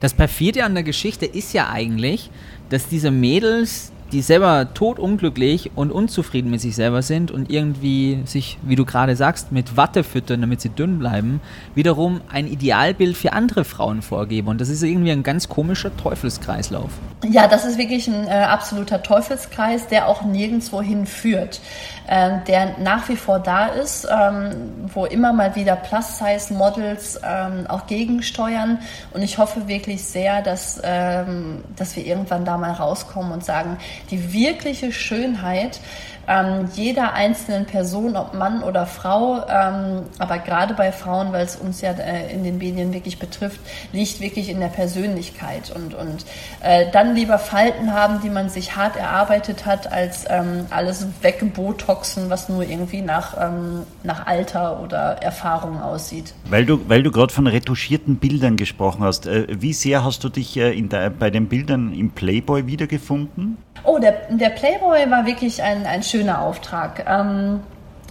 Das 0.00 0.14
perfide 0.14 0.64
an 0.64 0.74
der 0.74 0.82
Geschichte 0.82 1.26
ist 1.26 1.52
ja 1.52 1.68
eigentlich, 1.70 2.30
dass 2.70 2.88
diese 2.88 3.12
Mädels 3.12 3.91
die 4.12 4.20
selber 4.20 4.74
totunglücklich 4.74 5.70
und 5.74 5.90
unzufrieden 5.90 6.50
mit 6.50 6.60
sich 6.60 6.76
selber 6.76 7.02
sind 7.02 7.30
und 7.30 7.50
irgendwie 7.50 8.20
sich, 8.26 8.58
wie 8.62 8.76
du 8.76 8.84
gerade 8.84 9.16
sagst, 9.16 9.52
mit 9.52 9.76
Watte 9.76 10.04
füttern, 10.04 10.42
damit 10.42 10.60
sie 10.60 10.68
dünn 10.68 10.98
bleiben, 10.98 11.40
wiederum 11.74 12.20
ein 12.30 12.46
Idealbild 12.46 13.16
für 13.16 13.32
andere 13.32 13.64
Frauen 13.64 14.02
vorgeben. 14.02 14.48
Und 14.48 14.60
das 14.60 14.68
ist 14.68 14.82
irgendwie 14.82 15.12
ein 15.12 15.22
ganz 15.22 15.48
komischer 15.48 15.96
Teufelskreislauf. 15.96 16.90
Ja, 17.28 17.48
das 17.48 17.64
ist 17.64 17.78
wirklich 17.78 18.06
ein 18.08 18.26
äh, 18.26 18.30
absoluter 18.30 19.02
Teufelskreis, 19.02 19.88
der 19.88 20.08
auch 20.08 20.22
nirgendwo 20.22 20.82
hinführt 20.82 21.60
äh, 22.06 22.38
der 22.46 22.78
nach 22.78 23.08
wie 23.08 23.16
vor 23.16 23.38
da 23.38 23.66
ist, 23.66 24.06
ähm, 24.10 24.88
wo 24.92 25.04
immer 25.04 25.32
mal 25.32 25.54
wieder 25.54 25.76
Plus-Size-Models 25.76 27.20
ähm, 27.24 27.66
auch 27.68 27.86
gegensteuern. 27.86 28.78
Und 29.12 29.22
ich 29.22 29.38
hoffe 29.38 29.68
wirklich 29.68 30.04
sehr, 30.04 30.42
dass, 30.42 30.80
ähm, 30.84 31.64
dass 31.76 31.96
wir 31.96 32.04
irgendwann 32.06 32.44
da 32.44 32.56
mal 32.58 32.72
rauskommen 32.72 33.32
und 33.32 33.44
sagen, 33.44 33.78
die 34.10 34.32
wirkliche 34.32 34.92
Schönheit 34.92 35.80
ähm, 36.28 36.68
jeder 36.74 37.14
einzelnen 37.14 37.66
Person, 37.66 38.16
ob 38.16 38.34
Mann 38.34 38.62
oder 38.62 38.86
Frau, 38.86 39.44
ähm, 39.48 40.02
aber 40.18 40.38
gerade 40.38 40.74
bei 40.74 40.92
Frauen, 40.92 41.32
weil 41.32 41.44
es 41.44 41.56
uns 41.56 41.80
ja 41.80 41.92
äh, 41.92 42.32
in 42.32 42.44
den 42.44 42.58
Medien 42.58 42.92
wirklich 42.92 43.18
betrifft, 43.18 43.60
liegt 43.92 44.20
wirklich 44.20 44.48
in 44.48 44.60
der 44.60 44.68
Persönlichkeit 44.68 45.72
und, 45.74 45.94
und 45.94 46.24
äh, 46.62 46.90
dann 46.92 47.14
lieber 47.14 47.38
Falten 47.38 47.92
haben, 47.92 48.20
die 48.22 48.30
man 48.30 48.48
sich 48.48 48.76
hart 48.76 48.96
erarbeitet 48.96 49.66
hat, 49.66 49.92
als 49.92 50.24
ähm, 50.28 50.66
alles 50.70 51.06
weggebotoxen, 51.22 52.30
was 52.30 52.48
nur 52.48 52.62
irgendwie 52.62 53.02
nach, 53.02 53.36
ähm, 53.40 53.82
nach 54.02 54.26
Alter 54.26 54.80
oder 54.80 55.22
Erfahrung 55.22 55.80
aussieht. 55.80 56.34
Weil 56.48 56.66
du, 56.66 56.88
weil 56.88 57.02
du 57.02 57.10
gerade 57.10 57.32
von 57.32 57.46
retuschierten 57.46 58.16
Bildern 58.16 58.56
gesprochen 58.56 59.02
hast, 59.02 59.26
äh, 59.26 59.46
wie 59.48 59.72
sehr 59.72 60.04
hast 60.04 60.22
du 60.24 60.28
dich 60.28 60.56
äh, 60.56 60.72
in 60.72 60.88
der, 60.88 61.10
bei 61.10 61.30
den 61.30 61.48
Bildern 61.48 61.92
im 61.92 62.10
Playboy 62.10 62.66
wiedergefunden? 62.66 63.58
Oh, 63.84 63.98
der, 63.98 64.12
der 64.30 64.50
Playboy 64.50 65.10
war 65.10 65.26
wirklich 65.26 65.60
ein, 65.62 65.86
ein 65.86 66.04
schöner 66.12 66.42
Auftrag. 66.42 67.04
Ähm, 67.08 67.60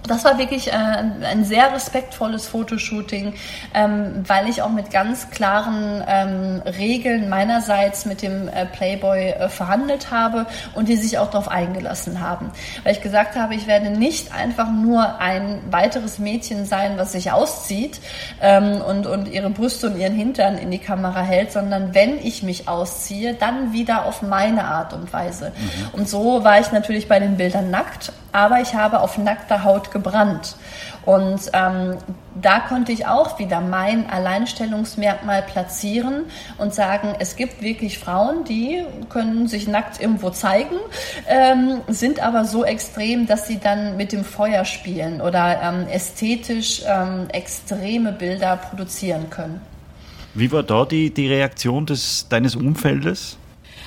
das 0.07 0.25
war 0.25 0.37
wirklich 0.37 0.67
äh, 0.67 0.71
ein 0.71 1.45
sehr 1.45 1.73
respektvolles 1.73 2.47
Fotoshooting, 2.47 3.33
ähm, 3.73 4.23
weil 4.25 4.47
ich 4.49 4.61
auch 4.61 4.69
mit 4.69 4.91
ganz 4.91 5.29
klaren 5.29 6.03
ähm, 6.07 6.61
Regeln 6.65 7.29
meinerseits 7.29 8.05
mit 8.05 8.21
dem 8.21 8.47
äh, 8.47 8.65
Playboy 8.65 9.29
äh, 9.29 9.49
verhandelt 9.49 10.11
habe 10.11 10.47
und 10.73 10.89
die 10.89 10.95
sich 10.95 11.17
auch 11.19 11.29
darauf 11.29 11.47
eingelassen 11.47 12.19
haben. 12.19 12.51
Weil 12.83 12.93
ich 12.93 13.01
gesagt 13.01 13.35
habe, 13.35 13.53
ich 13.55 13.67
werde 13.67 13.91
nicht 13.91 14.33
einfach 14.33 14.71
nur 14.71 15.19
ein 15.19 15.61
weiteres 15.69 16.19
Mädchen 16.19 16.65
sein, 16.65 16.93
was 16.97 17.11
sich 17.11 17.31
auszieht 17.31 18.01
ähm, 18.41 18.81
und, 18.81 19.05
und 19.05 19.27
ihre 19.27 19.49
Brüste 19.49 19.87
und 19.87 19.99
ihren 19.99 20.15
Hintern 20.15 20.57
in 20.57 20.71
die 20.71 20.79
Kamera 20.79 21.21
hält, 21.21 21.51
sondern 21.51 21.93
wenn 21.93 22.17
ich 22.17 22.43
mich 22.43 22.67
ausziehe, 22.67 23.35
dann 23.35 23.71
wieder 23.71 24.05
auf 24.05 24.21
meine 24.21 24.65
Art 24.65 24.93
und 24.93 25.13
Weise. 25.13 25.51
Mhm. 25.51 25.99
Und 25.99 26.09
so 26.09 26.43
war 26.43 26.59
ich 26.59 26.71
natürlich 26.71 27.07
bei 27.07 27.19
den 27.19 27.37
Bildern 27.37 27.69
nackt 27.69 28.11
aber 28.31 28.61
ich 28.61 28.75
habe 28.75 29.01
auf 29.01 29.17
nackter 29.17 29.63
Haut 29.63 29.90
gebrannt. 29.91 30.55
Und 31.05 31.49
ähm, 31.53 31.97
da 32.39 32.59
konnte 32.59 32.91
ich 32.91 33.07
auch 33.07 33.39
wieder 33.39 33.59
mein 33.59 34.09
Alleinstellungsmerkmal 34.09 35.41
platzieren 35.41 36.25
und 36.57 36.73
sagen, 36.73 37.15
es 37.19 37.35
gibt 37.35 37.61
wirklich 37.61 37.97
Frauen, 37.97 38.43
die 38.43 38.83
können 39.09 39.47
sich 39.47 39.67
nackt 39.67 39.99
irgendwo 39.99 40.29
zeigen, 40.29 40.77
ähm, 41.27 41.81
sind 41.87 42.21
aber 42.21 42.45
so 42.45 42.63
extrem, 42.63 43.25
dass 43.25 43.47
sie 43.47 43.59
dann 43.59 43.97
mit 43.97 44.11
dem 44.11 44.23
Feuer 44.23 44.63
spielen 44.65 45.21
oder 45.21 45.61
ähm, 45.61 45.87
ästhetisch 45.87 46.83
ähm, 46.87 47.27
extreme 47.29 48.11
Bilder 48.11 48.57
produzieren 48.57 49.29
können. 49.29 49.61
Wie 50.33 50.51
war 50.51 50.63
da 50.63 50.85
die, 50.85 51.13
die 51.13 51.27
Reaktion 51.27 51.85
des, 51.85 52.27
deines 52.29 52.55
Umfeldes? 52.55 53.37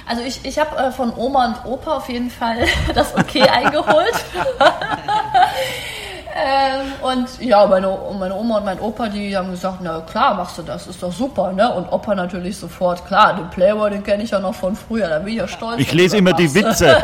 Also 0.06 0.22
ich, 0.22 0.40
ich 0.44 0.58
habe 0.58 0.76
äh, 0.76 0.92
von 0.92 1.14
Oma 1.16 1.46
und 1.46 1.72
Opa 1.72 1.96
auf 1.96 2.08
jeden 2.08 2.30
Fall 2.30 2.66
das 2.94 3.14
Okay 3.16 3.42
eingeholt. 3.42 4.14
ähm, 6.36 6.92
und 7.00 7.40
ja, 7.40 7.64
meine, 7.66 7.96
meine 8.18 8.34
Oma 8.34 8.56
und 8.56 8.64
mein 8.64 8.80
Opa, 8.80 9.08
die 9.08 9.36
haben 9.36 9.52
gesagt, 9.52 9.78
na 9.82 10.00
klar, 10.00 10.34
machst 10.34 10.58
du 10.58 10.62
das, 10.62 10.88
ist 10.88 11.00
doch 11.00 11.12
super, 11.12 11.52
ne? 11.52 11.72
Und 11.72 11.92
Opa 11.92 12.14
natürlich 12.14 12.58
sofort, 12.58 13.06
klar, 13.06 13.36
den 13.36 13.48
Playboy, 13.50 13.90
den 13.90 14.02
kenne 14.02 14.24
ich 14.24 14.30
ja 14.30 14.40
noch 14.40 14.54
von 14.54 14.74
früher, 14.74 15.08
da 15.08 15.20
bin 15.20 15.34
ich 15.34 15.38
ja 15.38 15.46
stolz. 15.46 15.78
Ich 15.78 15.92
lese 15.92 16.16
immer 16.16 16.32
die 16.32 16.52
Witze. 16.52 16.96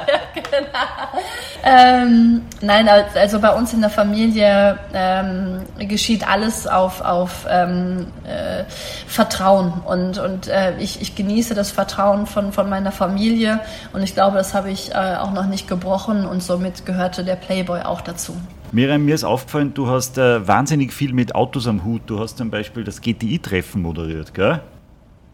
genau. 0.34 0.78
Ähm, 1.64 2.46
nein, 2.60 2.88
also 2.88 3.40
bei 3.40 3.52
uns 3.52 3.72
in 3.72 3.80
der 3.80 3.90
Familie 3.90 4.78
ähm, 4.94 5.62
geschieht 5.78 6.26
alles 6.26 6.68
auf, 6.68 7.00
auf 7.00 7.46
ähm, 7.50 8.12
äh, 8.24 8.62
Vertrauen 9.08 9.72
und, 9.86 10.18
und 10.18 10.46
äh, 10.46 10.76
ich, 10.78 11.02
ich 11.02 11.16
genieße 11.16 11.56
das 11.56 11.72
Vertrauen 11.72 12.26
von, 12.26 12.52
von 12.52 12.68
meiner 12.68 12.92
Familie 12.92 13.58
und 13.92 14.04
ich 14.04 14.14
glaube, 14.14 14.38
das 14.38 14.54
habe 14.54 14.70
ich 14.70 14.92
äh, 14.92 15.16
auch 15.16 15.32
noch 15.32 15.46
nicht 15.46 15.66
gebrochen 15.66 16.26
und 16.26 16.44
somit 16.44 16.86
gehörte 16.86 17.24
der 17.24 17.36
Playboy 17.36 17.82
auch 17.82 18.02
dazu. 18.02 18.36
Miriam, 18.70 19.04
mir 19.04 19.14
ist 19.14 19.24
aufgefallen, 19.24 19.72
du 19.72 19.88
hast 19.88 20.18
äh, 20.18 20.46
wahnsinnig 20.46 20.92
viel 20.92 21.14
mit 21.14 21.34
Autos 21.34 21.66
am 21.66 21.84
Hut. 21.84 22.02
Du 22.06 22.20
hast 22.20 22.36
zum 22.36 22.50
Beispiel 22.50 22.84
das 22.84 23.00
GTI-Treffen 23.00 23.80
moderiert, 23.80 24.34
gell? 24.34 24.60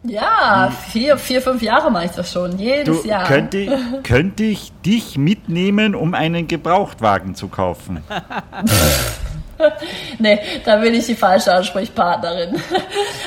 Ja, 0.03 0.71
vier, 0.91 1.17
vier, 1.17 1.41
fünf 1.41 1.61
Jahre 1.61 1.91
mache 1.91 2.05
ich 2.05 2.11
das 2.11 2.31
schon, 2.31 2.57
jedes 2.57 3.01
du, 3.01 3.07
Jahr. 3.07 3.25
Könnte, 3.25 3.79
könnte 4.03 4.43
ich 4.43 4.71
dich 4.85 5.17
mitnehmen, 5.17 5.95
um 5.95 6.13
einen 6.13 6.47
Gebrauchtwagen 6.47 7.35
zu 7.35 7.47
kaufen? 7.47 7.99
nee, 10.19 10.39
da 10.63 10.77
bin 10.77 10.93
ich 10.93 11.05
die 11.05 11.15
falsche 11.15 11.53
Ansprechpartnerin. 11.53 12.55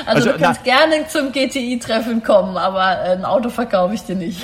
Also, 0.05 0.29
also 0.29 0.31
du 0.31 0.43
kannst 0.43 0.61
na, 0.65 0.71
gerne 0.71 1.07
zum 1.07 1.31
GTI-Treffen 1.31 2.23
kommen, 2.23 2.57
aber 2.57 2.81
ein 2.81 3.25
Auto 3.25 3.49
verkaufe 3.49 3.93
ich 3.93 4.01
dir 4.01 4.15
nicht. 4.15 4.41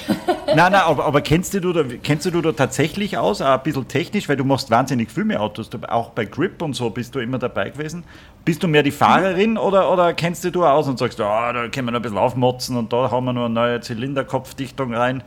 nein, 0.48 0.58
nein, 0.58 0.76
aber, 0.86 1.06
aber, 1.06 1.22
kennst, 1.22 1.56
du 1.56 1.74
da, 1.74 1.84
kennst 2.04 2.26
du 2.26 2.42
da 2.42 2.52
tatsächlich 2.52 3.18
aus, 3.18 3.42
auch 3.42 3.48
ein 3.48 3.64
bisschen 3.64 3.88
technisch, 3.88 4.30
weil 4.30 4.36
du 4.36 4.44
machst 4.44 4.70
wahnsinnig 4.70 5.12
viel 5.12 5.24
mehr 5.24 5.42
Autos, 5.42 5.70
auch 5.88 6.12
bei 6.12 6.26
Grip 6.26 6.62
und 6.62 6.74
so 6.74 6.90
bist 6.92 7.16
du 7.16 7.20
immer 7.20 7.40
dabei 7.40 7.70
gewesen. 7.70 8.04
Bist 8.44 8.62
du 8.62 8.68
mehr 8.68 8.84
die 8.84 8.92
Fahrerin 8.92 9.52
mhm. 9.52 9.58
oder, 9.58 9.92
oder 9.92 10.14
kennst 10.14 10.44
du 10.44 10.52
du 10.52 10.66
aus 10.66 10.88
und 10.88 11.00
sagst, 11.00 11.20
oh, 11.20 11.24
da 11.24 11.68
können 11.70 11.88
wir 11.88 11.92
noch 11.92 12.00
ein 12.00 12.04
bisschen 12.04 12.18
aufmotzen 12.20 12.78
und 12.78 12.94
da 12.94 13.10
haben 13.10 13.26
wir 13.26 13.34
noch 13.34 13.46
eine 13.46 13.54
neue 13.54 13.80
Zylinderkopfdichtung 13.80 14.94
rein? 14.94 15.24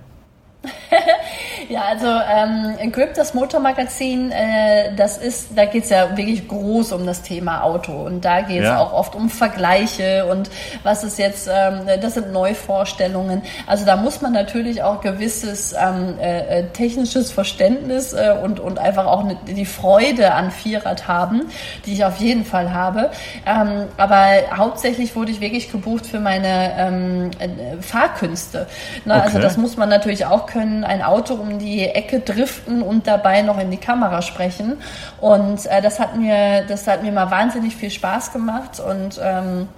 ja, 1.69 1.83
also 1.83 2.07
ähm, 2.07 2.91
Grip, 2.91 3.15
das 3.15 3.33
Motormagazin, 3.33 4.33
äh, 4.33 4.95
das 4.97 5.17
ist, 5.17 5.51
da 5.55 5.67
geht 5.67 5.85
es 5.85 5.91
ja 5.91 6.17
wirklich 6.17 6.49
groß 6.49 6.93
um 6.93 7.07
das 7.07 7.23
Thema 7.23 7.63
Auto 7.63 7.93
und 7.93 8.25
da 8.25 8.41
geht 8.41 8.63
es 8.63 8.65
ja. 8.65 8.79
auch 8.79 8.93
oft 8.93 9.15
um 9.15 9.31
Vergleiche 9.31 10.27
und 10.27 10.51
was 10.83 11.05
ist 11.05 11.19
jetzt, 11.19 11.49
ähm, 11.53 11.83
das 12.01 12.15
sind 12.15 12.33
Neuvorstellungen. 12.33 13.43
Also 13.67 13.85
da 13.85 13.97
muss 13.97 14.21
man 14.21 14.33
natürlich 14.33 14.83
auch 14.83 15.01
gewisses 15.01 15.75
ähm, 15.79 16.19
äh, 16.21 16.61
äh 16.61 16.65
technisches 16.73 17.31
Verständnis 17.31 18.13
äh, 18.13 18.35
und, 18.43 18.59
und 18.59 18.79
einfach 18.79 19.07
auch 19.07 19.23
ne, 19.25 19.37
die 19.47 19.65
Freude 19.65 20.35
an 20.35 20.51
Vierrad 20.51 21.07
haben, 21.07 21.43
die 21.87 21.93
ich 21.93 22.05
auf 22.05 22.17
jeden 22.17 22.45
Fall 22.45 22.73
habe. 22.73 23.11
Ähm, 23.47 23.85
aber 23.97 24.57
hauptsächlich 24.57 25.15
wurde 25.15 25.31
ich 25.31 25.41
wirklich 25.41 25.71
gebucht 25.71 26.07
für 26.07 26.19
meine 26.19 26.73
ähm, 26.77 27.31
äh, 27.39 27.81
Fahrkünste. 27.81 28.67
Ne? 29.05 29.15
Also 29.15 29.27
okay. 29.27 29.37
Also 29.37 29.39
das 29.41 29.57
muss 29.57 29.77
man 29.77 29.89
natürlich 29.89 30.27
auch 30.27 30.48
können 30.49 30.83
ein 30.83 31.03
Auto 31.03 31.35
um 31.35 31.59
die 31.59 31.85
Ecke 31.85 32.21
driften 32.21 32.83
und 32.83 33.07
dabei 33.07 33.43
noch 33.43 33.59
in 33.59 33.71
die 33.71 33.77
Kamera 33.77 34.23
sprechen. 34.23 34.79
Und 35.21 35.67
äh, 35.67 35.81
das 35.81 36.01
hat 36.01 36.17
mir, 36.17 36.65
das 36.67 36.87
hat 36.87 37.03
mir 37.03 37.13
mal 37.13 37.31
wahnsinnig 37.31 37.77
viel 37.77 37.91
Spaß 37.91 38.33
gemacht 38.33 38.81
und 38.81 39.21
ähm, 39.23 39.69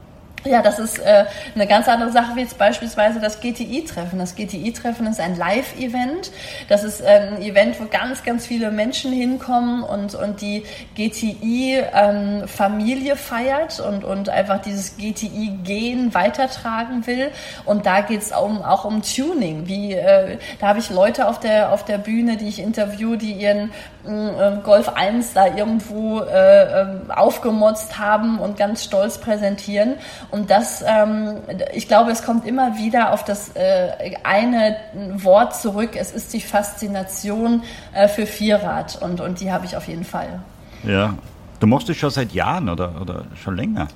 Ja, 0.44 0.62
das 0.62 0.78
ist 0.78 0.98
äh, 0.98 1.26
eine 1.54 1.66
ganz 1.66 1.86
andere 1.86 2.10
Sache 2.12 2.34
wie 2.34 2.40
jetzt 2.40 2.56
beispielsweise 2.56 3.20
das 3.20 3.40
GTI-Treffen. 3.40 4.18
Das 4.18 4.36
GTI-Treffen 4.36 5.06
ist 5.06 5.20
ein 5.20 5.36
Live-Event. 5.36 6.32
Das 6.68 6.82
ist 6.82 7.02
äh, 7.02 7.32
ein 7.32 7.42
Event, 7.42 7.78
wo 7.78 7.84
ganz, 7.84 8.22
ganz 8.22 8.46
viele 8.46 8.70
Menschen 8.70 9.12
hinkommen 9.12 9.82
und, 9.82 10.14
und 10.14 10.40
die 10.40 10.64
GTI-Familie 10.96 13.12
ähm, 13.12 13.18
feiert 13.18 13.80
und, 13.80 14.04
und 14.04 14.30
einfach 14.30 14.62
dieses 14.62 14.96
GTI-Gen 14.96 16.14
weitertragen 16.14 17.06
will. 17.06 17.32
Und 17.66 17.84
da 17.84 18.00
geht's 18.00 18.32
um, 18.32 18.62
auch 18.62 18.86
um 18.86 19.02
Tuning. 19.02 19.68
Wie, 19.68 19.92
äh, 19.92 20.38
da 20.58 20.68
habe 20.68 20.78
ich 20.78 20.88
Leute 20.88 21.28
auf 21.28 21.38
der, 21.38 21.70
auf 21.70 21.84
der 21.84 21.98
Bühne, 21.98 22.38
die 22.38 22.48
ich 22.48 22.60
interview, 22.60 23.16
die 23.16 23.32
ihren 23.32 23.72
Golf 24.04 24.88
1 24.88 25.34
da 25.34 25.46
irgendwo 25.46 26.20
äh, 26.20 26.82
ähm, 26.82 27.10
aufgemotzt 27.10 27.98
haben 27.98 28.38
und 28.38 28.56
ganz 28.56 28.84
stolz 28.84 29.18
präsentieren. 29.18 29.94
Und 30.30 30.50
das, 30.50 30.82
ähm, 30.86 31.36
ich 31.74 31.88
glaube, 31.88 32.10
es 32.10 32.24
kommt 32.24 32.46
immer 32.46 32.78
wieder 32.78 33.12
auf 33.12 33.24
das 33.24 33.50
äh, 33.54 34.16
eine 34.24 34.76
Wort 35.14 35.54
zurück. 35.54 35.90
Es 35.94 36.12
ist 36.12 36.32
die 36.32 36.40
Faszination 36.40 37.62
äh, 37.92 38.08
für 38.08 38.26
Vierrad 38.26 39.00
und, 39.02 39.20
und 39.20 39.40
die 39.40 39.52
habe 39.52 39.66
ich 39.66 39.76
auf 39.76 39.86
jeden 39.86 40.04
Fall. 40.04 40.40
Ja, 40.84 41.14
du 41.58 41.66
machst 41.66 41.88
es 41.90 41.96
schon 41.96 42.10
seit 42.10 42.32
Jahren 42.32 42.68
oder, 42.68 43.00
oder 43.00 43.24
schon 43.42 43.56
länger? 43.56 43.88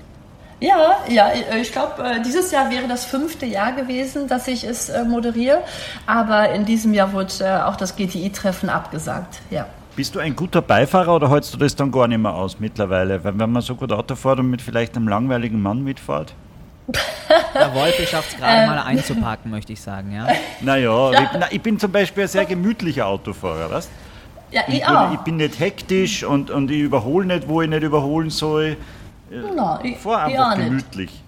Ja, 0.60 0.96
ja, 1.08 1.30
ich 1.60 1.72
glaube, 1.72 2.02
äh, 2.02 2.22
dieses 2.22 2.50
Jahr 2.50 2.70
wäre 2.70 2.88
das 2.88 3.04
fünfte 3.04 3.44
Jahr 3.44 3.72
gewesen, 3.72 4.28
dass 4.28 4.48
ich 4.48 4.64
es 4.64 4.88
äh, 4.88 5.04
moderiere. 5.04 5.62
Aber 6.06 6.50
in 6.50 6.64
diesem 6.64 6.94
Jahr 6.94 7.12
wurde 7.12 7.32
äh, 7.40 7.62
auch 7.62 7.76
das 7.76 7.96
GTI-Treffen 7.96 8.68
abgesagt. 8.70 9.40
Ja. 9.50 9.66
Bist 9.96 10.12
du 10.14 10.18
ein 10.18 10.34
guter 10.34 10.60
Beifahrer 10.60 11.14
oder 11.14 11.30
hältst 11.30 11.54
du 11.54 11.58
das 11.58 11.76
dann 11.76 11.92
gar 11.92 12.08
nicht 12.08 12.18
mehr 12.18 12.34
aus 12.34 12.58
mittlerweile? 12.58 13.22
Weil 13.22 13.38
wenn 13.38 13.52
man 13.52 13.62
so 13.62 13.76
gut 13.76 13.92
Auto 13.92 14.16
fährt 14.16 14.40
und 14.40 14.50
mit 14.50 14.60
vielleicht 14.60 14.96
einem 14.96 15.06
langweiligen 15.06 15.62
Mann 15.62 15.84
mitfährt? 15.84 16.34
Der 17.54 17.72
Wolfi 17.72 18.04
schafft 18.04 18.32
es 18.32 18.36
gerade 18.36 18.62
ähm. 18.62 18.68
mal 18.68 18.78
einzuparken, 18.80 19.50
möchte 19.52 19.72
ich 19.72 19.80
sagen, 19.80 20.12
ja. 20.12 20.26
Naja, 20.60 21.12
ja. 21.12 21.22
Ich, 21.22 21.28
na, 21.38 21.46
ich 21.50 21.62
bin 21.62 21.78
zum 21.78 21.92
Beispiel 21.92 22.24
ein 22.24 22.28
sehr 22.28 22.44
gemütlicher 22.44 23.06
Autofahrer, 23.06 23.70
weißt 23.70 23.90
Ja, 24.50 24.62
ich, 24.66 24.74
ich, 24.74 24.86
auch. 24.86 25.12
ich 25.12 25.20
bin 25.20 25.36
nicht 25.36 25.60
hektisch 25.60 26.24
und, 26.24 26.50
und 26.50 26.70
ich 26.72 26.80
überhole 26.80 27.26
nicht, 27.26 27.48
wo 27.48 27.62
ich 27.62 27.68
nicht 27.68 27.84
überholen 27.84 28.30
soll. 28.30 28.76
Na, 29.30 29.78
ich, 29.82 29.96
fahr 29.96 30.24
einfach 30.24 30.56
gemütlich. 30.56 31.10
Nicht. 31.10 31.23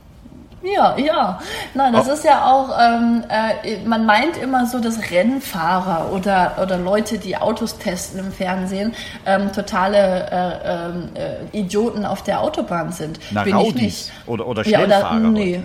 Ja, 0.62 0.96
ja. 0.98 1.38
Nein, 1.74 1.92
das 1.92 2.08
oh. 2.08 2.12
ist 2.12 2.24
ja 2.24 2.46
auch, 2.46 2.70
ähm, 2.80 3.24
äh, 3.28 3.76
man 3.84 4.06
meint 4.06 4.36
immer 4.36 4.66
so, 4.66 4.80
dass 4.80 5.10
Rennfahrer 5.10 6.12
oder, 6.12 6.56
oder 6.62 6.78
Leute, 6.78 7.18
die 7.18 7.36
Autos 7.36 7.78
testen 7.78 8.20
im 8.20 8.32
Fernsehen, 8.32 8.94
ähm, 9.26 9.52
totale 9.52 10.30
äh, 10.30 10.86
ähm, 10.88 11.08
äh, 11.14 11.58
Idioten 11.58 12.06
auf 12.06 12.22
der 12.22 12.40
Autobahn 12.40 12.90
sind. 12.90 13.20
Na, 13.30 13.44
Bin 13.44 13.54
Raudis 13.54 13.74
ich 13.74 13.82
nicht. 13.82 14.12
Oder, 14.26 14.46
oder 14.46 14.64
Schnellfahrer. 14.64 15.14
Ja, 15.14 15.20
oder, 15.20 15.28
nee, 15.28 15.62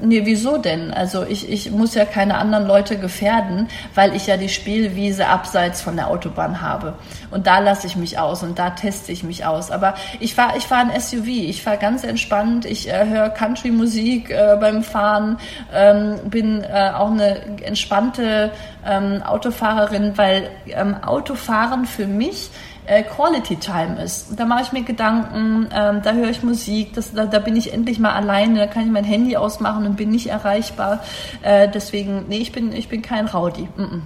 nee, 0.00 0.22
wieso 0.24 0.58
denn? 0.58 0.92
Also 0.92 1.24
ich, 1.24 1.50
ich 1.50 1.70
muss 1.70 1.94
ja 1.94 2.04
keine 2.04 2.36
anderen 2.36 2.66
Leute 2.66 2.98
gefährden, 2.98 3.68
weil 3.94 4.14
ich 4.14 4.26
ja 4.26 4.36
die 4.36 4.50
Spielwiese 4.50 5.26
abseits 5.26 5.80
von 5.80 5.96
der 5.96 6.08
Autobahn 6.08 6.60
habe. 6.60 6.94
Und 7.30 7.46
da 7.46 7.60
lasse 7.60 7.86
ich 7.86 7.96
mich 7.96 8.18
aus 8.18 8.42
und 8.42 8.58
da 8.58 8.70
teste 8.70 9.10
ich 9.10 9.24
mich 9.24 9.46
aus. 9.46 9.70
Aber 9.70 9.94
ich 10.20 10.34
fahre 10.34 10.58
ich 10.58 10.66
fahr 10.66 10.78
ein 10.78 11.00
SUV, 11.00 11.26
ich 11.26 11.62
fahre 11.62 11.78
ganz 11.78 12.04
entspannt, 12.04 12.66
ich 12.66 12.88
äh, 12.88 13.06
höre 13.08 13.30
Country-Musik, 13.30 14.33
äh, 14.34 14.56
beim 14.60 14.82
Fahren, 14.82 15.38
ähm, 15.72 16.18
bin 16.24 16.62
äh, 16.62 16.90
auch 16.94 17.10
eine 17.10 17.62
entspannte 17.62 18.50
ähm, 18.86 19.22
Autofahrerin, 19.22 20.16
weil 20.16 20.50
ähm, 20.66 20.96
Autofahren 21.02 21.86
für 21.86 22.06
mich 22.06 22.50
äh, 22.86 23.02
Quality 23.02 23.56
Time 23.56 24.02
ist. 24.02 24.38
Da 24.38 24.44
mache 24.44 24.62
ich 24.62 24.72
mir 24.72 24.82
Gedanken, 24.82 25.68
ähm, 25.74 26.02
da 26.02 26.12
höre 26.12 26.30
ich 26.30 26.42
Musik, 26.42 26.92
das, 26.94 27.12
da, 27.12 27.26
da, 27.26 27.38
bin 27.38 27.56
ich 27.56 27.72
endlich 27.72 27.98
mal 27.98 28.12
alleine, 28.12 28.58
da 28.58 28.66
kann 28.66 28.84
ich 28.84 28.90
mein 28.90 29.04
Handy 29.04 29.36
ausmachen 29.36 29.86
und 29.86 29.96
bin 29.96 30.10
nicht 30.10 30.28
erreichbar. 30.28 31.00
Äh, 31.42 31.68
deswegen, 31.72 32.26
nee, 32.28 32.38
ich 32.38 32.52
bin, 32.52 32.72
ich 32.72 32.88
bin 32.88 33.02
kein 33.02 33.26
Rowdy. 33.26 33.68
Mm 33.76 33.82
-mm. 33.82 34.00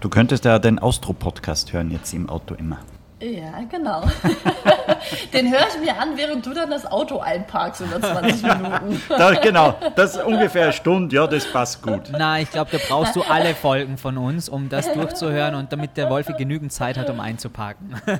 Du 0.00 0.08
könntest 0.08 0.44
ja 0.44 0.58
den 0.58 0.78
Austro-Podcast 0.78 1.72
hören 1.72 1.90
jetzt 1.90 2.12
im 2.12 2.28
Auto 2.28 2.54
immer. 2.54 2.78
Ja, 3.24 3.52
genau. 3.70 4.02
Den 5.32 5.50
höre 5.50 5.66
ich 5.68 5.80
mir 5.80 5.98
an, 5.98 6.16
während 6.16 6.44
du 6.44 6.52
dann 6.52 6.70
das 6.70 6.84
Auto 6.84 7.20
einparkst 7.20 7.80
über 7.80 8.00
20 8.00 8.42
Minuten. 8.42 9.02
da, 9.08 9.32
genau, 9.34 9.74
das 9.96 10.16
ist 10.16 10.24
ungefähr 10.24 10.64
eine 10.64 10.72
Stunde, 10.74 11.16
ja, 11.16 11.26
das 11.26 11.50
passt 11.50 11.82
gut. 11.82 12.02
Na, 12.12 12.40
ich 12.40 12.50
glaube, 12.50 12.70
da 12.72 12.78
brauchst 12.86 13.16
du 13.16 13.22
alle 13.22 13.54
Folgen 13.54 13.96
von 13.96 14.18
uns, 14.18 14.50
um 14.50 14.68
das 14.68 14.92
durchzuhören 14.92 15.54
und 15.54 15.72
damit 15.72 15.96
der 15.96 16.10
Wolfi 16.10 16.34
genügend 16.34 16.72
Zeit 16.72 16.98
hat, 16.98 17.08
um 17.08 17.20
einzuparken. 17.20 17.94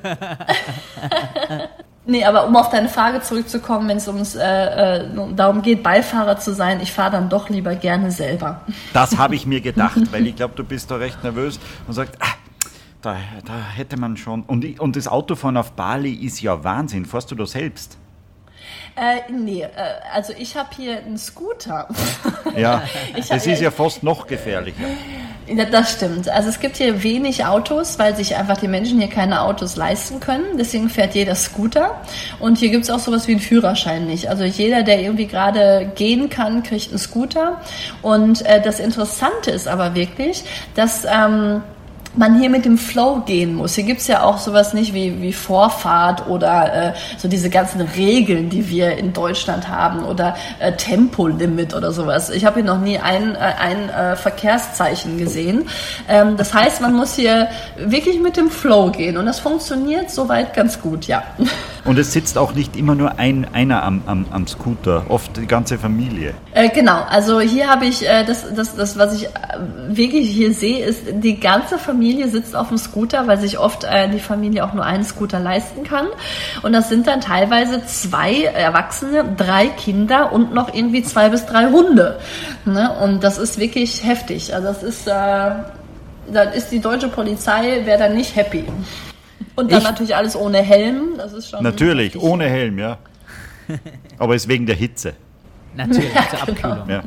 Nee, 2.07 2.23
aber 2.23 2.47
um 2.47 2.55
auf 2.55 2.69
deine 2.69 2.91
Frage 2.91 3.23
zurückzukommen, 3.23 3.89
wenn 3.89 3.97
es 3.97 4.07
ums 4.09 4.35
äh, 4.35 4.45
äh, 4.45 5.09
darum 5.35 5.63
geht, 5.63 5.83
Beifahrer 5.83 6.39
zu 6.39 6.53
sein, 6.55 6.81
ich 6.83 6.93
fahre 6.93 7.13
dann 7.13 7.31
doch 7.31 7.49
lieber 7.49 7.75
gerne 7.77 8.11
selber. 8.11 8.61
Das 8.93 9.17
habe 9.17 9.35
ich 9.35 9.47
mir 9.47 9.63
gedacht, 9.63 10.13
weil 10.13 10.27
ich 10.27 10.37
glaube, 10.37 10.53
du 10.55 10.65
bist 10.65 10.91
da 10.91 10.97
recht 10.97 11.23
nervös 11.25 11.59
und 11.87 11.95
sagst, 11.95 12.17
ah, 12.21 12.35
da, 13.05 13.17
da 13.45 13.69
hätte 13.75 13.99
man 13.99 14.17
schon. 14.17 14.43
Und, 14.43 14.81
und 14.81 14.97
das 14.97 15.09
Autofahren 15.09 15.57
auf 15.57 15.73
Bali 15.73 16.13
ist 16.13 16.41
ja 16.41 16.65
Wahnsinn. 16.65 17.05
Fährst 17.05 17.31
du 17.31 17.35
da 17.35 17.47
selbst? 17.47 17.99
Äh, 18.97 19.33
nee, 19.33 19.63
äh, 19.63 19.69
also 20.13 20.33
ich 20.39 20.57
habe 20.57 20.69
hier 20.77 20.99
einen 20.99 21.19
Scooter. 21.19 21.89
Ja, 22.57 22.83
es 23.17 23.47
ist 23.47 23.61
ja 23.61 23.73
fast 23.73 24.05
noch 24.05 24.29
gefährlicher. 24.29 24.85
Ja, 25.49 25.65
das 25.65 25.95
stimmt. 25.95 26.29
Also 26.29 26.51
es 26.51 26.61
gibt 26.61 26.77
hier 26.77 27.03
wenig 27.03 27.45
Autos, 27.45 27.99
weil 27.99 28.15
sich 28.15 28.37
einfach 28.37 28.59
die 28.59 28.69
Menschen 28.69 29.01
hier 29.01 29.09
keine 29.09 29.41
Autos 29.41 29.75
leisten 29.75 30.21
können. 30.21 30.57
Deswegen 30.57 30.89
fährt 30.89 31.17
jeder 31.17 31.35
Scooter. 31.35 32.01
Und 32.39 32.59
hier 32.59 32.69
gibt 32.71 32.85
es 32.85 32.91
auch 32.91 33.01
sowas 33.01 33.27
wie 33.27 33.33
einen 33.33 33.41
Führerschein 33.41 34.07
nicht. 34.07 34.29
Also 34.29 34.45
jeder, 34.45 34.85
der 34.85 35.01
irgendwie 35.01 35.27
gerade 35.27 35.91
gehen 35.97 36.31
kann, 36.31 36.63
kriegt 36.63 36.91
einen 36.91 36.99
Scooter. 36.99 37.61
Und 38.03 38.47
äh, 38.47 38.63
das 38.63 38.79
Interessante 38.79 39.51
ist 39.51 39.67
aber 39.67 39.97
wirklich, 39.97 40.45
dass... 40.77 41.05
Ähm, 41.05 41.63
man 42.17 42.39
hier 42.39 42.51
mit 42.51 42.65
dem 42.65 42.79
Flow 42.79 43.23
gehen 43.27 43.55
muss. 43.55 43.75
Hier 43.75 43.85
gibt's 43.85 44.07
ja 44.07 44.23
auch 44.23 44.39
sowas 44.39 44.75
nicht 44.75 44.95
wie, 44.95 45.21
wie 45.21 45.33
Vorfahrt 45.33 46.29
oder 46.29 46.91
äh, 46.91 46.93
so 47.19 47.29
diese 47.29 47.51
ganzen 47.51 47.81
Regeln, 47.81 48.51
die 48.51 48.69
wir 48.69 48.97
in 48.97 49.13
Deutschland 49.13 49.69
haben 49.69 50.05
oder 50.05 50.37
äh, 50.61 50.73
Tempolimit 50.73 51.75
oder 51.75 51.93
sowas. 51.93 52.31
Ich 52.31 52.45
habe 52.45 52.57
hier 52.57 52.65
noch 52.65 52.81
nie 52.81 52.99
ein, 52.99 53.35
äh, 53.35 53.39
ein 53.39 53.89
äh, 53.89 54.17
Verkehrszeichen 54.17 55.19
gesehen. 55.19 55.67
Ähm, 56.09 56.37
das 56.37 56.55
heißt, 56.55 56.81
man 56.81 56.95
muss 56.95 57.15
hier 57.15 57.49
wirklich 57.77 58.21
mit 58.21 58.37
dem 58.37 58.51
Flow 58.51 58.91
gehen 58.91 59.17
und 59.17 59.27
das 59.27 59.41
funktioniert 59.41 60.11
soweit 60.11 60.55
ganz 60.55 60.81
gut, 60.81 61.07
ja. 61.07 61.23
Und 61.85 61.99
es 61.99 62.15
sitzt 62.15 62.39
auch 62.39 62.55
nicht 62.55 62.77
immer 62.79 62.95
nur 62.95 63.19
ein, 63.19 63.47
einer 63.53 63.83
am, 63.83 64.05
am, 64.07 64.25
am 64.31 64.47
Scooter, 64.47 65.05
oft 65.11 65.37
die 65.37 65.47
ganze 65.47 65.77
Familie. 65.77 66.33
Äh, 66.55 66.71
genau, 66.71 67.03
also 67.11 67.43
hier 67.43 67.69
habe 67.69 67.85
ich, 67.85 68.09
äh, 68.09 68.25
das, 68.25 68.55
das, 68.55 68.75
das, 68.75 68.97
was 68.97 69.15
ich 69.15 69.27
äh, 69.27 69.29
wirklich 69.89 70.31
hier 70.31 70.55
sehe, 70.55 70.83
ist, 70.83 71.03
die 71.13 71.39
ganze 71.39 71.77
Familie 71.77 72.04
sitzt 72.13 72.55
auf 72.55 72.69
dem 72.69 72.79
Scooter, 72.79 73.27
weil 73.27 73.39
sich 73.39 73.59
oft 73.59 73.85
äh, 73.85 74.09
die 74.09 74.19
Familie 74.19 74.65
auch 74.65 74.75
nur 74.75 74.85
einen 74.85 75.05
Scooter 75.05 75.41
leisten 75.41 75.85
kann. 75.85 76.07
Und 76.63 76.73
das 76.73 76.89
sind 76.89 77.07
dann 77.07 77.21
teilweise 77.21 77.85
zwei 77.87 78.45
Erwachsene, 78.45 79.25
drei 79.37 79.69
Kinder 79.69 80.33
und 80.33 80.55
noch 80.55 80.73
irgendwie 80.73 81.03
zwei 81.03 81.29
bis 81.31 81.47
drei 81.47 81.67
Hunde. 81.71 82.19
Ne? 82.65 82.91
Und 83.03 83.25
das 83.25 83.39
ist 83.39 83.59
wirklich 83.59 84.05
heftig. 84.05 84.55
Also 84.55 84.69
das 84.69 84.83
ist, 84.83 85.07
äh, 85.07 85.11
dann 85.11 86.53
ist 86.55 86.71
die 86.71 86.81
deutsche 86.81 87.09
Polizei, 87.09 87.83
wäre 87.85 87.99
dann 87.99 88.15
nicht 88.15 88.37
happy. 88.37 88.65
Und 89.57 89.71
dann 89.71 89.79
ich, 89.79 89.85
natürlich 89.85 90.17
alles 90.17 90.37
ohne 90.37 90.59
Helm. 90.59 91.15
Das 91.17 91.33
ist 91.33 91.51
schon 91.51 91.63
natürlich, 91.63 92.19
ohne 92.19 92.45
Helm, 92.45 92.79
ja. 92.79 92.99
Aber 94.19 94.35
es 94.35 94.43
ist 94.43 94.49
wegen 94.49 94.67
der 94.67 94.77
Hitze. 94.77 95.15
Natürlich, 95.77 96.15
ja, 96.15 96.29
zur 96.29 96.43
Abkühlung. 96.43 96.87
Genau. 96.87 96.89
Ja. 96.89 97.03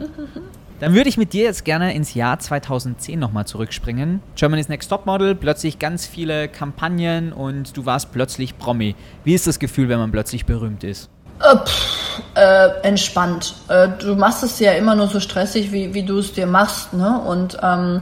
Dann 0.80 0.94
würde 0.94 1.10
ich 1.10 1.18
mit 1.18 1.34
dir 1.34 1.46
jetzt 1.46 1.66
gerne 1.66 1.96
ins 1.96 2.14
Jahr 2.14 2.38
2010 2.38 3.18
nochmal 3.18 3.48
zurückspringen. 3.48 4.22
Germany's 4.36 4.70
Next 4.70 4.90
Top 4.90 5.08
Model, 5.08 5.34
plötzlich 5.34 5.80
ganz 5.80 6.06
viele 6.06 6.48
Kampagnen 6.48 7.34
und 7.34 7.76
du 7.76 7.88
warst 7.88 8.12
plötzlich 8.12 8.60
Promi. 8.60 8.94
Wie 9.24 9.34
ist 9.34 9.48
das 9.48 9.58
Gefühl, 9.58 9.90
wenn 9.90 9.98
man 9.98 10.12
plötzlich 10.12 10.46
berühmt 10.46 10.84
ist? 10.84 11.10
Äh, 11.40 11.56
pff, 11.56 12.08
äh, 12.38 12.70
entspannt. 12.84 13.56
Äh, 13.68 13.90
du 14.00 14.16
machst 14.16 14.44
es 14.44 14.60
ja 14.60 14.74
immer 14.74 14.96
nur 14.96 15.08
so 15.08 15.20
stressig, 15.20 15.72
wie, 15.72 15.94
wie 15.94 16.04
du 16.04 16.20
es 16.20 16.34
dir 16.34 16.46
machst. 16.46 16.94
Ne? 16.94 17.20
Und 17.20 17.58
ähm, 17.62 18.02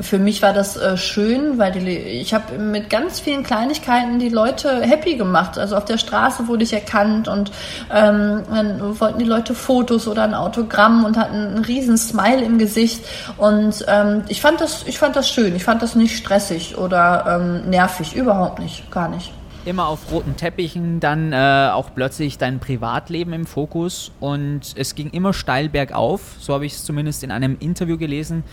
für 0.00 0.18
mich 0.18 0.42
war 0.42 0.52
das 0.52 0.76
äh, 0.76 0.96
schön, 0.96 1.58
weil 1.58 1.72
die, 1.72 1.88
ich 1.88 2.34
habe 2.34 2.58
mit 2.58 2.90
ganz 2.90 3.20
vielen 3.20 3.42
Kleinigkeiten 3.42 4.18
die 4.18 4.28
Leute 4.28 4.82
happy 4.82 5.16
gemacht. 5.16 5.58
Also 5.58 5.76
auf 5.76 5.84
der 5.84 5.98
Straße 5.98 6.48
wurde 6.48 6.64
ich 6.64 6.72
erkannt 6.72 7.28
und 7.28 7.52
ähm, 7.92 8.42
dann 8.50 9.00
wollten 9.00 9.18
die 9.18 9.24
Leute 9.24 9.54
Fotos 9.54 10.08
oder 10.08 10.24
ein 10.24 10.34
Autogramm 10.34 11.04
und 11.04 11.16
hatten 11.16 11.36
einen 11.36 11.64
riesen 11.64 11.96
Smile 11.96 12.44
im 12.44 12.58
Gesicht. 12.58 13.04
Und 13.36 13.84
ähm, 13.88 14.24
ich 14.28 14.40
fand 14.40 14.60
das, 14.60 14.84
ich 14.86 14.98
fand 14.98 15.16
das 15.16 15.28
schön. 15.28 15.54
Ich 15.54 15.64
fand 15.64 15.82
das 15.82 15.94
nicht 15.94 16.16
stressig 16.16 16.76
oder 16.76 17.38
ähm, 17.40 17.70
nervig. 17.70 18.14
Überhaupt 18.14 18.58
nicht, 18.58 18.90
gar 18.90 19.08
nicht 19.08 19.32
immer 19.66 19.88
auf 19.88 20.10
roten 20.10 20.36
Teppichen, 20.36 21.00
dann 21.00 21.32
äh, 21.32 21.70
auch 21.72 21.90
plötzlich 21.94 22.38
dein 22.38 22.60
Privatleben 22.60 23.32
im 23.32 23.46
Fokus 23.46 24.12
und 24.20 24.60
es 24.76 24.94
ging 24.94 25.10
immer 25.10 25.32
steil 25.32 25.68
bergauf, 25.68 26.36
so 26.38 26.54
habe 26.54 26.66
ich 26.66 26.74
es 26.74 26.84
zumindest 26.84 27.24
in 27.24 27.30
einem 27.30 27.56
Interview 27.60 27.98
gelesen, 27.98 28.44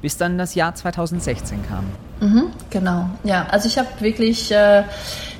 bis 0.00 0.16
dann 0.16 0.38
das 0.38 0.54
Jahr 0.54 0.74
2016 0.74 1.60
kam. 1.66 1.84
Mhm, 2.20 2.50
genau, 2.70 3.10
ja, 3.24 3.46
also 3.50 3.68
ich 3.68 3.78
habe 3.78 3.88
wirklich 4.00 4.50
äh, 4.52 4.84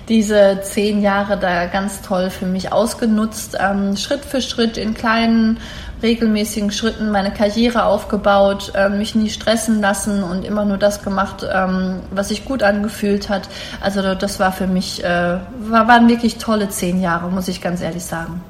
diese 0.09 0.61
zehn 0.62 1.01
Jahre 1.01 1.38
da 1.38 1.66
ganz 1.66 2.03
toll 2.03 2.31
für 2.31 2.47
mich 2.47 2.73
ausgenutzt, 2.73 3.57
ähm, 3.59 3.97
Schritt 3.97 4.25
für 4.25 4.40
Schritt 4.40 4.77
in 4.77 4.95
kleinen 4.95 5.59
regelmäßigen 6.03 6.71
Schritten 6.71 7.11
meine 7.11 7.33
Karriere 7.33 7.85
aufgebaut, 7.85 8.73
äh, 8.75 8.89
mich 8.89 9.15
nie 9.15 9.31
stressen 9.31 9.81
lassen 9.81 10.23
und 10.23 10.45
immer 10.45 10.65
nur 10.65 10.79
das 10.79 11.03
gemacht, 11.03 11.47
ähm, 11.53 12.01
was 12.11 12.29
sich 12.29 12.45
gut 12.45 12.63
angefühlt 12.63 13.29
hat. 13.29 13.49
Also 13.81 14.15
das 14.15 14.41
war 14.41 14.53
für 14.53 14.67
mich, 14.67 15.05
äh, 15.05 15.39
war, 15.61 15.89
waren 15.89 16.09
wirklich 16.09 16.37
tolle 16.39 16.69
zehn 16.69 17.01
Jahre, 17.01 17.31
muss 17.31 17.49
ich 17.49 17.61
ganz 17.61 17.81
ehrlich 17.81 18.05
sagen. 18.05 18.43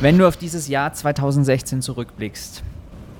Wenn 0.00 0.18
du 0.18 0.28
auf 0.28 0.36
dieses 0.36 0.68
Jahr 0.68 0.92
2016 0.92 1.82
zurückblickst, 1.82 2.62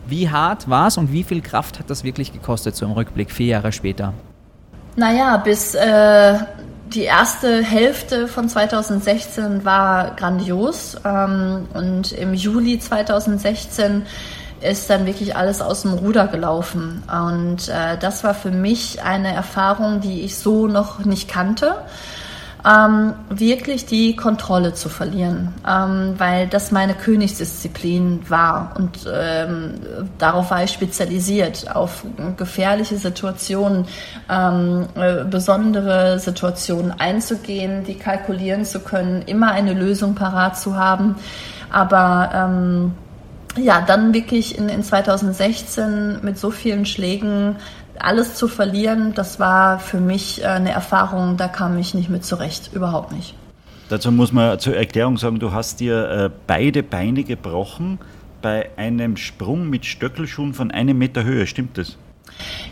wie 0.06 0.30
hart 0.30 0.70
war 0.70 0.86
es 0.86 0.96
und 0.96 1.12
wie 1.12 1.24
viel 1.24 1.42
Kraft 1.42 1.78
hat 1.78 1.90
das 1.90 2.04
wirklich 2.04 2.32
gekostet, 2.32 2.76
so 2.76 2.86
im 2.86 2.92
Rückblick, 2.92 3.30
vier 3.30 3.46
Jahre 3.46 3.72
später? 3.72 4.14
Naja, 4.96 5.36
bis 5.36 5.74
äh, 5.74 6.38
die 6.94 7.04
erste 7.04 7.62
Hälfte 7.62 8.28
von 8.28 8.48
2016 8.48 9.64
war 9.64 10.16
grandios 10.16 10.96
ähm, 11.04 11.68
und 11.74 12.12
im 12.12 12.34
Juli 12.34 12.78
2016 12.78 14.06
ist 14.60 14.90
dann 14.90 15.06
wirklich 15.06 15.36
alles 15.36 15.60
aus 15.60 15.82
dem 15.82 15.92
Ruder 15.92 16.26
gelaufen. 16.26 17.02
Und 17.08 17.68
äh, 17.68 17.96
das 17.98 18.24
war 18.24 18.34
für 18.34 18.50
mich 18.50 19.02
eine 19.02 19.32
Erfahrung, 19.32 20.00
die 20.00 20.22
ich 20.22 20.38
so 20.38 20.66
noch 20.66 21.04
nicht 21.04 21.28
kannte 21.28 21.76
ähm, 22.66 23.14
wirklich 23.30 23.86
die 23.86 24.16
Kontrolle 24.16 24.74
zu 24.74 24.88
verlieren, 24.88 25.54
ähm, 25.66 26.14
weil 26.18 26.48
das 26.48 26.72
meine 26.72 26.94
Königsdisziplin 26.94 28.20
war 28.28 28.74
und 28.76 28.98
ähm, 29.12 29.74
darauf 30.18 30.50
war 30.50 30.64
ich 30.64 30.72
spezialisiert, 30.72 31.74
auf 31.74 32.04
gefährliche 32.36 32.96
Situationen, 32.96 33.86
ähm, 34.28 34.86
äh, 34.96 35.24
besondere 35.24 36.18
Situationen 36.18 36.92
einzugehen, 36.92 37.84
die 37.84 37.94
kalkulieren 37.94 38.64
zu 38.64 38.80
können, 38.80 39.22
immer 39.22 39.52
eine 39.52 39.74
Lösung 39.74 40.14
parat 40.14 40.58
zu 40.58 40.76
haben, 40.76 41.14
aber 41.70 42.30
ähm, 42.34 42.92
ja, 43.56 43.80
dann 43.80 44.14
wirklich 44.14 44.58
in, 44.58 44.68
in 44.68 44.82
2016 44.82 46.20
mit 46.22 46.38
so 46.38 46.50
vielen 46.50 46.86
Schlägen 46.86 47.56
alles 48.00 48.34
zu 48.34 48.48
verlieren, 48.48 49.14
das 49.14 49.40
war 49.40 49.78
für 49.78 50.00
mich 50.00 50.42
äh, 50.42 50.46
eine 50.46 50.70
Erfahrung, 50.70 51.36
da 51.36 51.48
kam 51.48 51.78
ich 51.78 51.94
nicht 51.94 52.10
mit 52.10 52.24
zurecht, 52.24 52.70
überhaupt 52.72 53.12
nicht. 53.12 53.34
Dazu 53.88 54.12
muss 54.12 54.32
man 54.32 54.58
zur 54.58 54.76
Erklärung 54.76 55.16
sagen, 55.16 55.38
du 55.38 55.52
hast 55.52 55.80
dir 55.80 56.10
äh, 56.10 56.30
beide 56.46 56.82
Beine 56.82 57.24
gebrochen 57.24 57.98
bei 58.42 58.70
einem 58.76 59.16
Sprung 59.16 59.68
mit 59.68 59.86
Stöckelschuhen 59.86 60.54
von 60.54 60.70
einem 60.70 60.98
Meter 60.98 61.24
Höhe, 61.24 61.46
stimmt 61.46 61.78
das? 61.78 61.96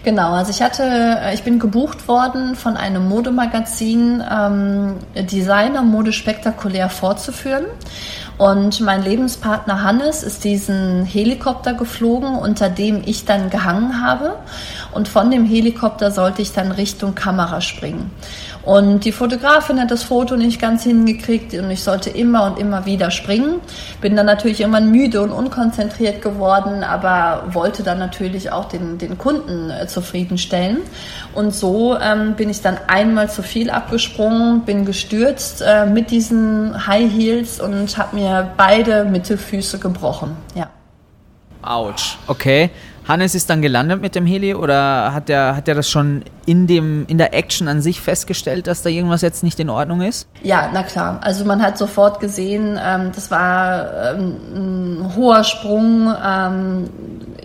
Genau, 0.05 0.33
also 0.33 0.51
ich 0.51 0.63
hatte, 0.63 0.83
äh, 0.85 1.35
ich 1.35 1.43
bin 1.43 1.59
gebucht 1.59 2.07
worden 2.07 2.55
von 2.55 2.77
einem 2.77 3.09
Modemagazin, 3.09 4.23
ähm, 4.31 4.95
Designer 5.15 5.83
Mode 5.83 6.13
spektakulär 6.13 6.89
vorzuführen. 6.89 7.65
Und 8.39 8.81
mein 8.81 9.03
Lebenspartner 9.03 9.83
Hannes 9.83 10.23
ist 10.23 10.45
diesen 10.45 11.05
Helikopter 11.07 11.73
geflogen, 11.73 12.37
unter 12.37 12.69
dem 12.69 13.03
ich 13.07 13.25
dann 13.25 13.49
gehangen 13.49 14.03
habe. 14.03 14.37
Und 14.93 15.09
von 15.09 15.31
dem 15.31 15.47
Helikopter 15.47 16.11
sollte 16.11 16.43
ich 16.43 16.53
dann 16.53 16.71
Richtung 16.71 17.15
Kamera 17.15 17.61
springen. 17.63 18.11
Und 18.67 19.05
die 19.05 19.13
Fotografin 19.13 19.81
hat 19.81 19.93
das 19.93 20.03
Foto 20.03 20.37
nicht 20.37 20.61
ganz 20.61 20.83
hingekriegt 20.83 21.55
und 21.55 21.71
ich 21.71 21.85
sollte 21.85 22.11
immer 22.11 22.47
und 22.47 22.59
immer 22.59 22.85
wieder 22.85 23.13
springen. 23.13 23.61
Bin 24.01 24.17
dann 24.17 24.27
natürlich 24.27 24.61
irgendwann 24.61 24.91
müde 24.91 25.23
und 25.23 25.31
unkonzentriert 25.31 26.21
geworden, 26.21 26.83
aber 26.83 27.45
wollte 27.53 27.85
dann 27.85 28.01
natürlich 28.01 28.51
auch 28.51 28.65
den, 28.65 28.99
den 28.99 29.19
Kunden 29.19 29.71
äh, 29.71 29.87
zufriedenstellen. 29.87 30.79
Und 31.33 31.55
so 31.55 31.97
ähm, 31.97 32.35
bin 32.35 32.51
ich 32.51 32.61
dann 32.61 32.77
einmal 32.89 33.31
zu 33.31 33.45
viel 33.45 33.71
abgesprungen, 33.71 34.63
bin 34.63 34.85
gestürzt 34.85 35.63
äh, 35.65 35.87
mit 35.87 36.11
diesen 36.11 36.89
High 36.89 37.09
Heels 37.13 37.61
und 37.61 37.97
habe 37.97 38.17
mir 38.17 38.26
beide 38.57 39.05
Mittelfüße 39.05 39.79
gebrochen. 39.79 40.37
Ja. 40.55 40.71
Autsch. 41.63 42.19
Okay. 42.27 42.71
Hannes 43.09 43.35
ist 43.37 43.49
dann 43.51 43.63
gelandet 43.63 44.01
mit 44.01 44.15
dem 44.17 44.27
Heli 44.27 44.55
oder 44.55 45.15
hat 45.15 45.31
er 45.31 45.57
hat 45.57 45.69
das 45.69 45.89
schon 45.89 46.23
in, 46.45 46.67
dem, 46.67 47.05
in 47.09 47.19
der 47.19 47.35
Action 47.35 47.69
an 47.69 47.81
sich 47.81 48.01
festgestellt, 48.01 48.67
dass 48.67 48.83
da 48.83 48.91
irgendwas 48.91 49.23
jetzt 49.23 49.43
nicht 49.43 49.59
in 49.61 49.71
Ordnung 49.71 50.01
ist? 50.01 50.29
Ja, 50.43 50.71
na 50.73 50.83
klar. 50.83 51.21
Also 51.23 51.45
man 51.45 51.63
hat 51.63 51.79
sofort 51.79 52.21
gesehen, 52.21 52.79
ähm, 52.83 53.11
das 53.15 53.31
war 53.31 54.15
ähm, 54.15 54.37
ein 54.55 55.17
hoher 55.17 55.45
Sprung. 55.45 56.13
Ähm, 56.25 56.89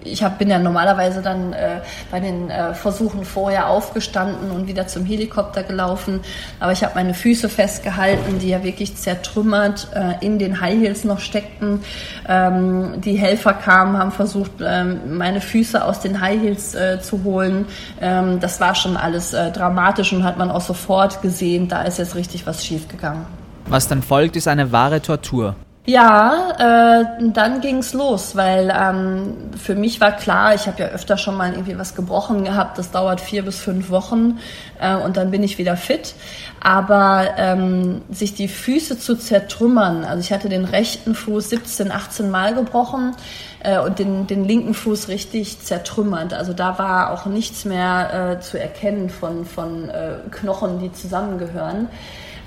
ich 0.03 0.23
hab, 0.23 0.39
bin 0.39 0.49
ja 0.49 0.57
normalerweise 0.57 1.21
dann 1.21 1.53
äh, 1.53 1.81
bei 2.09 2.19
den 2.19 2.49
äh, 2.49 2.73
Versuchen 2.73 3.23
vorher 3.23 3.69
aufgestanden 3.69 4.49
und 4.51 4.67
wieder 4.67 4.87
zum 4.87 5.05
Helikopter 5.05 5.61
gelaufen. 5.63 6.21
Aber 6.59 6.71
ich 6.71 6.83
habe 6.83 6.93
meine 6.95 7.13
Füße 7.13 7.49
festgehalten, 7.49 8.39
die 8.39 8.49
ja 8.49 8.63
wirklich 8.63 8.95
zertrümmert 8.97 9.89
äh, 9.93 10.25
in 10.25 10.39
den 10.39 10.59
High 10.59 10.79
Heels 10.79 11.03
noch 11.03 11.19
steckten. 11.19 11.81
Ähm, 12.27 13.01
die 13.01 13.15
Helfer 13.15 13.53
kamen, 13.53 13.97
haben 13.97 14.11
versucht, 14.11 14.51
ähm, 14.63 15.17
meine 15.17 15.41
Füße 15.41 15.50
aus 15.85 15.99
den 15.99 16.21
High 16.21 16.41
Heels 16.41 16.75
äh, 16.75 16.99
zu 17.01 17.23
holen. 17.23 17.65
Ähm, 17.99 18.39
das 18.39 18.59
war 18.59 18.75
schon 18.75 18.97
alles 18.97 19.33
äh, 19.33 19.51
dramatisch 19.51 20.13
und 20.13 20.23
hat 20.23 20.37
man 20.37 20.51
auch 20.51 20.61
sofort 20.61 21.21
gesehen, 21.21 21.67
da 21.67 21.83
ist 21.83 21.99
jetzt 21.99 22.15
richtig 22.15 22.45
was 22.45 22.65
schiefgegangen. 22.65 23.25
Was 23.67 23.87
dann 23.87 24.01
folgt, 24.01 24.35
ist 24.35 24.47
eine 24.47 24.71
wahre 24.71 25.01
Tortur. 25.01 25.55
Ja, 25.83 26.99
äh, 26.99 27.31
dann 27.33 27.59
ging's 27.59 27.93
los, 27.93 28.35
weil 28.35 28.71
ähm, 28.71 29.49
für 29.57 29.73
mich 29.73 29.99
war 29.99 30.11
klar, 30.11 30.53
ich 30.53 30.67
habe 30.67 30.83
ja 30.83 30.89
öfter 30.89 31.17
schon 31.17 31.35
mal 31.35 31.51
irgendwie 31.53 31.75
was 31.75 31.95
gebrochen 31.95 32.43
gehabt, 32.43 32.77
das 32.77 32.91
dauert 32.91 33.19
vier 33.19 33.43
bis 33.43 33.57
fünf 33.57 33.89
Wochen 33.89 34.37
äh, 34.79 34.95
und 34.95 35.17
dann 35.17 35.31
bin 35.31 35.41
ich 35.41 35.57
wieder 35.57 35.75
fit. 35.77 36.13
Aber 36.59 37.29
ähm, 37.37 38.03
sich 38.11 38.35
die 38.35 38.47
Füße 38.47 38.99
zu 38.99 39.15
zertrümmern, 39.15 40.05
also 40.05 40.19
ich 40.19 40.31
hatte 40.31 40.49
den 40.49 40.65
rechten 40.65 41.15
Fuß 41.15 41.49
17, 41.49 41.91
18 41.91 42.29
Mal 42.29 42.53
gebrochen 42.53 43.15
äh, 43.63 43.79
und 43.79 43.97
den, 43.97 44.27
den 44.27 44.45
linken 44.45 44.75
Fuß 44.75 45.07
richtig 45.07 45.61
zertrümmert. 45.61 46.35
Also 46.35 46.53
da 46.53 46.77
war 46.77 47.11
auch 47.11 47.25
nichts 47.25 47.65
mehr 47.65 48.35
äh, 48.37 48.39
zu 48.39 48.59
erkennen 48.59 49.09
von, 49.09 49.45
von 49.45 49.89
äh, 49.89 50.17
Knochen, 50.29 50.77
die 50.77 50.91
zusammengehören. 50.91 51.87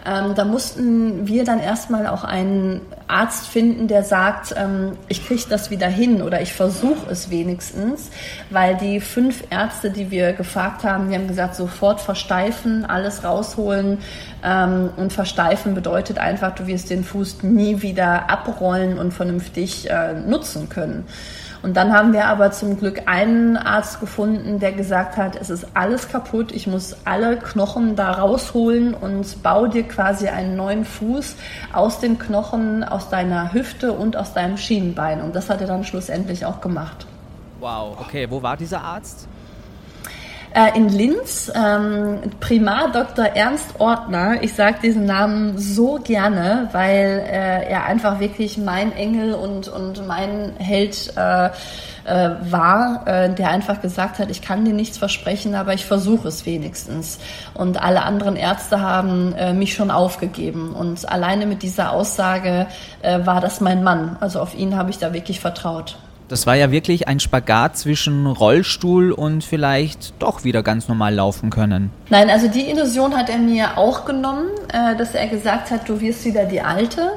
Ähm, 0.07 0.35
da 0.35 0.45
mussten 0.45 1.27
wir 1.27 1.45
dann 1.45 1.61
erstmal 1.61 2.07
auch 2.07 2.25
einen 2.25 2.83
Arzt 3.09 3.47
finden, 3.47 3.89
der 3.89 4.03
sagt, 4.03 4.55
ähm, 4.57 4.93
ich 5.09 5.27
kriege 5.27 5.43
das 5.49 5.71
wieder 5.71 5.87
hin 5.87 6.21
oder 6.21 6.43
ich 6.43 6.53
versuche 6.53 7.11
es 7.11 7.31
wenigstens, 7.31 8.11
weil 8.51 8.77
die 8.77 9.01
fünf 9.01 9.45
Ärzte, 9.51 9.91
die 9.91 10.11
wir 10.11 10.35
gefragt 10.35 10.85
haben, 10.85 11.09
die 11.09 11.15
haben 11.15 11.29
gesagt, 11.29 11.55
sofort 11.55 12.01
versteifen, 12.01 12.85
alles 12.85 13.25
rausholen 13.25 13.99
ähm, 14.43 14.91
und 14.97 15.13
versteifen 15.13 15.75
bedeutet 15.75 16.19
einfach, 16.19 16.55
du 16.55 16.67
wirst 16.67 16.91
den 16.91 17.03
Fuß 17.03 17.43
nie 17.43 17.81
wieder 17.81 18.31
abrollen 18.31 18.99
und 18.99 19.13
vernünftig 19.13 19.89
äh, 19.91 20.13
nutzen 20.13 20.69
können. 20.69 21.07
Und 21.65 21.79
dann 21.79 21.95
haben 21.95 22.13
wir 22.13 22.27
aber 22.27 22.51
zum 22.51 22.79
Glück 22.79 23.05
einen 23.07 23.57
Arzt 23.57 23.99
gefunden, 23.99 24.59
der 24.59 24.73
gesagt 24.73 25.17
hat, 25.17 25.35
es 25.35 25.49
ist 25.49 25.69
alles 25.73 26.11
kaputt, 26.11 26.53
ich 26.53 26.67
muss 26.67 26.95
alle 27.07 27.39
Knochen 27.39 27.97
da 27.97 28.11
rausholen 28.11 28.93
und 28.93 29.43
bau 29.43 29.67
dir 29.67 29.85
quasi 29.85 30.29
einen 30.29 30.57
neuen 30.57 30.85
Fuß 30.85 31.37
aus 31.73 32.01
den 32.01 32.19
Knochen, 32.19 32.85
aus 32.85 33.09
deiner 33.09 33.55
Hüfte 33.55 33.95
und 33.95 34.15
aus 34.15 34.35
deinem 34.35 34.59
Schienenbein. 34.59 35.23
Und 35.23 35.35
das 35.35 35.49
hat 35.49 35.63
er 35.63 35.67
dann 35.67 35.85
schlussendlich 35.85 36.45
auch 36.45 36.61
gemacht. 36.61 37.07
Wow, 37.61 37.97
okay, 37.99 38.31
wo 38.31 38.43
war 38.43 38.59
dieser 38.59 38.83
Arzt? 38.83 39.27
Äh, 40.55 40.77
in 40.77 40.89
Linz, 40.89 41.51
ähm, 41.53 42.21
Primar 42.39 42.93
Dr. 42.93 43.25
Ernst 43.25 43.81
Ortner. 43.81 44.41
Ich 44.41 44.55
sage 44.55 44.77
diesen 44.85 45.05
Namen 45.05 45.59
so 45.59 45.99
gerne, 45.99 46.69
weil 46.71 47.27
äh, 47.29 47.69
er 47.69 47.87
einfach 47.87 48.21
wirklich 48.21 48.57
mein 48.57 48.93
Engel 48.93 49.35
und, 49.35 49.67
und 49.67 50.07
mein 50.07 50.53
Held 50.59 51.13
äh, 51.17 51.47
äh, 52.05 52.31
war, 52.43 53.03
äh, 53.05 53.35
der 53.35 53.51
einfach 53.51 53.81
gesagt 53.81 54.21
hat, 54.21 54.31
ich 54.31 54.43
kann 54.43 54.65
dir 54.65 54.75
nichts 54.75 54.97
versprechen, 54.97 55.57
aber 55.57 55.75
ich 55.75 55.87
versuche 55.87 56.29
es 56.29 56.47
wenigstens. 56.47 57.19
Und 57.55 57.83
alle 57.83 58.03
anderen 58.03 58.37
Ärzte 58.37 58.81
haben 58.81 59.35
äh, 59.35 59.55
mich 59.55 59.75
schon 59.75 59.91
aufgegeben. 59.91 60.73
Und 60.73 61.09
alleine 61.09 61.47
mit 61.47 61.65
dieser 61.65 61.91
Aussage 61.91 62.67
war 63.03 63.41
das 63.41 63.61
mein 63.61 63.83
Mann. 63.83 64.17
Also 64.21 64.41
auf 64.41 64.55
ihn 64.55 64.77
habe 64.77 64.89
ich 64.91 64.99
da 64.99 65.13
wirklich 65.13 65.41
vertraut. 65.41 65.99
Das 66.29 66.47
war 66.47 66.55
ja 66.55 66.71
wirklich 66.71 67.07
ein 67.07 67.21
Spagat 67.21 67.77
zwischen 67.77 68.27
Rollstuhl 68.27 69.13
und 69.13 69.45
vielleicht 69.45 70.15
doch 70.21 70.43
wieder 70.43 70.63
ganz 70.63 70.89
normal 70.89 71.15
laufen 71.15 71.51
können. 71.51 71.91
Nein, 72.09 72.31
also 72.31 72.49
die 72.49 72.71
Illusion 72.71 73.15
hat 73.15 73.29
er 73.29 73.39
mir 73.39 73.77
auch 73.77 74.07
genommen, 74.07 74.47
äh, 74.73 74.97
dass 74.97 75.15
er 75.15 75.27
gesagt 75.27 75.71
hat, 75.71 75.87
du 75.89 76.01
wirst 76.01 76.25
wieder 76.25 76.47
die 76.47 76.63
Alte. 76.63 77.11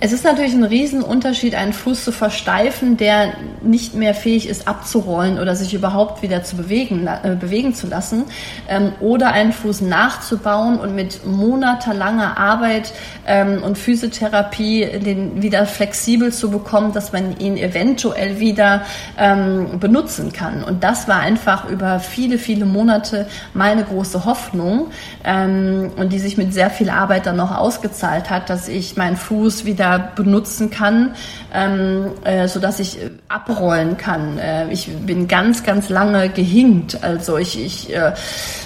Es 0.00 0.12
ist 0.12 0.24
natürlich 0.24 0.54
ein 0.54 0.64
Riesenunterschied, 0.64 1.54
einen 1.54 1.72
Fuß 1.72 2.04
zu 2.04 2.12
versteifen, 2.12 2.96
der 2.96 3.34
nicht 3.62 3.94
mehr 3.94 4.14
fähig 4.14 4.48
ist 4.48 4.66
abzurollen 4.66 5.38
oder 5.38 5.54
sich 5.54 5.72
überhaupt 5.72 6.22
wieder 6.22 6.42
zu 6.42 6.56
bewegen, 6.56 7.06
äh, 7.06 7.36
bewegen 7.38 7.74
zu 7.74 7.86
lassen, 7.86 8.24
ähm, 8.68 8.92
oder 9.00 9.32
einen 9.32 9.52
Fuß 9.52 9.82
nachzubauen 9.82 10.80
und 10.80 10.96
mit 10.96 11.24
monatelanger 11.24 12.36
Arbeit 12.38 12.92
ähm, 13.24 13.62
und 13.62 13.78
Physiotherapie 13.78 14.98
den 14.98 15.42
wieder 15.42 15.64
flexibel 15.66 16.32
zu 16.32 16.50
bekommen, 16.50 16.92
dass 16.92 17.12
man 17.12 17.38
ihn 17.38 17.56
eventuell 17.56 18.40
wieder 18.40 18.47
wieder 18.48 18.82
ähm, 19.18 19.78
benutzen 19.78 20.32
kann. 20.32 20.64
Und 20.64 20.82
das 20.82 21.06
war 21.06 21.20
einfach 21.20 21.68
über 21.68 22.00
viele, 22.00 22.38
viele 22.38 22.64
Monate 22.64 23.26
meine 23.52 23.84
große 23.84 24.24
Hoffnung 24.24 24.88
ähm, 25.24 25.90
und 25.96 26.12
die 26.12 26.18
sich 26.18 26.38
mit 26.38 26.54
sehr 26.54 26.70
viel 26.70 26.88
Arbeit 26.88 27.26
dann 27.26 27.36
noch 27.36 27.54
ausgezahlt 27.54 28.30
hat, 28.30 28.48
dass 28.48 28.68
ich 28.68 28.96
meinen 28.96 29.16
Fuß 29.16 29.66
wieder 29.66 30.12
benutzen 30.16 30.70
kann, 30.70 31.14
ähm, 31.52 32.12
äh, 32.24 32.48
so 32.48 32.58
dass 32.60 32.80
ich 32.80 32.98
abrollen 33.28 33.96
kann. 33.98 34.38
Äh, 34.38 34.72
ich 34.72 34.88
bin 34.88 35.28
ganz, 35.28 35.62
ganz 35.62 35.90
lange 35.90 36.30
gehinkt. 36.30 37.02
Also 37.02 37.36
ich, 37.36 37.62
ich 37.62 37.94
äh, 37.94 38.12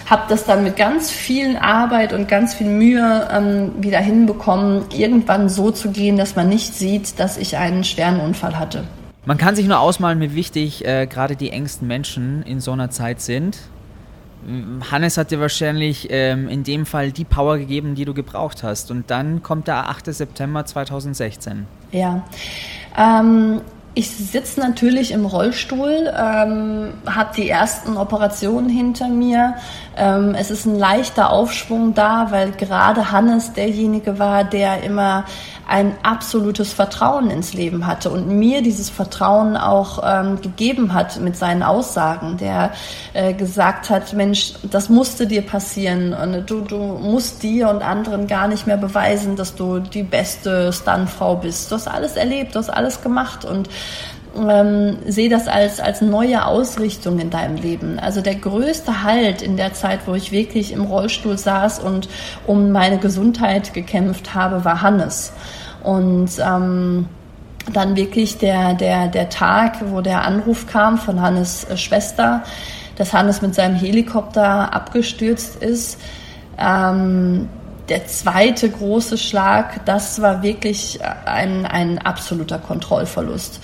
habe 0.09 0.23
das 0.29 0.45
dann 0.45 0.63
mit 0.63 0.77
ganz 0.77 1.11
viel 1.11 1.57
Arbeit 1.57 2.13
und 2.13 2.29
ganz 2.29 2.55
viel 2.55 2.69
Mühe 2.69 3.29
ähm, 3.33 3.73
wieder 3.83 3.99
hinbekommen, 3.99 4.85
irgendwann 4.95 5.49
so 5.49 5.71
zu 5.71 5.91
gehen, 5.91 6.17
dass 6.17 6.37
man 6.37 6.49
nicht 6.49 6.75
sieht, 6.75 7.19
dass 7.19 7.37
ich 7.37 7.57
einen 7.57 7.83
schweren 7.83 8.21
Unfall 8.21 8.59
hatte. 8.59 8.85
Man 9.25 9.39
kann 9.39 9.55
sich 9.55 9.67
nur 9.67 9.79
ausmalen, 9.79 10.21
wie 10.21 10.35
wichtig 10.35 10.85
äh, 10.85 11.07
gerade 11.07 11.37
die 11.37 11.51
engsten 11.51 11.87
Menschen 11.87 12.43
in 12.43 12.61
so 12.61 12.73
einer 12.73 12.91
Zeit 12.91 13.21
sind. 13.21 13.59
Hannes 14.91 15.17
hat 15.17 15.31
dir 15.31 15.39
wahrscheinlich 15.39 16.09
ähm, 16.11 16.49
in 16.49 16.65
dem 16.65 16.87
Fall 16.87 17.13
die 17.13 17.25
Power 17.25 17.59
gegeben, 17.59 17.95
die 17.95 18.05
du 18.05 18.15
gebraucht 18.15 18.65
hast. 18.65 18.91
Und 18.91 19.11
dann 19.11 19.45
kommt 19.45 19.69
der 19.69 19.89
8. 19.89 20.13
September 20.13 20.65
2016. 20.65 21.67
Ja. 21.93 22.25
Ähm, 22.99 23.61
ich 23.95 24.11
sitze 24.11 24.59
natürlich 24.59 25.13
im 25.13 25.27
Rollstuhl, 25.27 26.13
ähm, 26.17 26.95
habe 27.07 27.35
die 27.37 27.49
ersten 27.49 27.97
Operationen 27.97 28.71
hinter 28.71 29.09
mir. 29.09 29.55
Ähm, 29.97 30.35
es 30.35 30.51
ist 30.51 30.67
ein 30.67 30.79
leichter 30.79 31.31
Aufschwung 31.31 31.95
da, 31.95 32.29
weil 32.31 32.53
gerade 32.53 33.13
Hannes 33.13 33.53
derjenige 33.53 34.19
war, 34.19 34.45
der 34.45 34.83
immer 34.83 35.25
ein 35.69 35.95
absolutes 36.03 36.73
Vertrauen 36.73 37.31
ins 37.31 37.55
Leben 37.55 37.87
hatte 37.87 38.11
und 38.11 38.29
mir 38.29 38.63
dieses 38.63 38.91
Vertrauen 38.91 39.57
auch 39.57 40.03
ähm, 40.05 40.41
gegeben 40.41 40.93
hat 40.93 41.21
mit 41.21 41.37
seinen 41.37 41.63
Aussagen, 41.63 42.37
der 42.37 42.73
äh, 43.15 43.33
gesagt 43.33 43.89
hat, 43.89 44.13
Mensch, 44.13 44.55
das 44.63 44.89
musste 44.89 45.27
dir 45.27 45.43
passieren 45.43 46.13
und 46.15 46.51
du, 46.51 46.61
du 46.61 46.77
musst 46.77 47.43
dir 47.43 47.69
und 47.69 47.83
anderen 47.83 48.27
gar 48.27 48.49
nicht 48.49 48.67
mehr 48.67 48.77
beweisen, 48.77 49.37
dass 49.37 49.55
du 49.55 49.79
die 49.79 50.03
beste 50.03 50.73
Stuntfrau 50.73 51.37
bist. 51.37 51.71
Du 51.71 51.77
hast 51.77 51.89
alles 51.89 52.17
erlebt, 52.17 52.55
du 52.55 52.59
hast 52.59 52.71
alles 52.71 53.01
gemacht 53.01 53.45
und 53.45 53.69
ähm, 54.37 54.99
sehe 55.07 55.29
das 55.29 55.49
als, 55.49 55.81
als 55.81 56.01
neue 56.01 56.47
Ausrichtung 56.47 57.19
in 57.19 57.31
deinem 57.31 57.57
Leben. 57.57 57.99
Also 57.99 58.21
der 58.21 58.37
größte 58.37 59.03
Halt 59.03 59.43
in 59.43 59.57
der 59.57 59.75
Zeit, 59.75 60.01
wo 60.07 60.15
ich 60.15 60.33
wirklich 60.33 60.73
im 60.73 60.83
Rollstuhl 60.83 61.39
saß 61.39 61.81
und 61.81 62.09
um 62.47 62.71
meine 62.71 62.99
Gesundheit 62.99 63.75
gekämpft 63.75 64.35
habe, 64.35 64.65
war 64.65 64.83
Hannes. 64.83 65.33
Und 65.83 66.31
ähm, 66.39 67.07
dann 67.73 67.97
wirklich 67.97 68.39
der, 68.39 68.75
der, 68.75 69.09
der 69.09 69.29
Tag, 69.29 69.79
wo 69.91 70.01
der 70.01 70.23
Anruf 70.25 70.67
kam 70.67 70.99
von 70.99 71.21
Hannes 71.21 71.65
äh, 71.65 71.77
Schwester, 71.77 72.43
dass 72.97 73.13
Hannes 73.13 73.43
mit 73.43 73.55
seinem 73.55 73.77
Helikopter 73.77 74.73
abgestürzt 74.73 75.63
ist. 75.63 75.99
Ähm, 76.59 77.49
der 77.89 78.07
zweite 78.07 78.71
große 78.71 79.19
Schlag, 79.19 79.85
das 79.87 80.23
war 80.23 80.43
wirklich 80.43 81.01
ein, 81.25 81.67
ein 81.67 81.99
absoluter 81.99 82.59
Kontrollverlust. 82.59 83.61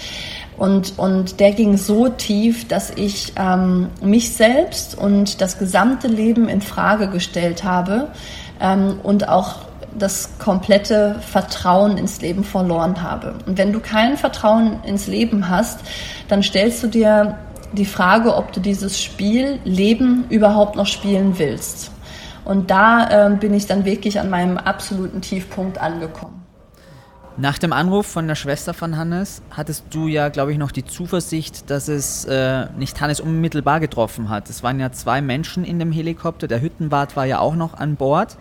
Und, 0.58 0.98
und 0.98 1.38
der 1.38 1.52
ging 1.52 1.76
so 1.76 2.08
tief, 2.08 2.66
dass 2.66 2.90
ich 2.90 3.32
ähm, 3.36 3.88
mich 4.02 4.34
selbst 4.34 4.98
und 4.98 5.40
das 5.40 5.58
gesamte 5.58 6.08
Leben 6.08 6.48
in 6.48 6.60
Frage 6.60 7.08
gestellt 7.08 7.62
habe 7.62 8.08
ähm, 8.60 8.98
und 9.02 9.28
auch 9.28 9.60
das 9.96 10.38
komplette 10.38 11.16
Vertrauen 11.20 11.96
ins 11.96 12.20
Leben 12.20 12.44
verloren 12.44 13.02
habe. 13.02 13.36
Und 13.46 13.56
wenn 13.56 13.72
du 13.72 13.80
kein 13.80 14.16
Vertrauen 14.16 14.82
ins 14.84 15.06
Leben 15.06 15.48
hast, 15.48 15.80
dann 16.28 16.42
stellst 16.42 16.82
du 16.82 16.88
dir 16.88 17.38
die 17.72 17.84
Frage, 17.84 18.34
ob 18.34 18.52
du 18.52 18.60
dieses 18.60 19.00
Spiel 19.00 19.60
Leben 19.64 20.24
überhaupt 20.28 20.76
noch 20.76 20.86
spielen 20.86 21.38
willst. 21.38 21.92
Und 22.44 22.70
da 22.70 23.28
äh, 23.28 23.36
bin 23.36 23.54
ich 23.54 23.66
dann 23.66 23.84
wirklich 23.84 24.18
an 24.18 24.30
meinem 24.30 24.56
absoluten 24.56 25.20
Tiefpunkt 25.20 25.78
angekommen. 25.78 26.47
Nach 27.40 27.56
dem 27.56 27.72
Anruf 27.72 28.06
von 28.06 28.26
der 28.26 28.34
Schwester 28.34 28.74
von 28.74 28.96
Hannes 28.96 29.42
hattest 29.52 29.84
du 29.90 30.08
ja, 30.08 30.28
glaube 30.28 30.50
ich, 30.50 30.58
noch 30.58 30.72
die 30.72 30.84
Zuversicht, 30.84 31.70
dass 31.70 31.86
es 31.86 32.24
äh, 32.24 32.66
nicht 32.76 33.00
Hannes 33.00 33.20
unmittelbar 33.20 33.78
getroffen 33.78 34.28
hat. 34.28 34.50
Es 34.50 34.64
waren 34.64 34.80
ja 34.80 34.90
zwei 34.90 35.22
Menschen 35.22 35.64
in 35.64 35.78
dem 35.78 35.92
Helikopter. 35.92 36.48
Der 36.48 36.60
Hüttenwart 36.60 37.14
war 37.14 37.26
ja 37.26 37.38
auch 37.38 37.54
noch 37.54 37.74
an 37.74 37.94
Bord. 37.94 38.36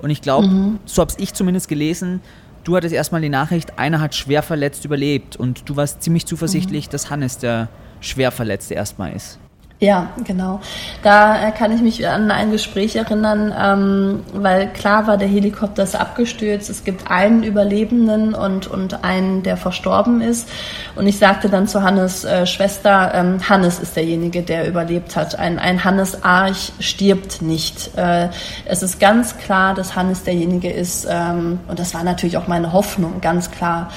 Und 0.00 0.10
ich 0.10 0.22
glaube, 0.22 0.48
mhm. 0.48 0.80
so 0.86 1.02
habe 1.02 1.14
ich 1.18 1.34
zumindest 1.34 1.68
gelesen, 1.68 2.20
du 2.64 2.74
hattest 2.74 2.92
erstmal 2.92 3.20
die 3.20 3.28
Nachricht, 3.28 3.78
einer 3.78 4.00
hat 4.00 4.16
schwer 4.16 4.42
verletzt 4.42 4.84
überlebt. 4.84 5.36
Und 5.36 5.68
du 5.68 5.76
warst 5.76 6.02
ziemlich 6.02 6.26
zuversichtlich, 6.26 6.88
mhm. 6.88 6.90
dass 6.90 7.10
Hannes 7.10 7.38
der 7.38 7.68
schwer 8.00 8.32
Verletzte 8.32 8.74
erstmal 8.74 9.12
ist. 9.12 9.38
Ja, 9.82 10.10
genau. 10.22 10.60
Da 11.02 11.50
kann 11.50 11.72
ich 11.72 11.80
mich 11.80 12.06
an 12.06 12.30
ein 12.30 12.52
Gespräch 12.52 12.94
erinnern, 12.94 13.52
ähm, 13.58 14.20
weil 14.32 14.68
klar 14.68 15.08
war, 15.08 15.16
der 15.16 15.26
Helikopter 15.26 15.82
ist 15.82 15.96
abgestürzt. 15.96 16.70
Es 16.70 16.84
gibt 16.84 17.10
einen 17.10 17.42
Überlebenden 17.42 18.32
und, 18.32 18.68
und 18.68 19.02
einen, 19.02 19.42
der 19.42 19.56
verstorben 19.56 20.20
ist. 20.20 20.48
Und 20.94 21.08
ich 21.08 21.18
sagte 21.18 21.48
dann 21.48 21.66
zu 21.66 21.82
Hannes 21.82 22.22
äh, 22.24 22.46
Schwester, 22.46 23.10
ähm, 23.12 23.48
Hannes 23.48 23.80
ist 23.80 23.96
derjenige, 23.96 24.42
der 24.42 24.68
überlebt 24.68 25.16
hat. 25.16 25.36
Ein, 25.36 25.58
ein 25.58 25.82
Hannes 25.82 26.22
Arch 26.22 26.72
stirbt 26.78 27.42
nicht. 27.42 27.90
Äh, 27.96 28.28
es 28.66 28.84
ist 28.84 29.00
ganz 29.00 29.36
klar, 29.36 29.74
dass 29.74 29.96
Hannes 29.96 30.22
derjenige 30.22 30.70
ist. 30.70 31.08
Ähm, 31.10 31.58
und 31.66 31.80
das 31.80 31.92
war 31.92 32.04
natürlich 32.04 32.36
auch 32.36 32.46
meine 32.46 32.72
Hoffnung, 32.72 33.20
ganz 33.20 33.50
klar. 33.50 33.90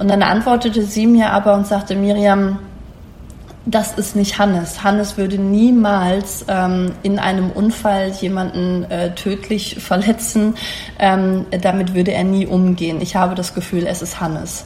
Und 0.00 0.10
dann 0.10 0.24
antwortete 0.24 0.82
sie 0.82 1.06
mir 1.06 1.30
aber 1.30 1.54
und 1.54 1.64
sagte, 1.64 1.94
Miriam, 1.94 2.58
das 3.70 3.92
ist 3.92 4.16
nicht 4.16 4.38
Hannes. 4.38 4.82
Hannes 4.82 5.18
würde 5.18 5.36
niemals 5.36 6.42
ähm, 6.48 6.92
in 7.02 7.18
einem 7.18 7.50
Unfall 7.50 8.08
jemanden 8.12 8.84
äh, 8.84 9.14
tödlich 9.14 9.76
verletzen. 9.78 10.54
Ähm, 10.98 11.44
damit 11.50 11.94
würde 11.94 12.12
er 12.12 12.24
nie 12.24 12.46
umgehen. 12.46 13.02
Ich 13.02 13.14
habe 13.14 13.34
das 13.34 13.52
Gefühl, 13.52 13.86
es 13.86 14.00
ist 14.00 14.20
Hannes. 14.20 14.64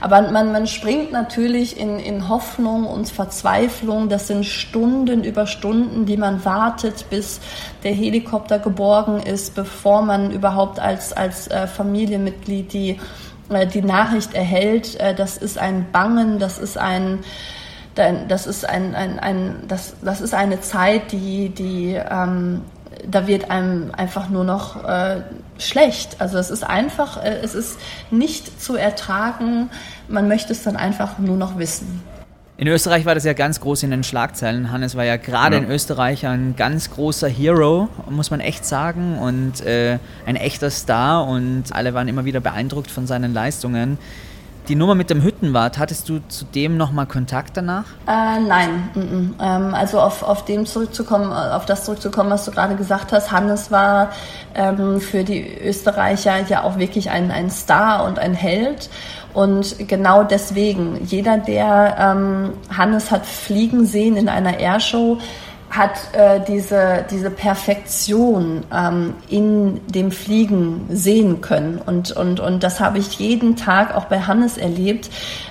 Aber 0.00 0.30
man, 0.30 0.50
man 0.50 0.66
springt 0.66 1.12
natürlich 1.12 1.78
in, 1.78 1.98
in 1.98 2.30
Hoffnung 2.30 2.86
und 2.86 3.10
Verzweiflung. 3.10 4.08
Das 4.08 4.28
sind 4.28 4.46
Stunden 4.46 5.24
über 5.24 5.46
Stunden, 5.46 6.06
die 6.06 6.16
man 6.16 6.42
wartet, 6.46 7.10
bis 7.10 7.40
der 7.84 7.92
Helikopter 7.92 8.58
geborgen 8.58 9.20
ist, 9.20 9.56
bevor 9.56 10.00
man 10.00 10.30
überhaupt 10.30 10.80
als, 10.80 11.12
als 11.12 11.48
äh, 11.48 11.66
Familienmitglied 11.66 12.72
die, 12.72 12.98
äh, 13.50 13.66
die 13.66 13.82
Nachricht 13.82 14.32
erhält. 14.32 14.98
Äh, 14.98 15.14
das 15.14 15.36
ist 15.36 15.58
ein 15.58 15.92
Bangen, 15.92 16.38
das 16.38 16.58
ist 16.58 16.78
ein 16.78 17.18
das 18.28 18.46
ist 18.46 18.68
ein, 18.68 18.94
ein, 18.94 19.18
ein 19.18 19.54
das, 19.68 19.94
das 20.02 20.20
ist 20.20 20.34
eine 20.34 20.60
Zeit, 20.60 21.12
die, 21.12 21.50
die 21.50 21.94
ähm, 21.94 22.62
da 23.06 23.26
wird 23.26 23.50
einem 23.50 23.92
einfach 23.96 24.28
nur 24.28 24.44
noch 24.44 24.84
äh, 24.84 25.22
schlecht. 25.58 26.20
Also 26.20 26.38
es 26.38 26.50
ist 26.50 26.64
einfach, 26.64 27.22
äh, 27.22 27.38
es 27.42 27.54
ist 27.54 27.78
nicht 28.10 28.60
zu 28.60 28.76
ertragen. 28.76 29.70
Man 30.08 30.28
möchte 30.28 30.52
es 30.52 30.62
dann 30.62 30.76
einfach 30.76 31.18
nur 31.18 31.36
noch 31.36 31.58
wissen. 31.58 32.02
In 32.56 32.66
Österreich 32.66 33.04
war 33.06 33.14
das 33.14 33.22
ja 33.22 33.34
ganz 33.34 33.60
groß 33.60 33.84
in 33.84 33.92
den 33.92 34.02
Schlagzeilen. 34.02 34.72
Hannes 34.72 34.96
war 34.96 35.04
ja 35.04 35.16
gerade 35.16 35.56
ja. 35.56 35.62
in 35.62 35.70
Österreich 35.70 36.26
ein 36.26 36.56
ganz 36.56 36.90
großer 36.90 37.28
Hero, 37.28 37.88
muss 38.10 38.32
man 38.32 38.40
echt 38.40 38.66
sagen, 38.66 39.16
und 39.18 39.64
äh, 39.64 39.98
ein 40.26 40.34
echter 40.34 40.70
Star. 40.70 41.28
Und 41.28 41.66
alle 41.70 41.94
waren 41.94 42.08
immer 42.08 42.24
wieder 42.24 42.40
beeindruckt 42.40 42.90
von 42.90 43.06
seinen 43.06 43.32
Leistungen. 43.32 43.96
Die 44.68 44.74
Nummer 44.74 44.94
mit 44.94 45.08
dem 45.08 45.22
Hüttenwart, 45.22 45.78
hattest 45.78 46.10
du 46.10 46.20
zu 46.28 46.44
dem 46.44 46.76
nochmal 46.76 47.06
Kontakt 47.06 47.56
danach? 47.56 47.84
Äh, 48.06 48.38
nein, 48.40 48.90
mm 48.94 48.98
-mm. 48.98 49.30
Ähm, 49.40 49.74
also 49.74 49.98
auf, 49.98 50.22
auf 50.22 50.44
dem 50.44 50.66
zurückzukommen, 50.66 51.32
auf 51.32 51.64
das 51.64 51.86
zurückzukommen, 51.86 52.28
was 52.28 52.44
du 52.44 52.50
gerade 52.50 52.76
gesagt 52.76 53.10
hast. 53.12 53.32
Hannes 53.32 53.70
war 53.70 54.10
ähm, 54.54 55.00
für 55.00 55.24
die 55.24 55.58
Österreicher 55.58 56.46
ja 56.48 56.64
auch 56.64 56.76
wirklich 56.76 57.08
ein, 57.08 57.30
ein 57.30 57.50
Star 57.50 58.04
und 58.04 58.18
ein 58.18 58.34
Held. 58.34 58.90
Und 59.32 59.88
genau 59.88 60.22
deswegen, 60.22 61.02
jeder, 61.06 61.38
der 61.38 61.96
ähm, 61.98 62.52
Hannes 62.76 63.10
hat 63.10 63.24
fliegen 63.24 63.86
sehen 63.86 64.18
in 64.18 64.28
einer 64.28 64.58
Airshow, 64.58 65.18
hat 65.70 65.92
äh, 66.12 66.40
diese, 66.46 67.04
diese 67.10 67.30
Perfektion 67.30 68.64
ähm, 68.72 69.14
in 69.28 69.80
dem 69.86 70.10
Fliegen 70.10 70.86
sehen 70.88 71.40
können. 71.40 71.80
Und, 71.84 72.12
und, 72.12 72.40
und 72.40 72.62
das 72.62 72.80
habe 72.80 72.98
ich 72.98 73.18
jeden 73.18 73.56
Tag 73.56 73.94
auch 73.94 74.06
bei 74.06 74.20
Hannes 74.20 74.56
erlebt. 74.56 75.10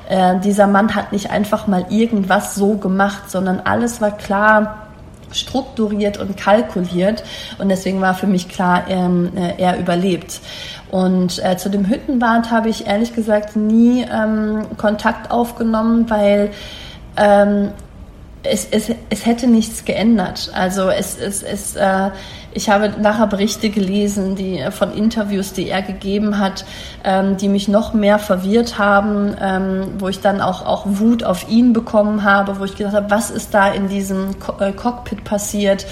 Äh, 0.10 0.40
dieser 0.40 0.68
Mann 0.68 0.96
hat 0.96 1.12
nicht 1.12 1.30
einfach 1.30 1.68
mal 1.68 1.86
irgendwas 1.90 2.56
so 2.56 2.76
gemacht, 2.78 3.30
sondern 3.30 3.60
alles 3.60 4.02
war 4.02 4.12
klar 4.12 4.88
strukturiert 5.32 6.18
und 6.18 6.38
kalkuliert. 6.38 7.24
Und 7.60 7.70
deswegen 7.70 8.02
war 8.02 8.14
für 8.14 8.28
mich 8.28 8.50
klar, 8.50 8.86
ähm, 8.90 9.32
äh, 9.36 9.62
er 9.62 9.78
überlebt. 9.78 10.42
Und 10.90 11.44
äh, 11.44 11.58
zu 11.58 11.70
dem 11.70 11.88
Hüttenwart 11.88 12.50
habe 12.50 12.70
ich 12.70 12.88
ehrlich 12.88 13.14
gesagt 13.14 13.56
nie 13.56 14.04
ähm, 14.04 14.66
Kontakt 14.78 15.32
aufgenommen, 15.32 16.10
weil 16.10 16.52
ähm, 17.18 17.72
es, 18.50 18.68
es, 18.72 18.92
es 19.10 19.26
hätte 19.26 19.48
nichts 19.48 19.86
geändert. 19.86 20.50
Also 20.54 20.90
es, 20.90 21.18
es, 21.18 21.44
es 21.44 21.76
äh, 21.76 22.10
ich 22.58 22.70
habe 22.72 22.92
nachher 23.00 23.28
Berichte 23.28 23.70
gelesen, 23.70 24.36
die 24.36 24.66
von 24.72 24.92
Interviews, 24.92 25.54
die 25.54 25.70
er 25.70 25.84
gegeben 25.84 26.40
hat, 26.40 26.66
ähm, 27.04 27.38
die 27.38 27.50
mich 27.50 27.68
noch 27.68 27.94
mehr 27.94 28.18
verwirrt 28.18 28.80
haben, 28.80 29.36
ähm, 29.40 29.92
wo 30.00 30.08
ich 30.08 30.22
dann 30.22 30.42
auch, 30.42 30.66
auch 30.66 30.86
Wut 30.88 31.24
auf 31.24 31.48
ihn 31.50 31.72
bekommen 31.72 32.24
habe, 32.24 32.60
wo 32.60 32.66
ich 32.66 32.76
gedacht 32.76 32.96
habe, 32.96 33.12
was 33.12 33.30
ist 33.30 33.54
da 33.54 33.72
in 33.72 33.90
diesem 33.90 34.40
Co 34.40 34.54
äh, 34.60 34.72
Cockpit 34.72 35.24
passiert? 35.24 35.86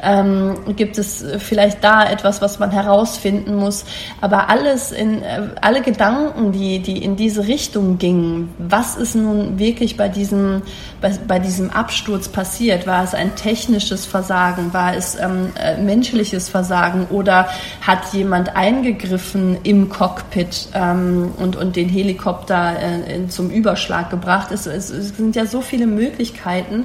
Ähm, 0.00 0.54
gibt 0.76 0.96
es 0.96 1.24
vielleicht 1.38 1.82
da 1.82 2.08
etwas, 2.08 2.40
was 2.40 2.60
man 2.60 2.70
herausfinden 2.70 3.56
muss? 3.56 3.84
Aber 4.20 4.48
alles 4.48 4.92
in, 4.92 5.22
äh, 5.22 5.48
alle 5.60 5.82
Gedanken, 5.82 6.52
die, 6.52 6.78
die 6.78 7.02
in 7.02 7.16
diese 7.16 7.48
Richtung 7.48 7.98
gingen, 7.98 8.54
was 8.58 8.94
ist 8.96 9.16
nun 9.16 9.58
wirklich 9.58 9.96
bei 9.96 10.08
diesem, 10.08 10.62
bei, 11.00 11.10
bei 11.26 11.40
diesem 11.40 11.70
Absturz 11.70 12.28
passiert? 12.28 12.86
War 12.86 13.02
es 13.02 13.12
ein 13.12 13.34
technisches 13.34 14.06
Versagen? 14.06 14.72
War 14.72 14.94
es 14.94 15.16
ähm, 15.16 15.50
äh, 15.60 15.82
menschliches 15.82 16.11
Versagen 16.12 17.06
oder 17.10 17.48
hat 17.80 18.12
jemand 18.12 18.56
eingegriffen 18.56 19.58
im 19.62 19.88
Cockpit 19.88 20.68
ähm, 20.74 21.32
und, 21.38 21.56
und 21.56 21.76
den 21.76 21.88
Helikopter 21.88 22.74
äh, 22.80 23.28
zum 23.28 23.50
Überschlag 23.50 24.10
gebracht? 24.10 24.52
Es, 24.52 24.66
es, 24.66 24.90
es 24.90 25.16
sind 25.16 25.36
ja 25.36 25.46
so 25.46 25.60
viele 25.60 25.86
Möglichkeiten 25.86 26.84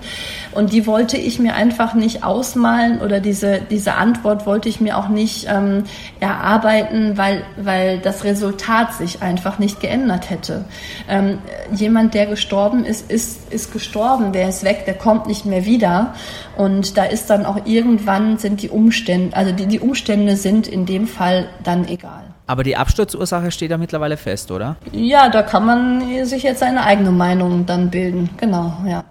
und 0.54 0.72
die 0.72 0.88
wollte 0.88 1.18
ich 1.18 1.40
mir 1.40 1.56
einfach 1.56 1.94
nicht 1.94 2.24
ausmalen 2.24 3.02
oder 3.02 3.20
diese, 3.20 3.60
diese 3.70 3.96
Antwort 3.96 4.46
wollte 4.46 4.70
ich 4.70 4.80
mir 4.80 4.98
auch 4.98 5.10
nicht 5.10 5.48
ähm, 5.50 5.84
erarbeiten, 6.20 7.18
weil, 7.18 7.44
weil 7.58 8.00
das 8.00 8.24
Resultat 8.24 8.94
sich 8.94 9.22
einfach 9.22 9.60
nicht 9.60 9.82
geändert 9.82 10.30
hätte. 10.30 10.66
Ähm, 11.10 11.40
jemand, 11.74 12.14
der 12.14 12.28
gestorben 12.28 12.86
ist, 12.86 13.12
ist, 13.12 13.52
ist 13.52 13.74
gestorben, 13.74 14.32
der 14.32 14.50
ist 14.50 14.64
weg, 14.64 14.86
der 14.86 14.94
kommt 14.94 15.28
nicht 15.28 15.46
mehr 15.46 15.66
wieder 15.66 16.14
und 16.56 16.98
da 16.98 17.04
ist 17.04 17.30
dann 17.30 17.46
auch 17.46 17.66
irgendwann 17.66 18.38
sind 18.38 18.62
die 18.62 18.70
Umstände 18.70 19.07
Umständen, 19.08 19.34
also 19.34 19.52
die, 19.54 19.68
die 19.68 19.80
Umstände 19.80 20.36
sind 20.36 20.68
in 20.68 20.86
dem 20.86 21.08
Fall 21.08 21.48
dann 21.64 21.88
egal. 21.88 22.24
Aber 22.46 22.64
die 22.64 22.76
Absturzursache 22.76 23.52
steht 23.52 23.72
da 23.72 23.78
mittlerweile 23.78 24.18
fest, 24.18 24.52
oder? 24.52 24.76
Ja, 24.92 25.30
da 25.30 25.44
kann 25.44 25.66
man 25.66 26.26
sich 26.26 26.44
jetzt 26.44 26.60
seine 26.60 26.84
eigene 26.84 27.12
Meinung 27.12 27.66
dann 27.66 27.90
bilden. 27.90 28.30
Genau, 28.38 28.74
ja. 28.86 29.04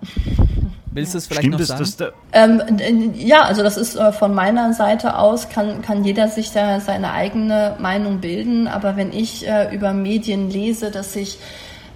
Willst 0.92 1.14
du 1.14 1.18
es 1.18 1.26
vielleicht 1.26 1.42
Stimmt 1.42 1.58
noch 1.58 1.66
sagen? 1.66 1.84
Das, 1.98 2.12
ähm, 2.32 3.12
ja, 3.14 3.42
also 3.42 3.62
das 3.62 3.76
ist 3.76 3.96
äh, 3.96 4.12
von 4.12 4.34
meiner 4.34 4.72
Seite 4.72 5.18
aus, 5.18 5.48
kann, 5.48 5.82
kann 5.82 6.04
jeder 6.04 6.28
sich 6.28 6.52
da 6.52 6.80
seine 6.80 7.12
eigene 7.12 7.76
Meinung 7.78 8.20
bilden. 8.20 8.68
Aber 8.68 8.96
wenn 8.96 9.12
ich 9.12 9.46
äh, 9.46 9.74
über 9.74 9.92
Medien 9.92 10.50
lese, 10.50 10.90
dass 10.90 11.12
sich 11.12 11.38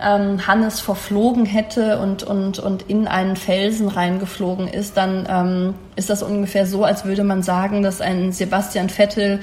ähm, 0.03 0.47
Hannes 0.47 0.81
verflogen 0.81 1.47
hätte 1.47 1.99
und, 1.99 2.23
und, 2.23 2.59
und 2.59 2.83
in 2.83 3.09
einen 3.09 3.37
Felsen 3.37 3.89
reingeflogen 3.89 4.69
ist, 4.69 4.97
dann 4.97 5.27
ähm, 5.29 5.75
ist 6.01 6.09
das 6.09 6.23
ungefähr 6.23 6.67
so, 6.67 6.83
als 6.83 7.05
würde 7.05 7.25
man 7.25 7.43
sagen, 7.43 7.83
dass 7.83 8.01
ein 8.01 8.33
Sebastian 8.33 8.89
Vettel 8.89 9.41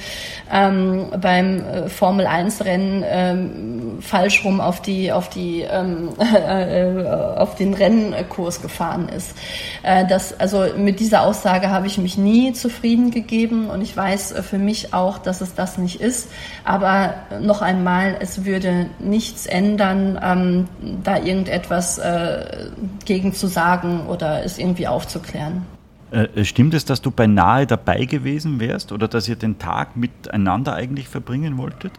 ähm, 0.51 1.11
beim 1.21 1.59
äh, 1.59 1.87
Formel 1.87 2.25
1 2.25 2.65
Rennen 2.65 3.05
ähm, 3.07 3.97
falsch 4.01 4.43
rum 4.43 4.59
auf 4.59 4.81
die 4.81 5.11
auf 5.11 5.29
die 5.29 5.61
ähm, 5.61 6.09
äh, 6.19 7.05
auf 7.05 7.53
den 7.55 7.75
Rennkurs 7.75 8.61
gefahren 8.63 9.07
ist. 9.07 9.37
Äh, 9.83 10.07
das 10.07 10.39
also 10.39 10.65
mit 10.75 10.99
dieser 10.99 11.21
Aussage 11.21 11.69
habe 11.69 11.85
ich 11.85 11.99
mich 11.99 12.17
nie 12.17 12.53
zufrieden 12.53 13.11
gegeben 13.11 13.69
und 13.69 13.81
ich 13.81 13.95
weiß 13.95 14.33
für 14.41 14.57
mich 14.57 14.95
auch, 14.95 15.19
dass 15.19 15.41
es 15.41 15.53
das 15.53 15.77
nicht 15.77 16.01
ist. 16.01 16.29
Aber 16.63 17.13
noch 17.39 17.61
einmal, 17.61 18.17
es 18.19 18.45
würde 18.45 18.87
nichts 18.97 19.45
ändern, 19.45 20.19
ähm, 20.23 20.67
da 21.03 21.17
irgendetwas 21.17 21.99
äh, 21.99 22.69
gegen 23.05 23.33
zu 23.33 23.45
sagen 23.45 24.07
oder 24.07 24.43
es 24.43 24.57
irgendwie 24.57 24.87
aufzuklären. 24.87 25.76
Äh, 26.11 26.45
stimmt 26.45 26.73
es, 26.73 26.85
dass 26.85 27.01
du 27.01 27.11
beinahe 27.11 27.67
dabei 27.67 28.05
gewesen 28.05 28.59
wärst 28.59 28.91
oder 28.91 29.07
dass 29.07 29.27
ihr 29.27 29.35
den 29.35 29.59
Tag 29.59 29.97
miteinander 29.97 30.73
eigentlich 30.73 31.07
verbringen 31.07 31.57
wolltet? 31.57 31.91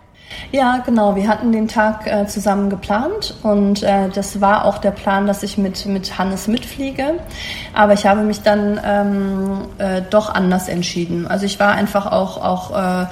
Ja, 0.53 0.79
genau. 0.85 1.17
Wir 1.17 1.29
hatten 1.29 1.53
den 1.53 1.69
Tag 1.69 2.07
äh, 2.07 2.27
zusammen 2.27 2.71
geplant 2.71 3.35
und 3.43 3.83
äh, 3.83 4.09
das 4.09 4.41
war 4.41 4.65
auch 4.65 4.79
der 4.79 4.91
Plan, 4.91 5.27
dass 5.27 5.43
ich 5.43 5.59
mit, 5.59 5.87
mit 5.87 6.19
Hannes 6.19 6.49
mitfliege. 6.49 7.15
Aber 7.75 7.95
ich 7.95 8.07
habe 8.07 8.23
mich 8.23 8.43
dann 8.43 8.81
ähm, 8.85 9.69
äh, 9.79 10.03
doch 10.09 10.35
anders 10.35 10.69
entschieden. 10.69 11.27
Also 11.27 11.47
ich 11.47 11.59
war 11.61 11.73
einfach 11.73 12.07
auch, 12.07 12.43
auch 12.43 13.03
äh, 13.03 13.07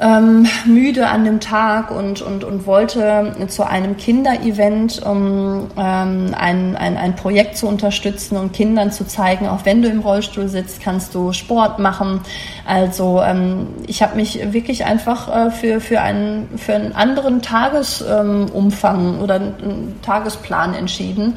ähm, 0.00 0.46
müde 0.64 1.08
an 1.08 1.24
dem 1.24 1.40
Tag 1.40 1.90
und, 1.90 2.22
und, 2.22 2.44
und 2.44 2.66
wollte 2.66 3.34
zu 3.48 3.66
einem 3.66 3.96
Kinderevent, 3.96 5.02
um 5.04 5.68
ähm, 5.76 6.34
ein, 6.36 6.76
ein, 6.76 6.96
ein 6.96 7.16
Projekt 7.16 7.56
zu 7.56 7.66
unterstützen 7.66 8.36
und 8.36 8.52
Kindern 8.52 8.92
zu 8.92 9.06
zeigen, 9.06 9.48
auch 9.48 9.64
wenn 9.64 9.82
du 9.82 9.88
im 9.88 10.00
Rollstuhl 10.00 10.48
sitzt, 10.48 10.80
kannst 10.80 11.14
du 11.14 11.32
Sport 11.32 11.80
machen. 11.80 12.20
Also 12.64 13.20
ähm, 13.22 13.66
ich 13.86 14.02
habe 14.02 14.14
mich 14.14 14.52
wirklich 14.52 14.84
einfach 14.84 15.34
äh, 15.34 15.50
für, 15.50 15.80
für, 15.80 16.00
einen, 16.00 16.48
für 16.58 16.74
einen 16.74 16.92
anderen 16.92 17.42
Tagesumfang 17.42 19.14
ähm, 19.14 19.20
oder 19.20 19.34
einen 19.34 19.98
Tagesplan 20.02 20.74
entschieden. 20.74 21.36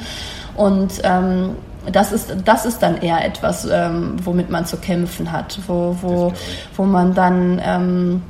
Und 0.55 1.01
ähm, 1.03 1.55
das 1.91 2.11
ist, 2.11 2.35
das 2.45 2.65
ist 2.65 2.83
dann 2.83 3.01
eher 3.01 3.25
etwas, 3.25 3.65
ähm, 3.65 4.17
womit 4.23 4.51
man 4.51 4.67
zu 4.67 4.77
kämpfen 4.77 5.31
hat, 5.31 5.57
wo, 5.65 5.97
wo, 6.01 6.33
wo 6.75 6.83
man 6.83 7.15
dann 7.15 7.59
ähm, 7.65 8.21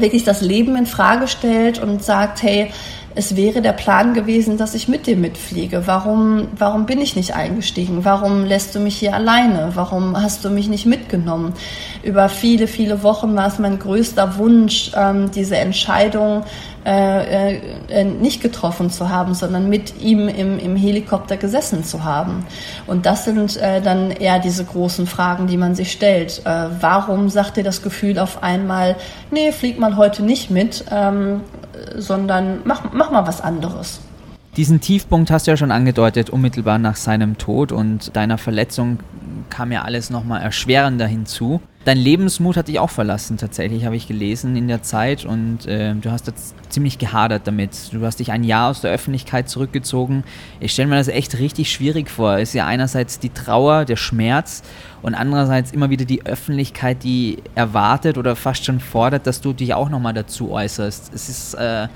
wirklich 0.00 0.24
das 0.24 0.40
Leben 0.40 0.76
in 0.76 0.86
Frage 0.86 1.28
stellt 1.28 1.78
und 1.78 2.02
sagt, 2.02 2.42
hey, 2.42 2.72
es 3.14 3.36
wäre 3.36 3.62
der 3.62 3.72
Plan 3.72 4.14
gewesen, 4.14 4.56
dass 4.56 4.74
ich 4.74 4.88
mit 4.88 5.06
dir 5.06 5.16
mitfliege. 5.16 5.86
Warum, 5.86 6.48
warum 6.56 6.86
bin 6.86 7.00
ich 7.00 7.16
nicht 7.16 7.34
eingestiegen? 7.34 8.04
Warum 8.04 8.44
lässt 8.44 8.74
du 8.74 8.80
mich 8.80 8.96
hier 8.96 9.14
alleine? 9.14 9.72
Warum 9.74 10.20
hast 10.20 10.44
du 10.44 10.50
mich 10.50 10.68
nicht 10.68 10.86
mitgenommen? 10.86 11.54
Über 12.02 12.28
viele, 12.28 12.66
viele 12.66 13.02
Wochen 13.02 13.34
war 13.36 13.48
es 13.48 13.58
mein 13.58 13.78
größter 13.78 14.38
Wunsch, 14.38 14.92
ähm, 14.96 15.30
diese 15.30 15.56
Entscheidung 15.56 16.44
äh, 16.84 17.56
äh, 17.56 18.04
nicht 18.04 18.40
getroffen 18.40 18.90
zu 18.90 19.08
haben, 19.08 19.34
sondern 19.34 19.68
mit 19.68 20.00
ihm 20.00 20.26
im, 20.26 20.58
im 20.58 20.74
Helikopter 20.74 21.36
gesessen 21.36 21.84
zu 21.84 22.02
haben. 22.02 22.44
Und 22.88 23.06
das 23.06 23.24
sind 23.24 23.56
äh, 23.56 23.80
dann 23.80 24.10
eher 24.10 24.40
diese 24.40 24.64
großen 24.64 25.06
Fragen, 25.06 25.46
die 25.46 25.56
man 25.56 25.76
sich 25.76 25.92
stellt. 25.92 26.42
Äh, 26.44 26.66
warum 26.80 27.28
sagt 27.28 27.56
dir 27.56 27.62
das 27.62 27.82
Gefühl 27.82 28.18
auf 28.18 28.42
einmal, 28.42 28.96
nee, 29.30 29.52
flieg 29.52 29.78
mal 29.78 29.96
heute 29.96 30.24
nicht 30.24 30.50
mit, 30.50 30.84
ähm, 30.90 31.42
sondern 31.96 32.60
mach, 32.64 32.92
mach 32.92 33.10
mal 33.10 33.26
was 33.26 33.40
anderes. 33.40 34.00
Diesen 34.58 34.82
Tiefpunkt 34.82 35.30
hast 35.30 35.46
du 35.46 35.52
ja 35.52 35.56
schon 35.56 35.70
angedeutet, 35.70 36.28
unmittelbar 36.28 36.78
nach 36.78 36.96
seinem 36.96 37.38
Tod 37.38 37.72
und 37.72 38.14
deiner 38.14 38.36
Verletzung 38.36 38.98
kam 39.48 39.72
ja 39.72 39.80
alles 39.80 40.10
nochmal 40.10 40.42
erschwerender 40.42 41.06
hinzu. 41.06 41.62
Dein 41.86 41.96
Lebensmut 41.96 42.58
hat 42.58 42.68
dich 42.68 42.78
auch 42.78 42.90
verlassen, 42.90 43.38
tatsächlich, 43.38 43.86
habe 43.86 43.96
ich 43.96 44.06
gelesen 44.06 44.54
in 44.54 44.68
der 44.68 44.82
Zeit. 44.82 45.24
Und 45.24 45.66
äh, 45.66 45.94
du 45.94 46.10
hast 46.10 46.26
jetzt 46.26 46.54
ziemlich 46.70 46.98
gehadert 46.98 47.46
damit. 47.46 47.92
Du 47.92 48.04
hast 48.04 48.20
dich 48.20 48.30
ein 48.30 48.44
Jahr 48.44 48.70
aus 48.70 48.82
der 48.82 48.92
Öffentlichkeit 48.92 49.48
zurückgezogen. 49.48 50.22
Ich 50.60 50.72
stelle 50.72 50.88
mir 50.88 50.96
das 50.96 51.08
echt 51.08 51.38
richtig 51.38 51.72
schwierig 51.72 52.10
vor. 52.10 52.34
Es 52.34 52.50
ist 52.50 52.54
ja 52.54 52.66
einerseits 52.66 53.18
die 53.18 53.30
Trauer, 53.30 53.86
der 53.86 53.96
Schmerz 53.96 54.62
und 55.00 55.14
andererseits 55.14 55.72
immer 55.72 55.88
wieder 55.88 56.04
die 56.04 56.26
Öffentlichkeit, 56.26 57.02
die 57.04 57.38
erwartet 57.54 58.18
oder 58.18 58.36
fast 58.36 58.66
schon 58.66 58.80
fordert, 58.80 59.26
dass 59.26 59.40
du 59.40 59.54
dich 59.54 59.72
auch 59.72 59.88
nochmal 59.88 60.12
dazu 60.12 60.52
äußerst. 60.52 61.12
Es 61.14 61.28
ist, 61.30 61.54
äh, 61.54 61.88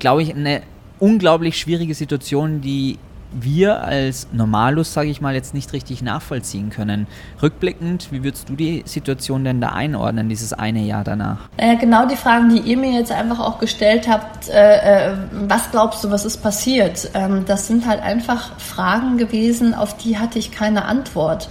glaube 0.00 0.22
ich, 0.22 0.34
eine 0.34 0.62
unglaublich 1.02 1.58
schwierige 1.58 1.94
Situation, 1.94 2.60
die 2.60 2.96
wir 3.32 3.82
als 3.82 4.28
Normalus, 4.32 4.92
sage 4.92 5.08
ich 5.08 5.20
mal, 5.20 5.34
jetzt 5.34 5.54
nicht 5.54 5.72
richtig 5.72 6.02
nachvollziehen 6.02 6.70
können. 6.70 7.06
Rückblickend, 7.42 8.12
wie 8.12 8.22
würdest 8.22 8.48
du 8.48 8.54
die 8.54 8.82
Situation 8.86 9.42
denn 9.42 9.60
da 9.60 9.70
einordnen, 9.70 10.28
dieses 10.28 10.52
eine 10.52 10.80
Jahr 10.80 11.02
danach? 11.02 11.48
Äh, 11.56 11.76
genau 11.76 12.06
die 12.06 12.16
Fragen, 12.16 12.50
die 12.50 12.60
ihr 12.60 12.76
mir 12.76 12.92
jetzt 12.92 13.10
einfach 13.10 13.40
auch 13.40 13.58
gestellt 13.58 14.06
habt, 14.08 14.48
äh, 14.48 15.10
äh, 15.10 15.16
was 15.48 15.70
glaubst 15.70 16.04
du, 16.04 16.10
was 16.10 16.24
ist 16.24 16.38
passiert? 16.38 17.10
Ähm, 17.14 17.44
das 17.46 17.66
sind 17.66 17.86
halt 17.86 18.02
einfach 18.02 18.58
Fragen 18.58 19.16
gewesen, 19.16 19.74
auf 19.74 19.96
die 19.96 20.18
hatte 20.18 20.38
ich 20.38 20.52
keine 20.52 20.84
Antwort. 20.84 21.48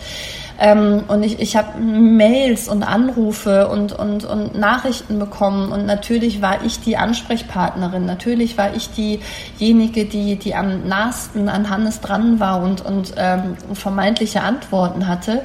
Ähm, 0.60 1.04
und 1.08 1.24
ich, 1.24 1.40
ich 1.40 1.56
habe 1.56 1.80
Mails 1.80 2.68
und 2.68 2.84
Anrufe 2.84 3.68
und, 3.68 3.94
und, 3.94 4.26
und 4.26 4.56
Nachrichten 4.56 5.20
bekommen. 5.20 5.72
Und 5.72 5.86
natürlich 5.86 6.42
war 6.42 6.64
ich 6.64 6.80
die 6.80 6.98
Ansprechpartnerin. 6.98 8.06
Natürlich 8.06 8.58
war 8.58 8.76
ich 8.76 8.90
diejenige, 8.92 10.06
die, 10.06 10.36
die 10.36 10.56
am 10.56 10.88
nahesten 10.88 11.50
an 11.50 11.70
Hannes 11.70 12.02
dran 12.02 12.40
war 12.40 12.62
und, 12.62 12.86
und 12.86 13.14
ähm, 13.18 13.56
vermeintliche 13.74 14.42
Antworten 14.42 15.08
hatte. 15.08 15.42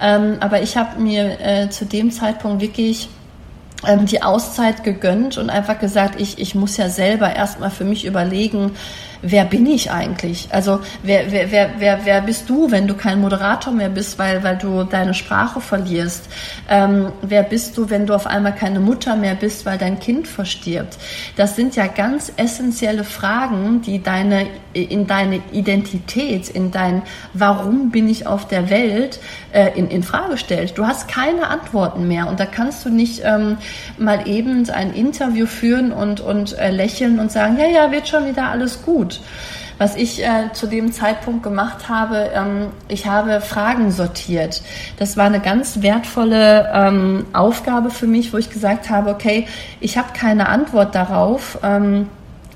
Ähm, 0.00 0.36
aber 0.40 0.62
ich 0.62 0.76
habe 0.76 1.00
mir 1.00 1.40
äh, 1.40 1.68
zu 1.70 1.84
dem 1.84 2.10
Zeitpunkt 2.10 2.60
wirklich 2.60 3.08
ähm, 3.86 4.06
die 4.06 4.22
Auszeit 4.22 4.84
gegönnt 4.84 5.38
und 5.38 5.50
einfach 5.50 5.78
gesagt, 5.78 6.20
ich, 6.20 6.38
ich 6.38 6.54
muss 6.54 6.76
ja 6.76 6.88
selber 6.88 7.34
erstmal 7.34 7.70
für 7.70 7.84
mich 7.84 8.04
überlegen, 8.04 8.72
wer 9.22 9.44
bin 9.44 9.66
ich 9.66 9.90
eigentlich? 9.90 10.48
Also 10.50 10.80
wer, 11.02 11.30
wer, 11.30 11.50
wer, 11.50 11.70
wer, 11.78 12.00
wer 12.04 12.20
bist 12.22 12.48
du, 12.48 12.70
wenn 12.70 12.86
du 12.86 12.94
kein 12.94 13.20
Moderator 13.20 13.72
mehr 13.72 13.88
bist, 13.88 14.18
weil, 14.18 14.42
weil 14.42 14.56
du 14.56 14.84
deine 14.84 15.14
Sprache 15.14 15.60
verlierst? 15.60 16.28
Ähm, 16.68 17.12
wer 17.22 17.42
bist 17.42 17.76
du, 17.76 17.90
wenn 17.90 18.06
du 18.06 18.14
auf 18.14 18.26
einmal 18.26 18.54
keine 18.54 18.80
Mutter 18.80 19.16
mehr 19.16 19.34
bist, 19.34 19.66
weil 19.66 19.78
dein 19.78 19.98
Kind 19.98 20.28
verstirbt? 20.28 20.96
Das 21.36 21.56
sind 21.56 21.76
ja 21.76 21.86
ganz 21.86 22.32
essentielle 22.36 23.04
Fragen, 23.04 23.82
die 23.82 24.02
deine, 24.02 24.46
in 24.72 25.06
deine 25.06 25.40
Identität, 25.52 26.48
in 26.48 26.70
dein 26.70 27.02
Warum 27.34 27.90
bin 27.90 28.08
ich 28.08 28.26
auf 28.26 28.48
der 28.48 28.70
Welt 28.70 29.20
äh, 29.52 29.76
in, 29.76 29.88
in 29.88 30.02
Frage 30.02 30.36
stellt. 30.36 30.78
Du 30.78 30.86
hast 30.86 31.08
keine 31.08 31.48
Antworten 31.48 32.06
mehr 32.06 32.28
und 32.28 32.38
da 32.38 32.46
kannst 32.46 32.84
du 32.84 32.90
nicht 32.90 33.22
ähm, 33.24 33.58
mal 33.98 34.28
eben 34.28 34.68
ein 34.70 34.92
Interview 34.94 35.46
führen 35.46 35.92
und, 35.92 36.20
und 36.20 36.56
äh, 36.58 36.70
lächeln 36.70 37.18
und 37.18 37.32
sagen, 37.32 37.58
ja, 37.58 37.66
ja, 37.66 37.90
wird 37.90 38.08
schon 38.08 38.26
wieder 38.26 38.48
alles 38.48 38.82
gut. 38.82 39.09
Was 39.78 39.96
ich 39.96 40.22
äh, 40.22 40.52
zu 40.52 40.66
dem 40.66 40.92
Zeitpunkt 40.92 41.42
gemacht 41.42 41.88
habe, 41.88 42.30
ähm, 42.34 42.66
ich 42.88 43.06
habe 43.06 43.40
Fragen 43.40 43.90
sortiert. 43.90 44.60
Das 44.98 45.16
war 45.16 45.24
eine 45.24 45.40
ganz 45.40 45.80
wertvolle 45.80 46.70
ähm, 46.74 47.26
Aufgabe 47.32 47.90
für 47.90 48.06
mich, 48.06 48.32
wo 48.32 48.36
ich 48.36 48.50
gesagt 48.50 48.90
habe, 48.90 49.08
okay, 49.08 49.46
ich 49.80 49.96
habe 49.96 50.08
keine 50.12 50.50
Antwort 50.50 50.94
darauf. 50.94 51.58
Ähm, 51.62 52.08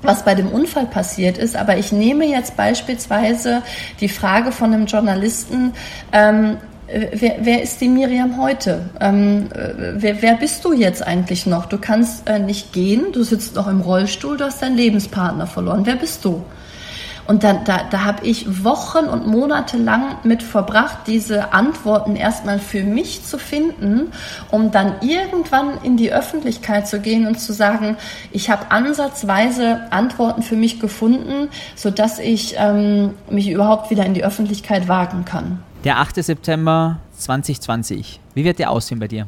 was 0.05 0.23
bei 0.23 0.35
dem 0.35 0.49
Unfall 0.49 0.85
passiert 0.85 1.39
ist. 1.39 1.55
Aber 1.55 1.77
ich 1.77 1.91
nehme 1.91 2.25
jetzt 2.25 2.55
beispielsweise 2.55 3.63
die 3.99 4.09
Frage 4.09 4.51
von 4.51 4.71
einem 4.71 4.85
Journalisten, 4.85 5.73
ähm, 6.11 6.57
Wer, 6.87 7.37
wer, 7.41 7.63
ist 7.63 7.81
die 7.81 7.89
Miriam 7.89 8.39
heute? 8.39 8.89
Ähm, 8.99 9.49
wer, 9.95 10.21
wer, 10.21 10.35
bist 10.35 10.63
du 10.63 10.71
jetzt 10.71 11.05
eigentlich 11.05 11.47
noch? 11.47 11.65
Du 11.65 11.79
kannst 11.79 12.29
äh, 12.29 12.37
nicht 12.37 12.73
gehen, 12.73 13.11
du 13.11 13.23
sitzt 13.23 13.55
noch 13.55 13.67
im 13.67 13.81
Rollstuhl, 13.81 14.37
du 14.37 14.45
hast 14.45 14.61
deinen 14.61 14.77
Lebenspartner 14.77 15.47
verloren. 15.47 15.81
Wer 15.85 15.95
bist 15.95 16.23
du? 16.23 16.43
Und 17.27 17.43
da, 17.43 17.53
da, 17.53 17.81
da 17.89 18.03
habe 18.03 18.23
ich 18.23 18.63
Wochen 18.63 19.05
und 19.05 19.25
Monate 19.25 19.77
lang 19.77 20.17
mit 20.23 20.43
verbracht, 20.43 20.99
diese 21.07 21.53
Antworten 21.53 22.15
erstmal 22.15 22.59
für 22.59 22.83
mich 22.83 23.23
zu 23.25 23.39
finden, 23.39 24.11
um 24.51 24.69
dann 24.69 24.93
irgendwann 25.01 25.79
in 25.81 25.97
die 25.97 26.13
Öffentlichkeit 26.13 26.87
zu 26.87 26.99
gehen 26.99 27.25
und 27.25 27.39
zu 27.39 27.51
sagen, 27.51 27.97
ich 28.31 28.51
habe 28.51 28.69
ansatzweise 28.69 29.91
Antworten 29.91 30.43
für 30.43 30.55
mich 30.55 30.79
gefunden, 30.79 31.49
sodass 31.75 32.19
ich 32.19 32.55
ähm, 32.59 33.15
mich 33.27 33.49
überhaupt 33.49 33.89
wieder 33.89 34.05
in 34.05 34.13
die 34.13 34.23
Öffentlichkeit 34.23 34.87
wagen 34.87 35.25
kann. 35.25 35.63
Der 35.85 35.99
8. 35.99 36.15
September 36.23 36.97
2020. 37.15 38.19
Wie 38.33 38.43
wird 38.43 38.57
der 38.57 38.71
aussehen 38.71 38.99
bei 38.99 39.07
dir? 39.07 39.27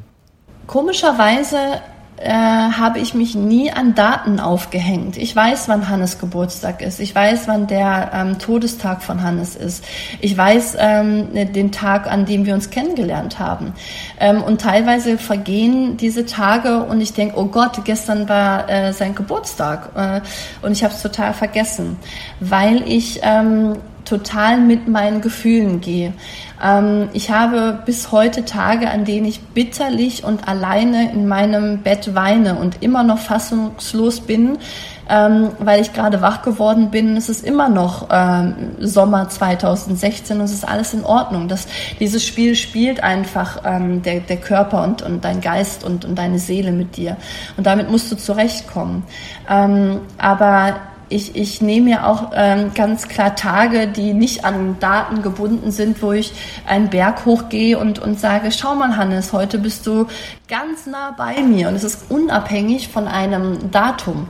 Komischerweise 0.65 1.57
äh, 2.17 2.31
habe 2.31 2.97
ich 2.97 3.13
mich 3.13 3.35
nie 3.35 3.71
an 3.71 3.93
Daten 3.93 4.39
aufgehängt. 4.39 5.17
Ich 5.17 5.35
weiß, 5.35 5.69
wann 5.69 5.87
Hannes 5.87 6.17
Geburtstag 6.17 6.81
ist. 6.81 6.99
Ich 6.99 7.13
weiß, 7.13 7.47
wann 7.47 7.67
der 7.67 8.09
ähm, 8.11 8.39
Todestag 8.39 9.03
von 9.03 9.21
Hannes 9.21 9.55
ist. 9.55 9.85
Ich 10.19 10.35
weiß 10.35 10.77
ähm, 10.79 11.27
den 11.53 11.71
Tag, 11.71 12.11
an 12.11 12.25
dem 12.25 12.47
wir 12.47 12.55
uns 12.55 12.71
kennengelernt 12.71 13.37
haben. 13.37 13.73
Ähm, 14.19 14.41
und 14.41 14.59
teilweise 14.59 15.19
vergehen 15.19 15.97
diese 15.97 16.25
Tage 16.25 16.79
und 16.79 17.01
ich 17.01 17.13
denke, 17.13 17.37
oh 17.37 17.45
Gott, 17.45 17.85
gestern 17.85 18.27
war 18.27 18.67
äh, 18.67 18.93
sein 18.93 19.13
Geburtstag. 19.13 19.91
Äh, 19.95 20.21
und 20.65 20.71
ich 20.71 20.83
habe 20.83 20.95
es 20.95 21.03
total 21.03 21.35
vergessen, 21.35 21.97
weil 22.39 22.81
ich 22.87 23.19
ähm, 23.21 23.75
total 24.07 24.59
mit 24.59 24.87
meinen 24.87 25.21
Gefühlen 25.21 25.81
gehe. 25.81 26.13
Ähm, 26.63 27.09
ich 27.13 27.31
habe 27.31 27.79
bis 27.85 28.11
heute 28.11 28.45
Tage, 28.45 28.89
an 28.89 29.05
denen 29.05 29.25
ich 29.25 29.41
bitterlich 29.41 30.23
und 30.23 30.47
alleine 30.47 31.11
in 31.11 31.27
meinem 31.27 31.79
Bett 31.79 32.15
weine 32.15 32.55
und 32.55 32.81
immer 32.81 33.03
noch 33.03 33.19
fassungslos 33.19 34.21
bin, 34.21 34.57
ähm, 35.09 35.49
weil 35.59 35.81
ich 35.81 35.93
gerade 35.93 36.21
wach 36.21 36.41
geworden 36.41 36.89
bin. 36.89 37.15
Es 37.15 37.29
ist 37.29 37.45
immer 37.45 37.69
noch 37.69 38.07
ähm, 38.11 38.75
Sommer 38.79 39.29
2016 39.29 40.39
und 40.39 40.45
es 40.45 40.53
ist 40.53 40.67
alles 40.67 40.93
in 40.93 41.03
Ordnung. 41.03 41.47
Das, 41.47 41.67
dieses 41.99 42.25
Spiel 42.25 42.55
spielt 42.55 43.03
einfach 43.03 43.61
ähm, 43.65 44.01
der, 44.01 44.21
der 44.21 44.37
Körper 44.37 44.83
und, 44.83 45.01
und 45.01 45.23
dein 45.23 45.41
Geist 45.41 45.83
und, 45.83 46.05
und 46.05 46.15
deine 46.15 46.39
Seele 46.39 46.71
mit 46.71 46.97
dir. 46.97 47.17
Und 47.55 47.67
damit 47.67 47.89
musst 47.89 48.11
du 48.11 48.17
zurechtkommen. 48.17 49.03
Ähm, 49.49 50.01
aber 50.17 50.75
ich, 51.09 51.35
ich 51.35 51.61
nehme 51.61 51.85
mir 51.89 52.07
auch 52.07 52.31
ähm, 52.33 52.71
ganz 52.73 53.07
klar 53.07 53.35
Tage, 53.35 53.87
die 53.87 54.13
nicht 54.13 54.45
an 54.45 54.77
Daten 54.79 55.21
gebunden 55.21 55.71
sind, 55.71 56.01
wo 56.01 56.11
ich 56.11 56.33
einen 56.65 56.89
Berg 56.89 57.25
hochgehe 57.25 57.77
und, 57.77 57.99
und 57.99 58.19
sage, 58.19 58.51
schau 58.51 58.75
mal 58.75 58.97
Hannes, 58.97 59.33
heute 59.33 59.57
bist 59.57 59.87
du 59.87 60.07
ganz 60.47 60.85
nah 60.85 61.13
bei 61.17 61.41
mir 61.41 61.67
und 61.67 61.75
es 61.75 61.83
ist 61.83 62.09
unabhängig 62.09 62.87
von 62.87 63.07
einem 63.07 63.69
Datum. 63.71 64.27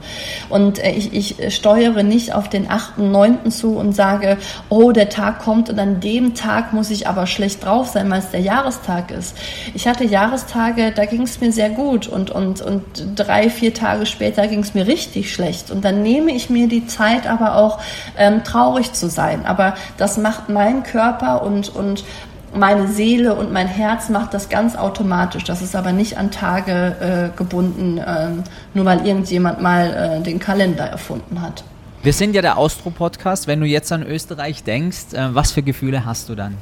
Und 0.48 0.78
äh, 0.78 0.92
ich, 0.92 1.12
ich 1.12 1.54
steuere 1.54 2.02
nicht 2.02 2.34
auf 2.34 2.48
den 2.48 2.68
8.9. 2.68 3.50
zu 3.50 3.76
und 3.76 3.92
sage, 3.92 4.36
oh, 4.68 4.90
der 4.90 5.08
Tag 5.08 5.40
kommt 5.40 5.70
und 5.70 5.78
an 5.78 6.00
dem 6.00 6.34
Tag 6.34 6.72
muss 6.72 6.90
ich 6.90 7.06
aber 7.06 7.26
schlecht 7.26 7.64
drauf 7.64 7.88
sein, 7.88 8.10
weil 8.10 8.18
es 8.18 8.30
der 8.30 8.40
Jahrestag 8.40 9.10
ist. 9.10 9.36
Ich 9.74 9.86
hatte 9.86 10.04
Jahrestage, 10.04 10.92
da 10.92 11.04
ging 11.04 11.22
es 11.22 11.40
mir 11.40 11.52
sehr 11.52 11.70
gut 11.70 12.08
und, 12.08 12.30
und, 12.30 12.60
und 12.62 12.84
drei, 13.14 13.48
vier 13.48 13.72
Tage 13.72 14.06
später 14.06 14.48
ging 14.48 14.60
es 14.60 14.74
mir 14.74 14.86
richtig 14.86 15.32
schlecht. 15.32 15.70
Und 15.70 15.84
dann 15.84 16.02
nehme 16.02 16.32
ich 16.32 16.50
mir 16.50 16.67
die 16.68 16.86
Zeit 16.86 17.26
aber 17.26 17.56
auch 17.56 17.80
ähm, 18.16 18.44
traurig 18.44 18.92
zu 18.92 19.08
sein. 19.08 19.46
Aber 19.46 19.74
das 19.96 20.18
macht 20.18 20.48
mein 20.48 20.82
Körper 20.82 21.42
und, 21.42 21.74
und 21.74 22.04
meine 22.54 22.88
Seele 22.88 23.34
und 23.34 23.52
mein 23.52 23.66
Herz 23.66 24.08
macht 24.08 24.34
das 24.34 24.48
ganz 24.48 24.76
automatisch. 24.76 25.44
Das 25.44 25.62
ist 25.62 25.76
aber 25.76 25.92
nicht 25.92 26.18
an 26.18 26.30
Tage 26.30 27.30
äh, 27.32 27.36
gebunden, 27.36 27.98
äh, 27.98 28.28
nur 28.74 28.84
weil 28.84 29.06
irgendjemand 29.06 29.60
mal 29.60 30.20
äh, 30.20 30.22
den 30.22 30.38
Kalender 30.38 30.84
erfunden 30.84 31.42
hat. 31.42 31.64
Wir 32.02 32.12
sind 32.12 32.34
ja 32.34 32.42
der 32.42 32.56
Austro-Podcast. 32.58 33.46
Wenn 33.48 33.60
du 33.60 33.66
jetzt 33.66 33.90
an 33.92 34.02
Österreich 34.02 34.62
denkst, 34.62 35.12
äh, 35.12 35.34
was 35.34 35.52
für 35.52 35.62
Gefühle 35.62 36.04
hast 36.04 36.28
du 36.28 36.34
dann? 36.34 36.56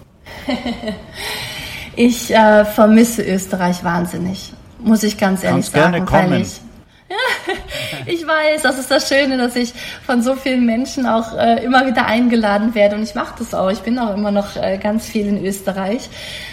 ich 1.97 2.35
äh, 2.35 2.65
vermisse 2.65 3.23
Österreich 3.23 3.85
wahnsinnig, 3.85 4.53
muss 4.83 5.03
ich 5.03 5.19
ganz 5.19 5.45
ehrlich 5.45 5.71
Kannst 5.71 5.73
sagen. 5.73 6.07
Gerne 6.07 6.29
kommen. 6.29 6.41
Ich, 6.41 6.61
ich 8.07 8.27
weiß, 8.27 8.63
das 8.63 8.79
ist 8.79 8.91
das 8.91 9.09
Schöne, 9.09 9.37
dass 9.37 9.55
ich 9.57 9.73
von 10.05 10.23
so 10.23 10.35
vielen 10.35 10.67
Menschen 10.67 11.07
auch 11.07 11.37
äh, 11.37 11.65
immer 11.65 11.87
wieder 11.87 12.07
eingeladen 12.07 12.75
werde 12.75 12.97
und 12.97 13.03
ich 13.03 13.15
mache 13.15 13.35
das 13.39 13.55
auch. 13.55 13.71
Ich 13.71 13.81
bin 13.81 13.99
auch 13.99 14.15
immer 14.15 14.31
noch 14.31 14.57
äh, 14.57 14.79
ganz 14.79 15.07
viel 15.07 15.27
in 15.27 15.45
Österreich. 15.45 16.09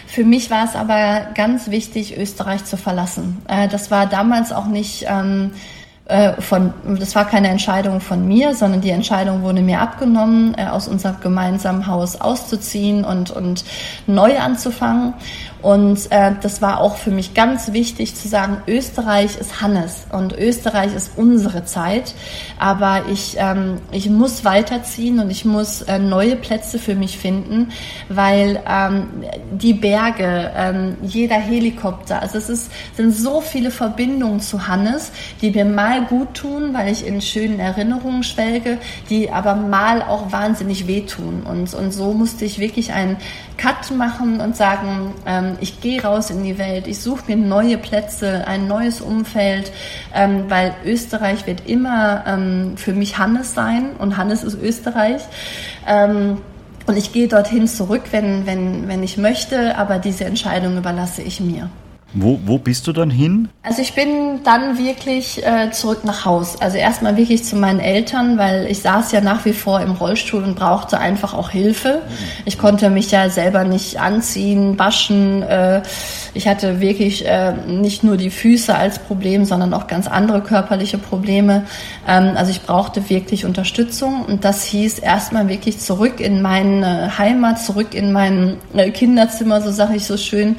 Für 0.08 0.24
mich 0.24 0.52
war 0.52 0.66
es 0.66 0.76
aber 0.76 1.28
ganz 1.34 1.72
wichtig, 1.72 2.18
Österreich 2.18 2.66
zu 2.66 2.78
verlassen. 2.78 3.42
Äh, 3.48 3.68
das 3.68 3.90
war 3.90 4.06
damals 4.06 4.52
auch 4.52 4.68
nicht 4.68 5.06
ähm, 5.08 5.52
äh, 6.06 6.40
von, 6.42 6.74
das 7.00 7.16
war 7.16 7.26
keine 7.26 7.48
Entscheidung 7.48 8.02
von 8.02 8.28
mir, 8.28 8.54
sondern 8.54 8.82
die 8.82 8.90
Entscheidung 8.90 9.42
wurde 9.42 9.62
mir 9.62 9.80
abgenommen, 9.80 10.54
äh, 10.58 10.66
aus 10.66 10.88
unserem 10.88 11.22
gemeinsamen 11.22 11.88
Haus 11.88 12.20
auszuziehen 12.20 13.06
und, 13.06 13.32
und 13.32 13.64
neu 14.06 14.38
anzufangen. 14.38 15.14
Und 15.64 16.12
äh, 16.12 16.34
das 16.42 16.62
war 16.62 16.82
auch 16.82 16.98
für 16.98 17.10
mich 17.10 17.34
ganz 17.34 17.72
wichtig 17.72 18.16
zu 18.16 18.28
sagen, 18.28 18.58
Österreich 18.68 19.38
ist 19.38 19.62
Hannes 19.62 20.06
und 20.12 20.34
Österreich 20.34 20.94
ist 20.94 21.14
unsere 21.16 21.64
Zeit. 21.64 22.14
Aber 22.60 23.04
ich, 23.10 23.38
ähm, 23.40 23.78
ich 23.94 24.10
muss 24.10 24.44
weiterziehen 24.44 25.20
und 25.20 25.30
ich 25.30 25.46
muss 25.46 25.82
äh, 25.84 26.00
neue 26.00 26.36
Plätze 26.36 26.80
für 26.80 26.96
mich 26.96 27.18
finden, 27.18 27.70
weil 28.10 28.62
ähm, 28.68 29.08
die 29.54 29.74
Berge, 29.74 30.52
ähm, 30.54 30.98
jeder 31.02 31.38
Helikopter, 31.38 32.22
also 32.22 32.38
es 32.38 32.50
ist, 32.50 32.72
sind 32.98 33.16
so 33.16 33.40
viele 33.40 33.72
Verbindungen 33.72 34.42
zu 34.42 34.68
Hannes, 34.68 35.14
die 35.42 35.52
mir 35.52 35.64
mal 35.64 36.04
gut 36.04 36.34
tun, 36.34 36.74
weil 36.74 36.92
ich 36.92 37.08
in 37.08 37.22
schönen 37.22 37.62
Erinnerungen 37.62 38.24
schwelge, 38.24 38.80
die 39.10 39.32
aber 39.32 39.56
mal 39.56 40.02
auch 40.02 40.30
wahnsinnig 40.34 40.88
wehtun. 40.88 41.44
Und, 41.50 41.74
und 41.74 41.94
so 41.94 42.12
musste 42.14 42.44
ich 42.44 42.60
wirklich 42.60 42.92
einen 42.92 43.16
Cut 43.58 43.92
machen 43.96 44.42
und 44.42 44.58
sagen, 44.58 45.14
ähm, 45.26 45.53
ich 45.62 45.82
gehe 45.82 46.02
raus 46.02 46.30
in 46.30 46.44
die 46.44 46.58
Welt, 46.58 46.88
ich 46.88 47.00
suche 47.00 47.24
mir 47.28 47.36
neue 47.36 47.78
Plätze, 47.78 48.48
ein 48.48 48.68
neues 48.68 49.02
Umfeld, 49.02 49.72
ähm, 50.14 50.46
weil 50.50 50.74
Österreich 50.86 51.48
wird 51.48 51.68
immer 51.68 52.24
ähm, 52.28 52.78
für 52.78 52.94
mich 52.94 53.18
Hannes 53.18 53.54
sein 53.54 53.92
und 54.00 54.18
Hannes 54.18 54.44
ist 54.44 54.62
Österreich. 54.62 55.22
Ähm, 55.88 56.40
und 56.86 56.98
ich 56.98 57.14
gehe 57.14 57.28
dorthin 57.28 57.68
zurück, 57.68 58.04
wenn, 58.12 58.46
wenn, 58.46 58.88
wenn 58.88 59.04
ich 59.04 59.18
möchte, 59.18 59.78
aber 59.78 60.00
diese 60.00 60.26
Entscheidung 60.26 60.78
überlasse 60.78 61.22
ich 61.22 61.40
mir. 61.40 61.70
Wo, 62.16 62.40
wo 62.46 62.60
bist 62.60 62.86
du 62.86 62.94
dann 62.94 63.10
hin? 63.10 63.50
Also 63.64 63.82
ich 63.82 63.94
bin 63.94 64.44
dann 64.44 64.78
wirklich 64.78 65.44
äh, 65.44 65.72
zurück 65.72 66.04
nach 66.04 66.26
Haus. 66.26 66.62
Also 66.62 66.78
erstmal 66.78 67.18
wirklich 67.18 67.44
zu 67.44 67.56
meinen 67.56 67.80
Eltern, 67.80 68.38
weil 68.38 68.68
ich 68.70 68.82
saß 68.82 69.12
ja 69.14 69.22
nach 69.22 69.46
wie 69.46 69.54
vor 69.54 69.82
im 69.82 69.94
Rollstuhl 69.94 70.44
und 70.44 70.56
brauchte 70.56 71.00
einfach 71.00 71.34
auch 71.34 71.50
Hilfe. 71.50 72.04
Ich 72.46 72.60
konnte 72.60 72.92
mich 72.92 73.10
ja 73.10 73.30
selber 73.30 73.64
nicht 73.64 74.00
anziehen, 74.00 74.78
waschen. 74.78 75.42
Äh, 75.42 75.82
ich 76.36 76.48
hatte 76.48 76.82
wirklich 76.82 77.26
äh, 77.26 77.54
nicht 77.68 78.04
nur 78.04 78.18
die 78.18 78.30
Füße 78.30 78.76
als 78.76 79.00
Problem, 79.00 79.46
sondern 79.46 79.74
auch 79.74 79.88
ganz 79.88 80.08
andere 80.08 80.42
körperliche 80.42 81.00
Probleme. 81.00 81.66
Ähm, 82.08 82.34
also 82.36 82.52
ich 82.52 82.62
brauchte 82.62 83.10
wirklich 83.10 83.44
Unterstützung 83.44 84.24
und 84.26 84.46
das 84.46 84.64
hieß 84.66 85.00
erstmal 85.00 85.48
wirklich 85.48 85.80
zurück 85.80 86.20
in 86.20 86.44
meine 86.44 87.18
Heimat, 87.18 87.60
zurück 87.60 87.96
in 87.96 88.12
mein 88.12 88.58
äh, 88.76 88.92
Kinderzimmer, 88.92 89.62
so 89.62 89.72
sage 89.72 89.96
ich 89.96 90.06
so 90.06 90.18
schön 90.18 90.58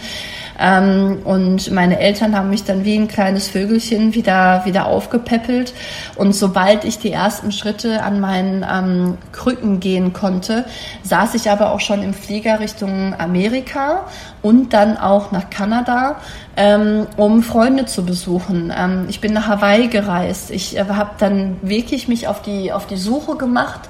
Ähm, 0.59 1.19
und 1.25 1.71
meine 1.71 1.99
Eltern 1.99 2.37
haben 2.37 2.51
mich 2.51 2.65
dann 2.65 2.85
wie 2.85 2.97
ein 2.97 3.09
kleines 3.09 3.49
Vögelchen 3.49 4.15
wieder, 4.15 4.63
wieder 4.65 4.87
aufgepäppelt. 4.87 5.75
Und 6.17 6.35
sobald 6.35 6.85
ich 6.85 6.99
die 6.99 7.13
ersten 7.13 7.53
Schritte 7.53 8.03
an 8.03 8.21
meinen 8.21 8.65
ähm, 8.71 9.19
Krücken 9.33 9.81
gehen 9.81 10.13
konnte, 10.13 10.65
saß 11.03 11.35
ich 11.35 11.51
aber 11.51 11.73
auch 11.73 11.81
schon 11.81 12.03
im 12.03 12.15
Flieger 12.15 12.61
Richtung 12.61 13.15
Amerika 13.19 14.07
und 14.43 14.73
dann 14.73 14.97
auch 14.97 15.33
nach 15.33 15.51
Kanada, 15.51 16.17
ähm, 16.57 17.07
um 17.17 17.43
Freunde 17.43 17.87
zu 17.87 18.05
besuchen. 18.05 18.73
Ähm, 18.77 19.07
ich 19.09 19.21
bin 19.21 19.33
nach 19.33 19.49
Hawaii 19.49 19.89
gereist. 19.89 20.51
Ich 20.51 20.77
äh, 20.77 20.85
habe 20.89 21.11
dann 21.19 21.57
wirklich 21.63 22.09
mich 22.09 22.29
auf 22.29 22.43
die, 22.43 22.73
auf 22.73 22.87
die 22.87 22.97
Suche 22.97 23.37
gemacht 23.37 23.81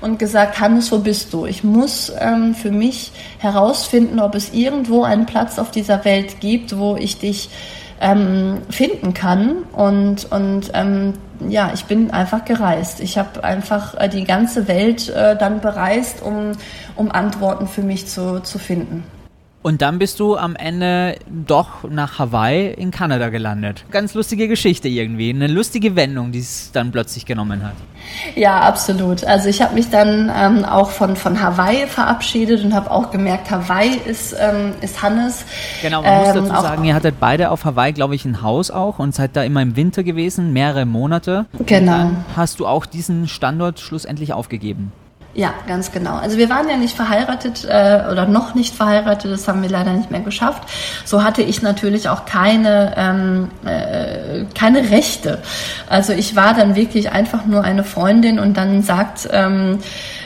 und 0.00 0.18
gesagt, 0.18 0.60
Hannes, 0.60 0.92
wo 0.92 0.98
bist 0.98 1.32
du? 1.32 1.46
Ich 1.46 1.64
muss 1.64 2.12
ähm, 2.18 2.54
für 2.54 2.70
mich 2.70 3.12
herausfinden, 3.38 4.20
ob 4.20 4.34
es 4.34 4.52
irgendwo 4.52 5.02
einen 5.02 5.26
Platz 5.26 5.58
auf 5.58 5.70
dieser 5.70 6.04
Welt 6.04 6.40
gibt, 6.40 6.78
wo 6.78 6.96
ich 6.96 7.18
dich 7.18 7.50
ähm, 8.00 8.58
finden 8.70 9.14
kann. 9.14 9.64
Und, 9.72 10.30
und 10.30 10.70
ähm, 10.74 11.14
ja, 11.48 11.70
ich 11.74 11.86
bin 11.86 12.10
einfach 12.10 12.44
gereist. 12.44 13.00
Ich 13.00 13.18
habe 13.18 13.42
einfach 13.42 13.98
äh, 13.98 14.08
die 14.08 14.24
ganze 14.24 14.68
Welt 14.68 15.08
äh, 15.08 15.36
dann 15.36 15.60
bereist, 15.60 16.22
um, 16.22 16.52
um 16.94 17.10
Antworten 17.10 17.66
für 17.66 17.82
mich 17.82 18.06
zu, 18.06 18.40
zu 18.40 18.58
finden. 18.58 19.04
Und 19.62 19.80
dann 19.80 19.98
bist 20.00 20.18
du 20.18 20.36
am 20.36 20.56
Ende 20.56 21.16
doch 21.46 21.88
nach 21.88 22.18
Hawaii 22.18 22.72
in 22.72 22.90
Kanada 22.90 23.28
gelandet. 23.28 23.84
Ganz 23.92 24.12
lustige 24.14 24.48
Geschichte 24.48 24.88
irgendwie. 24.88 25.30
Eine 25.30 25.46
lustige 25.46 25.94
Wendung, 25.94 26.32
die 26.32 26.40
es 26.40 26.72
dann 26.72 26.90
plötzlich 26.90 27.26
genommen 27.26 27.62
hat. 27.62 27.74
Ja, 28.34 28.60
absolut. 28.60 29.22
Also 29.24 29.48
ich 29.48 29.62
habe 29.62 29.74
mich 29.74 29.88
dann 29.88 30.32
ähm, 30.36 30.64
auch 30.64 30.90
von, 30.90 31.14
von 31.14 31.40
Hawaii 31.40 31.86
verabschiedet 31.86 32.64
und 32.64 32.74
habe 32.74 32.90
auch 32.90 33.12
gemerkt, 33.12 33.52
Hawaii 33.52 33.96
ist, 34.04 34.34
ähm, 34.36 34.72
ist 34.80 35.00
Hannes. 35.00 35.44
Genau, 35.80 36.02
man 36.02 36.18
muss 36.18 36.28
ähm, 36.28 36.48
dazu 36.48 36.62
sagen, 36.62 36.84
ihr 36.84 36.94
hattet 36.94 37.20
beide 37.20 37.50
auf 37.50 37.64
Hawaii, 37.64 37.92
glaube 37.92 38.16
ich, 38.16 38.24
ein 38.24 38.42
Haus 38.42 38.72
auch 38.72 38.98
und 38.98 39.14
seid 39.14 39.36
da 39.36 39.44
immer 39.44 39.62
im 39.62 39.76
Winter 39.76 40.02
gewesen, 40.02 40.52
mehrere 40.52 40.86
Monate. 40.86 41.46
Genau. 41.52 41.68
Und 41.68 41.86
dann 41.86 42.24
hast 42.34 42.58
du 42.58 42.66
auch 42.66 42.84
diesen 42.84 43.28
Standort 43.28 43.78
schlussendlich 43.78 44.32
aufgegeben. 44.32 44.90
Ja, 45.34 45.54
ganz 45.66 45.92
genau. 45.92 46.16
Also 46.16 46.36
wir 46.36 46.50
waren 46.50 46.68
ja 46.68 46.76
nicht 46.76 46.94
verheiratet 46.94 47.64
äh, 47.64 48.02
oder 48.10 48.26
noch 48.26 48.54
nicht 48.54 48.74
verheiratet, 48.74 49.32
das 49.32 49.48
haben 49.48 49.62
wir 49.62 49.70
leider 49.70 49.94
nicht 49.94 50.10
mehr 50.10 50.20
geschafft. 50.20 50.62
So 51.06 51.24
hatte 51.24 51.40
ich 51.40 51.62
natürlich 51.62 52.10
auch 52.10 52.26
keine, 52.26 52.92
ähm, 52.98 53.50
äh, 53.64 54.44
keine 54.54 54.90
Rechte. 54.90 55.40
Also 55.88 56.12
ich 56.12 56.36
war 56.36 56.52
dann 56.52 56.74
wirklich 56.74 57.12
einfach 57.12 57.46
nur 57.46 57.64
eine 57.64 57.82
Freundin 57.82 58.38
und 58.38 58.58
dann 58.58 58.82
sagt, 58.82 59.26
ähm, 59.32 59.78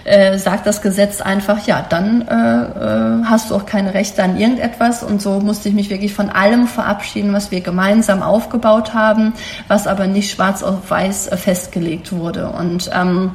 äh, 0.02 0.38
sagt 0.38 0.66
das 0.66 0.82
Gesetz 0.82 1.20
einfach, 1.20 1.64
ja, 1.68 1.86
dann 1.88 2.22
äh, 2.22 2.32
äh, 2.32 3.24
hast 3.26 3.50
du 3.50 3.54
auch 3.54 3.64
keine 3.64 3.94
Rechte 3.94 4.24
an 4.24 4.36
irgendetwas. 4.36 5.04
Und 5.04 5.22
so 5.22 5.38
musste 5.38 5.68
ich 5.68 5.74
mich 5.76 5.88
wirklich 5.88 6.14
von 6.14 6.30
allem 6.30 6.66
verabschieden, 6.66 7.32
was 7.32 7.52
wir 7.52 7.60
gemeinsam 7.60 8.24
aufgebaut 8.24 8.92
haben, 8.92 9.34
was 9.68 9.86
aber 9.86 10.08
nicht 10.08 10.32
schwarz 10.32 10.64
auf 10.64 10.90
weiß 10.90 11.28
äh, 11.28 11.36
festgelegt 11.36 12.10
wurde. 12.10 12.48
Und 12.48 12.90
ähm, 12.92 13.30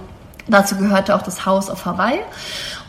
Dazu 0.48 0.76
gehörte 0.78 1.16
auch 1.16 1.22
das 1.22 1.46
Haus 1.46 1.70
auf 1.70 1.86
Hawaii. 1.86 2.20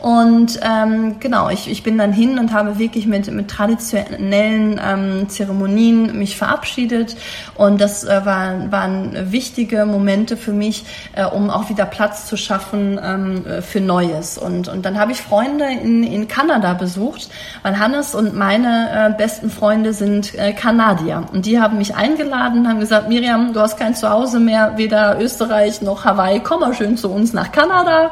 Und 0.02 0.58
ähm, 0.62 1.20
genau, 1.20 1.48
ich, 1.48 1.70
ich 1.70 1.84
bin 1.84 1.96
dann 1.96 2.12
hin 2.12 2.40
und 2.40 2.52
habe 2.52 2.80
wirklich 2.80 3.06
mit, 3.06 3.30
mit 3.30 3.46
traditionellen 3.46 4.80
ähm, 4.84 5.28
Zeremonien 5.28 6.18
mich 6.18 6.36
verabschiedet. 6.36 7.16
Und 7.54 7.80
das 7.80 8.02
äh, 8.02 8.26
war, 8.26 8.72
waren 8.72 9.30
wichtige 9.30 9.86
Momente 9.86 10.36
für 10.36 10.52
mich, 10.52 10.84
äh, 11.14 11.24
um 11.24 11.50
auch 11.50 11.70
wieder 11.70 11.86
Platz 11.86 12.26
zu 12.26 12.36
schaffen 12.36 12.98
ähm, 13.00 13.44
für 13.62 13.80
Neues. 13.80 14.38
Und, 14.38 14.66
und 14.66 14.84
dann 14.84 14.98
habe 14.98 15.12
ich 15.12 15.22
Freunde 15.22 15.66
in, 15.66 16.02
in 16.02 16.26
Kanada 16.26 16.74
besucht, 16.74 17.30
weil 17.62 17.78
Hannes 17.78 18.16
und 18.16 18.34
meine 18.34 19.12
äh, 19.12 19.16
besten 19.16 19.50
Freunde 19.52 19.92
sind 19.92 20.34
äh, 20.34 20.52
Kanadier. 20.52 21.28
Und 21.32 21.46
die 21.46 21.60
haben 21.60 21.78
mich 21.78 21.94
eingeladen, 21.94 22.68
haben 22.68 22.80
gesagt, 22.80 23.08
Miriam, 23.08 23.52
du 23.52 23.60
hast 23.60 23.78
kein 23.78 23.94
Zuhause 23.94 24.40
mehr, 24.40 24.72
weder 24.78 25.20
Österreich 25.20 25.80
noch 25.80 26.04
Hawaii, 26.04 26.40
komm 26.40 26.58
mal 26.58 26.74
schön 26.74 26.96
zu 26.96 27.08
uns 27.08 27.32
nach 27.32 27.52
Kanada. 27.52 28.10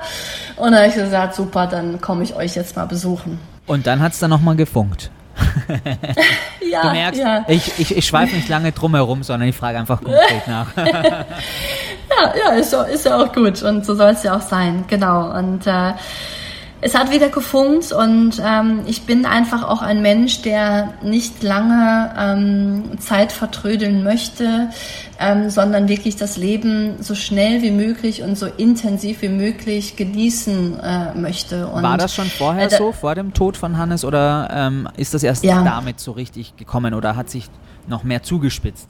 Und 0.61 0.73
dann 0.73 0.81
habe 0.81 0.89
ich 0.89 0.95
gesagt, 0.95 1.35
super, 1.35 1.67
dann 1.67 2.01
komme 2.01 2.23
ich 2.23 2.35
euch 2.37 2.55
jetzt 2.55 2.77
mal 2.77 2.85
besuchen. 2.85 3.39
Und 3.67 3.87
dann 3.87 4.01
hat 4.01 4.13
es 4.13 4.19
dann 4.19 4.31
nochmal 4.31 4.57
gefunkt. 4.57 5.11
ja, 6.71 6.83
du 6.83 6.91
merkst, 6.91 7.21
ja. 7.21 7.45
ich, 7.49 7.79
ich, 7.79 7.97
ich 7.97 8.07
schweife 8.07 8.37
nicht 8.37 8.49
lange 8.49 8.73
drum 8.73 8.95
herum, 8.95 9.23
sondern 9.23 9.49
ich 9.49 9.57
frage 9.57 9.79
einfach 9.79 10.03
konkret 10.03 10.47
nach. 10.47 10.77
ja, 10.77 12.35
ja, 12.39 12.51
ist, 12.57 12.75
ist 12.75 13.07
ja 13.07 13.17
auch 13.17 13.33
gut 13.33 13.63
und 13.63 13.87
so 13.87 13.95
soll 13.95 14.11
es 14.11 14.23
ja 14.23 14.37
auch 14.37 14.43
sein, 14.43 14.85
genau. 14.87 15.31
Und 15.31 15.67
äh, 15.67 15.93
es 16.83 16.95
hat 16.95 17.11
wieder 17.11 17.29
gefunkt 17.29 17.93
und 17.93 18.41
ähm, 18.43 18.81
ich 18.87 19.03
bin 19.03 19.27
einfach 19.27 19.69
auch 19.69 19.83
ein 19.83 20.01
Mensch, 20.01 20.43
der 20.43 20.95
nicht 21.03 21.43
lange 21.43 22.15
ähm, 22.19 22.99
Zeit 22.99 23.33
vertrödeln 23.33 24.03
möchte, 24.03 24.71
ähm, 25.19 25.51
sondern 25.51 25.89
wirklich 25.89 26.17
das 26.17 26.39
Leben 26.39 27.03
so 27.03 27.15
schnell 27.15 27.61
wie 27.63 27.71
möglich 27.71 28.23
und 28.23 28.39
so 28.39 28.47
intensiv 28.47 29.21
wie 29.21 29.29
möglich 29.29 29.97
genießen 29.97 30.81
äh, 30.81 31.15
möchte. 31.15 31.67
Und, 31.67 31.83
War 31.83 31.99
das 31.99 32.15
schon 32.15 32.27
vorher 32.27 32.73
äh, 32.73 32.77
so, 32.77 32.93
vor 32.93 33.15
dem 33.15 33.35
Tod 33.35 33.59
von 33.59 33.77
Hannes, 33.77 34.05
oder 34.05 34.49
ähm, 34.51 34.89
ist 34.97 35.13
das 35.13 35.23
erst 35.23 35.45
ja. 35.45 35.63
damit 35.63 36.01
so 36.01 36.13
richtig 36.13 36.57
gekommen 36.57 36.95
oder 36.95 37.15
hat 37.15 37.29
sich 37.29 37.47
noch 37.89 38.05
mehr 38.05 38.23
zugespitzt? 38.23 38.89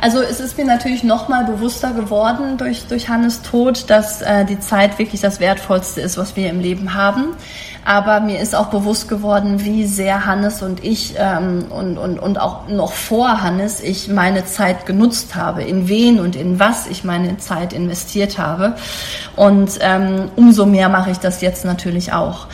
Also 0.00 0.20
es 0.20 0.40
ist 0.40 0.58
mir 0.58 0.64
natürlich 0.64 1.02
noch 1.02 1.28
mal 1.28 1.44
bewusster 1.44 1.92
geworden 1.92 2.56
durch, 2.58 2.86
durch 2.86 3.08
Hannes 3.08 3.42
Tod, 3.42 3.88
dass 3.88 4.22
äh, 4.22 4.44
die 4.44 4.60
Zeit 4.60 4.98
wirklich 4.98 5.20
das 5.20 5.40
Wertvollste 5.40 6.00
ist, 6.00 6.16
was 6.16 6.36
wir 6.36 6.50
im 6.50 6.60
Leben 6.60 6.94
haben. 6.94 7.36
Aber 7.84 8.20
mir 8.20 8.40
ist 8.40 8.54
auch 8.54 8.68
bewusst 8.68 9.08
geworden, 9.08 9.62
wie 9.62 9.84
sehr 9.84 10.24
Hannes 10.24 10.62
und 10.62 10.82
ich 10.82 11.14
ähm, 11.18 11.66
und, 11.68 11.98
und, 11.98 12.18
und 12.18 12.40
auch 12.40 12.66
noch 12.66 12.92
vor 12.92 13.42
Hannes 13.42 13.80
ich 13.80 14.08
meine 14.08 14.46
Zeit 14.46 14.86
genutzt 14.86 15.34
habe, 15.34 15.62
in 15.62 15.86
wen 15.86 16.18
und 16.18 16.34
in 16.34 16.58
was 16.58 16.86
ich 16.86 17.04
meine 17.04 17.36
Zeit 17.36 17.74
investiert 17.74 18.38
habe. 18.38 18.74
Und 19.36 19.78
ähm, 19.80 20.30
umso 20.34 20.64
mehr 20.64 20.88
mache 20.88 21.10
ich 21.10 21.18
das 21.18 21.42
jetzt 21.42 21.66
natürlich 21.66 22.14
auch. 22.14 22.46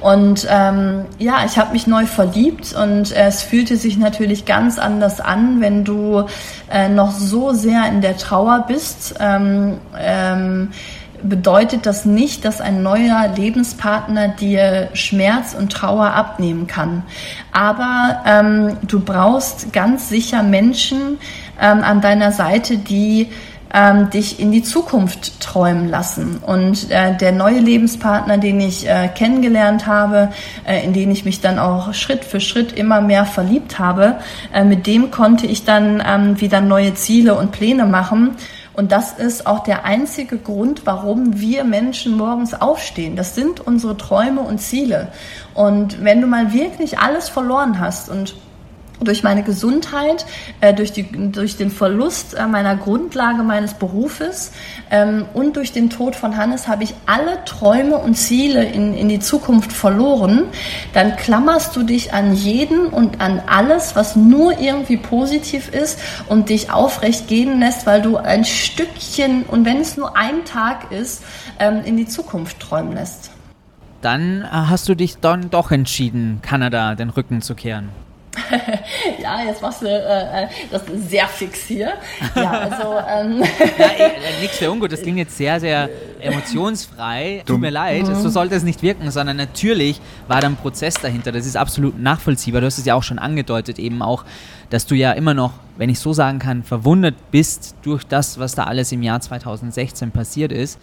Und 0.00 0.46
ähm, 0.48 1.04
ja, 1.18 1.44
ich 1.44 1.58
habe 1.58 1.72
mich 1.72 1.86
neu 1.86 2.06
verliebt 2.06 2.72
und 2.72 3.12
äh, 3.12 3.26
es 3.26 3.42
fühlte 3.42 3.76
sich 3.76 3.98
natürlich 3.98 4.46
ganz 4.46 4.78
anders 4.78 5.20
an, 5.20 5.60
wenn 5.60 5.84
du 5.84 6.24
äh, 6.72 6.88
noch 6.88 7.12
so 7.12 7.52
sehr 7.52 7.86
in 7.88 8.00
der 8.00 8.16
Trauer 8.16 8.64
bist. 8.68 9.14
Ähm, 9.20 9.78
ähm, 9.98 10.70
bedeutet 11.22 11.86
das 11.86 12.04
nicht, 12.04 12.44
dass 12.44 12.60
ein 12.60 12.82
neuer 12.82 13.28
Lebenspartner 13.34 14.28
dir 14.28 14.88
Schmerz 14.92 15.54
und 15.54 15.72
Trauer 15.72 16.12
abnehmen 16.12 16.66
kann. 16.66 17.02
Aber 17.52 18.22
ähm, 18.24 18.76
du 18.86 19.00
brauchst 19.00 19.72
ganz 19.72 20.08
sicher 20.08 20.42
Menschen 20.42 21.18
ähm, 21.60 21.82
an 21.82 22.00
deiner 22.00 22.32
Seite, 22.32 22.78
die 22.78 23.28
ähm, 23.72 24.10
dich 24.10 24.40
in 24.40 24.52
die 24.52 24.62
Zukunft 24.62 25.40
träumen 25.40 25.88
lassen. 25.88 26.38
Und 26.38 26.90
äh, 26.90 27.16
der 27.16 27.32
neue 27.32 27.58
Lebenspartner, 27.58 28.38
den 28.38 28.60
ich 28.60 28.88
äh, 28.88 29.08
kennengelernt 29.08 29.86
habe, 29.86 30.30
äh, 30.66 30.84
in 30.84 30.92
den 30.92 31.10
ich 31.10 31.24
mich 31.24 31.40
dann 31.40 31.58
auch 31.58 31.94
Schritt 31.94 32.24
für 32.24 32.40
Schritt 32.40 32.72
immer 32.72 33.00
mehr 33.00 33.26
verliebt 33.26 33.78
habe, 33.78 34.16
äh, 34.52 34.64
mit 34.64 34.86
dem 34.86 35.10
konnte 35.10 35.46
ich 35.46 35.64
dann 35.64 36.02
ähm, 36.06 36.40
wieder 36.40 36.60
neue 36.60 36.94
Ziele 36.94 37.34
und 37.34 37.52
Pläne 37.52 37.84
machen. 37.84 38.36
Und 38.78 38.92
das 38.92 39.12
ist 39.12 39.48
auch 39.48 39.64
der 39.64 39.84
einzige 39.84 40.38
Grund, 40.38 40.82
warum 40.84 41.40
wir 41.40 41.64
Menschen 41.64 42.16
morgens 42.16 42.54
aufstehen. 42.54 43.16
Das 43.16 43.34
sind 43.34 43.58
unsere 43.58 43.96
Träume 43.96 44.40
und 44.40 44.60
Ziele. 44.60 45.08
Und 45.52 46.04
wenn 46.04 46.20
du 46.20 46.28
mal 46.28 46.52
wirklich 46.52 47.00
alles 47.00 47.28
verloren 47.28 47.80
hast 47.80 48.08
und 48.08 48.36
durch 49.00 49.22
meine 49.22 49.42
Gesundheit, 49.42 50.26
äh, 50.60 50.74
durch, 50.74 50.92
die, 50.92 51.30
durch 51.30 51.56
den 51.56 51.70
Verlust 51.70 52.34
äh, 52.34 52.46
meiner 52.46 52.76
Grundlage 52.76 53.42
meines 53.42 53.74
Berufes 53.74 54.52
ähm, 54.90 55.26
und 55.34 55.56
durch 55.56 55.72
den 55.72 55.90
Tod 55.90 56.16
von 56.16 56.36
Hannes 56.36 56.68
habe 56.68 56.84
ich 56.84 56.94
alle 57.06 57.44
Träume 57.44 57.98
und 57.98 58.14
Ziele 58.14 58.64
in, 58.64 58.94
in 58.94 59.08
die 59.08 59.20
Zukunft 59.20 59.72
verloren, 59.72 60.44
dann 60.92 61.16
klammerst 61.16 61.76
du 61.76 61.82
dich 61.82 62.12
an 62.12 62.34
jeden 62.34 62.88
und 62.88 63.20
an 63.20 63.42
alles, 63.46 63.94
was 63.94 64.16
nur 64.16 64.58
irgendwie 64.58 64.96
positiv 64.96 65.68
ist 65.68 66.00
und 66.28 66.48
dich 66.48 66.72
aufrecht 66.72 67.28
gehen 67.28 67.60
lässt, 67.60 67.86
weil 67.86 68.02
du 68.02 68.16
ein 68.16 68.44
Stückchen 68.44 69.44
und 69.44 69.64
wenn 69.64 69.80
es 69.80 69.96
nur 69.96 70.16
ein 70.16 70.44
Tag 70.44 70.90
ist, 70.90 71.22
ähm, 71.58 71.82
in 71.84 71.96
die 71.96 72.06
Zukunft 72.06 72.60
träumen 72.60 72.94
lässt. 72.94 73.30
Dann 74.00 74.46
hast 74.50 74.88
du 74.88 74.94
dich 74.94 75.18
dann 75.18 75.50
doch 75.50 75.72
entschieden, 75.72 76.38
Kanada 76.42 76.94
den 76.94 77.10
Rücken 77.10 77.42
zu 77.42 77.56
kehren. 77.56 77.88
ja, 79.22 79.42
jetzt 79.44 79.62
machst 79.62 79.82
du 79.82 79.86
äh, 79.86 80.48
das 80.70 80.82
sehr 81.08 81.26
fix 81.28 81.60
hier. 81.66 81.94
Ja, 82.34 82.50
also. 82.50 82.94
Ähm. 83.08 83.42
ja, 83.78 83.86
äh, 83.98 84.40
nichts 84.40 84.58
für 84.58 84.70
ungut. 84.70 84.92
Das 84.92 85.02
klingt 85.02 85.18
jetzt 85.18 85.36
sehr, 85.36 85.60
sehr 85.60 85.88
emotionsfrei. 86.20 87.42
Tut 87.46 87.60
mir 87.60 87.70
leid, 87.70 88.06
mhm. 88.06 88.14
so 88.14 88.28
sollte 88.28 88.54
es 88.54 88.62
nicht 88.62 88.82
wirken, 88.82 89.10
sondern 89.10 89.36
natürlich 89.36 90.00
war 90.26 90.40
da 90.40 90.48
ein 90.48 90.56
Prozess 90.56 90.94
dahinter. 90.94 91.32
Das 91.32 91.46
ist 91.46 91.56
absolut 91.56 91.98
nachvollziehbar. 91.98 92.60
Du 92.60 92.66
hast 92.66 92.78
es 92.78 92.84
ja 92.84 92.94
auch 92.94 93.02
schon 93.02 93.18
angedeutet, 93.18 93.78
eben 93.78 94.02
auch, 94.02 94.24
dass 94.70 94.86
du 94.86 94.94
ja 94.94 95.12
immer 95.12 95.34
noch, 95.34 95.54
wenn 95.76 95.90
ich 95.90 95.98
so 95.98 96.12
sagen 96.12 96.38
kann, 96.38 96.62
verwundert 96.62 97.14
bist 97.30 97.76
durch 97.82 98.04
das, 98.04 98.38
was 98.38 98.54
da 98.54 98.64
alles 98.64 98.92
im 98.92 99.02
Jahr 99.02 99.20
2016 99.20 100.10
passiert 100.10 100.52
ist. 100.52 100.78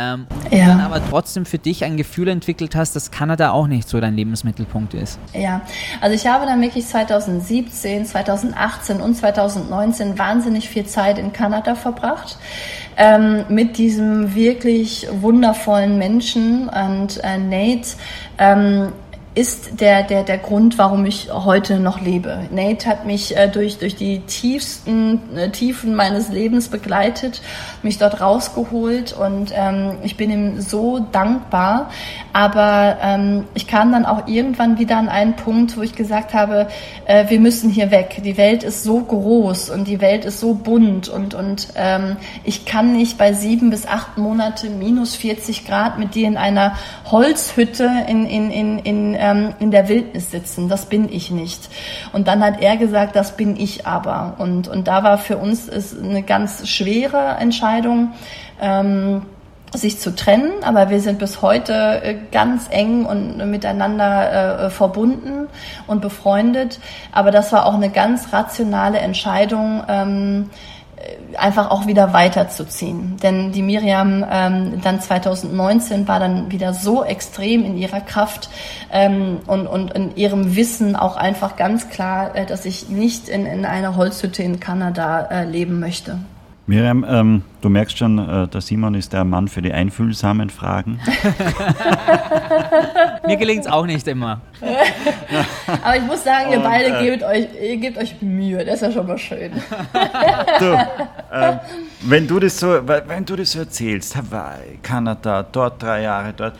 Ähm, 0.00 0.28
ja. 0.52 0.68
dann 0.68 0.80
aber 0.80 1.02
trotzdem 1.04 1.44
für 1.44 1.58
dich 1.58 1.82
ein 1.82 1.96
Gefühl 1.96 2.28
entwickelt 2.28 2.76
hast, 2.76 2.94
dass 2.94 3.10
Kanada 3.10 3.50
auch 3.50 3.66
nicht 3.66 3.88
so 3.88 4.00
dein 4.00 4.14
Lebensmittelpunkt 4.14 4.94
ist. 4.94 5.18
Ja, 5.34 5.62
also 6.00 6.14
ich 6.14 6.28
habe 6.28 6.46
dann 6.46 6.60
wirklich 6.60 6.86
2017, 6.86 8.06
2018 8.06 9.00
und 9.00 9.16
2019 9.16 10.16
wahnsinnig 10.16 10.68
viel 10.68 10.86
Zeit 10.86 11.18
in 11.18 11.32
Kanada 11.32 11.74
verbracht. 11.74 12.38
Ähm, 12.96 13.44
mit 13.48 13.76
diesem 13.76 14.36
wirklich 14.36 15.08
wundervollen 15.10 15.98
Menschen 15.98 16.68
und 16.68 17.18
äh, 17.24 17.38
Nate 17.38 17.88
ähm, 18.38 18.92
ist 19.38 19.80
der, 19.80 20.02
der, 20.02 20.24
der 20.24 20.38
Grund, 20.38 20.78
warum 20.78 21.06
ich 21.06 21.32
heute 21.32 21.78
noch 21.78 22.00
lebe. 22.00 22.48
Nate 22.50 22.88
hat 22.88 23.06
mich 23.06 23.36
äh, 23.36 23.46
durch, 23.46 23.78
durch 23.78 23.94
die 23.94 24.18
tiefsten 24.22 25.20
äh, 25.36 25.50
Tiefen 25.50 25.94
meines 25.94 26.28
Lebens 26.28 26.66
begleitet, 26.66 27.40
mich 27.84 27.98
dort 27.98 28.20
rausgeholt 28.20 29.12
und 29.12 29.52
ähm, 29.54 29.98
ich 30.02 30.16
bin 30.16 30.32
ihm 30.32 30.60
so 30.60 30.98
dankbar. 31.12 31.90
Aber 32.32 32.98
ähm, 33.00 33.44
ich 33.54 33.68
kam 33.68 33.92
dann 33.92 34.06
auch 34.06 34.26
irgendwann 34.26 34.80
wieder 34.80 34.96
an 34.96 35.08
einen 35.08 35.36
Punkt, 35.36 35.76
wo 35.76 35.82
ich 35.82 35.94
gesagt 35.94 36.34
habe, 36.34 36.66
äh, 37.04 37.30
wir 37.30 37.38
müssen 37.38 37.70
hier 37.70 37.92
weg. 37.92 38.20
Die 38.24 38.36
Welt 38.36 38.64
ist 38.64 38.82
so 38.82 38.98
groß 38.98 39.70
und 39.70 39.86
die 39.86 40.00
Welt 40.00 40.24
ist 40.24 40.40
so 40.40 40.54
bunt 40.54 41.08
und, 41.08 41.34
und 41.34 41.68
ähm, 41.76 42.16
ich 42.42 42.64
kann 42.64 42.90
nicht 42.90 43.18
bei 43.18 43.32
sieben 43.32 43.70
bis 43.70 43.86
acht 43.86 44.18
Monate 44.18 44.68
minus 44.68 45.14
40 45.14 45.64
Grad 45.64 45.96
mit 45.96 46.16
dir 46.16 46.26
in 46.26 46.36
einer 46.36 46.72
Holzhütte 47.08 47.88
in, 48.08 48.26
in, 48.26 48.50
in, 48.50 48.78
in 48.80 49.14
ähm, 49.30 49.54
in 49.58 49.70
der 49.70 49.88
Wildnis 49.88 50.30
sitzen. 50.30 50.68
Das 50.68 50.86
bin 50.86 51.10
ich 51.10 51.30
nicht. 51.30 51.68
Und 52.12 52.28
dann 52.28 52.42
hat 52.42 52.60
er 52.60 52.76
gesagt, 52.76 53.16
das 53.16 53.36
bin 53.36 53.56
ich 53.56 53.86
aber. 53.86 54.34
Und, 54.38 54.68
und 54.68 54.88
da 54.88 55.02
war 55.02 55.18
für 55.18 55.36
uns 55.36 55.68
ist 55.68 55.98
eine 55.98 56.22
ganz 56.22 56.68
schwere 56.68 57.36
Entscheidung. 57.38 58.12
Ähm, 58.60 59.22
sich 59.74 59.98
zu 59.98 60.14
trennen, 60.14 60.50
aber 60.62 60.90
wir 60.90 61.00
sind 61.00 61.18
bis 61.18 61.42
heute 61.42 62.00
äh, 62.02 62.16
ganz 62.32 62.68
eng 62.70 63.04
und 63.04 63.36
miteinander 63.50 64.66
äh, 64.66 64.70
verbunden 64.70 65.48
und 65.86 66.00
befreundet. 66.00 66.80
Aber 67.12 67.30
das 67.30 67.52
war 67.52 67.66
auch 67.66 67.74
eine 67.74 67.90
ganz 67.90 68.32
rationale 68.32 68.98
Entscheidung, 68.98 69.82
ähm, 69.88 70.50
äh, 70.50 70.77
einfach 71.36 71.70
auch 71.70 71.86
wieder 71.86 72.12
weiterzuziehen. 72.12 73.16
Denn 73.22 73.52
die 73.52 73.62
Miriam 73.62 74.24
ähm, 74.30 74.80
dann 74.82 75.00
2019 75.00 76.08
war 76.08 76.20
dann 76.20 76.50
wieder 76.50 76.72
so 76.72 77.04
extrem 77.04 77.64
in 77.64 77.76
ihrer 77.76 78.00
Kraft 78.00 78.48
ähm, 78.92 79.40
und, 79.46 79.66
und 79.66 79.92
in 79.92 80.16
ihrem 80.16 80.56
Wissen 80.56 80.96
auch 80.96 81.16
einfach 81.16 81.56
ganz 81.56 81.88
klar, 81.88 82.34
äh, 82.34 82.46
dass 82.46 82.64
ich 82.64 82.88
nicht 82.88 83.28
in, 83.28 83.46
in 83.46 83.64
einer 83.64 83.96
Holzhütte 83.96 84.42
in 84.42 84.60
Kanada 84.60 85.20
äh, 85.30 85.44
leben 85.44 85.80
möchte. 85.80 86.18
Miriam, 86.68 87.02
ähm, 87.08 87.42
du 87.62 87.70
merkst 87.70 87.96
schon, 87.96 88.18
äh, 88.18 88.46
der 88.46 88.60
Simon 88.60 88.92
ist 88.92 89.14
der 89.14 89.24
Mann 89.24 89.48
für 89.48 89.62
die 89.62 89.72
einfühlsamen 89.72 90.50
Fragen. 90.50 91.00
Mir 93.26 93.38
gelingt 93.38 93.62
es 93.62 93.66
auch 93.66 93.86
nicht 93.86 94.06
immer. 94.06 94.42
Aber 95.82 95.96
ich 95.96 96.02
muss 96.02 96.22
sagen, 96.22 96.50
ihr 96.50 96.58
Und, 96.58 96.64
beide 96.64 96.98
äh, 96.98 97.04
gebt, 97.04 97.22
euch, 97.22 97.46
ihr 97.58 97.76
gebt 97.78 97.96
euch 97.96 98.20
Mühe, 98.20 98.66
das 98.66 98.74
ist 98.74 98.82
ja 98.82 98.92
schon 98.92 99.06
mal 99.06 99.16
schön. 99.16 99.50
du, 100.58 100.74
äh, 101.32 101.56
wenn, 102.02 102.28
du 102.28 102.38
das 102.38 102.60
so, 102.60 102.86
wenn 102.86 103.24
du 103.24 103.34
das 103.34 103.52
so 103.52 103.60
erzählst, 103.60 104.14
Hawaii, 104.14 104.78
Kanada, 104.82 105.46
dort 105.50 105.82
drei 105.82 106.02
Jahre, 106.02 106.34
dort, 106.36 106.52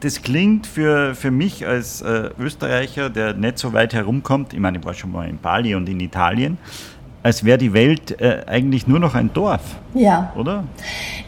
das 0.00 0.22
klingt 0.22 0.66
für, 0.66 1.14
für 1.14 1.30
mich 1.30 1.66
als 1.66 2.00
äh, 2.00 2.30
Österreicher, 2.38 3.10
der 3.10 3.34
nicht 3.34 3.58
so 3.58 3.74
weit 3.74 3.92
herumkommt, 3.92 4.54
ich 4.54 4.58
meine, 4.58 4.78
ich 4.78 4.84
war 4.86 4.94
schon 4.94 5.12
mal 5.12 5.28
in 5.28 5.36
Bali 5.36 5.74
und 5.74 5.86
in 5.86 6.00
Italien, 6.00 6.56
als 7.22 7.44
wäre 7.44 7.58
die 7.58 7.72
Welt 7.72 8.20
äh, 8.20 8.42
eigentlich 8.46 8.86
nur 8.86 8.98
noch 8.98 9.14
ein 9.14 9.32
Dorf. 9.32 9.76
Ja. 9.94 10.32
Oder? 10.36 10.64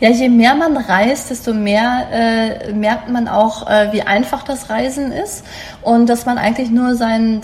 Ja, 0.01 0.09
je 0.09 0.29
mehr 0.29 0.55
man 0.55 0.77
reist, 0.77 1.31
desto 1.31 1.53
mehr 1.53 2.07
äh, 2.11 2.73
merkt 2.73 3.11
man 3.11 3.29
auch, 3.29 3.69
äh, 3.69 3.93
wie 3.93 4.03
einfach 4.03 4.43
das 4.43 4.71
Reisen 4.71 5.13
ist 5.13 5.45
und 5.83 6.09
dass 6.09 6.25
man 6.25 6.39
eigentlich 6.39 6.71
nur 6.71 6.95
sein, 6.95 7.43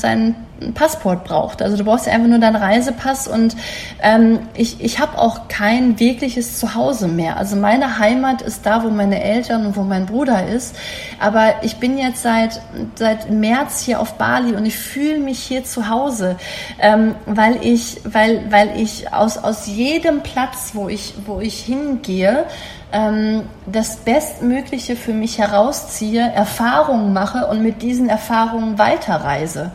sein 0.61 0.75
Passport 0.75 1.25
braucht. 1.25 1.63
Also 1.63 1.77
du 1.77 1.85
brauchst 1.85 2.07
ja 2.07 2.13
einfach 2.13 2.29
nur 2.29 2.39
deinen 2.39 2.57
Reisepass 2.57 3.29
und 3.29 3.57
ähm, 4.03 4.41
ich, 4.55 4.81
ich 4.81 4.99
habe 4.99 5.19
auch 5.19 5.49
kein 5.49 5.99
wirkliches 5.99 6.59
Zuhause 6.59 7.09
mehr. 7.09 7.37
Also 7.37 7.57
meine 7.57 7.99
Heimat 7.99 8.43
ist 8.43 8.67
da, 8.67 8.83
wo 8.85 8.91
meine 8.91 9.23
Eltern 9.23 9.67
und 9.67 9.77
wo 9.77 9.83
mein 9.83 10.07
Bruder 10.07 10.47
ist. 10.49 10.77
Aber 11.21 11.55
ich 11.63 11.77
bin 11.77 11.99
jetzt 11.99 12.23
seit, 12.23 12.61
seit 12.95 13.31
März 13.31 13.83
hier 13.83 14.01
auf 14.01 14.15
Bali 14.15 14.55
und 14.55 14.67
ich 14.67 14.77
fühle 14.77 15.19
mich 15.19 15.39
hier 15.41 15.65
zu 15.65 15.89
Hause, 15.89 16.37
ähm, 16.81 17.15
weil 17.27 17.59
ich, 17.65 18.01
weil, 18.05 18.51
weil 18.51 18.81
ich 18.81 19.13
aus, 19.13 19.39
aus 19.39 19.67
jedem 19.67 20.23
Platz, 20.23 20.71
wo 20.75 20.89
ich, 20.89 21.15
wo 21.27 21.41
ich 21.41 21.61
hingehe, 21.61 22.47
ähm, 22.93 23.43
das 23.67 23.97
Bestmögliche 23.97 24.97
für 24.97 25.13
mich 25.13 25.39
herausziehe, 25.39 26.21
Erfahrungen 26.21 27.13
mache 27.13 27.47
und 27.47 27.63
mit 27.63 27.83
diesen 27.83 28.09
Erfahrungen 28.09 28.79
weiterreise. 28.79 29.73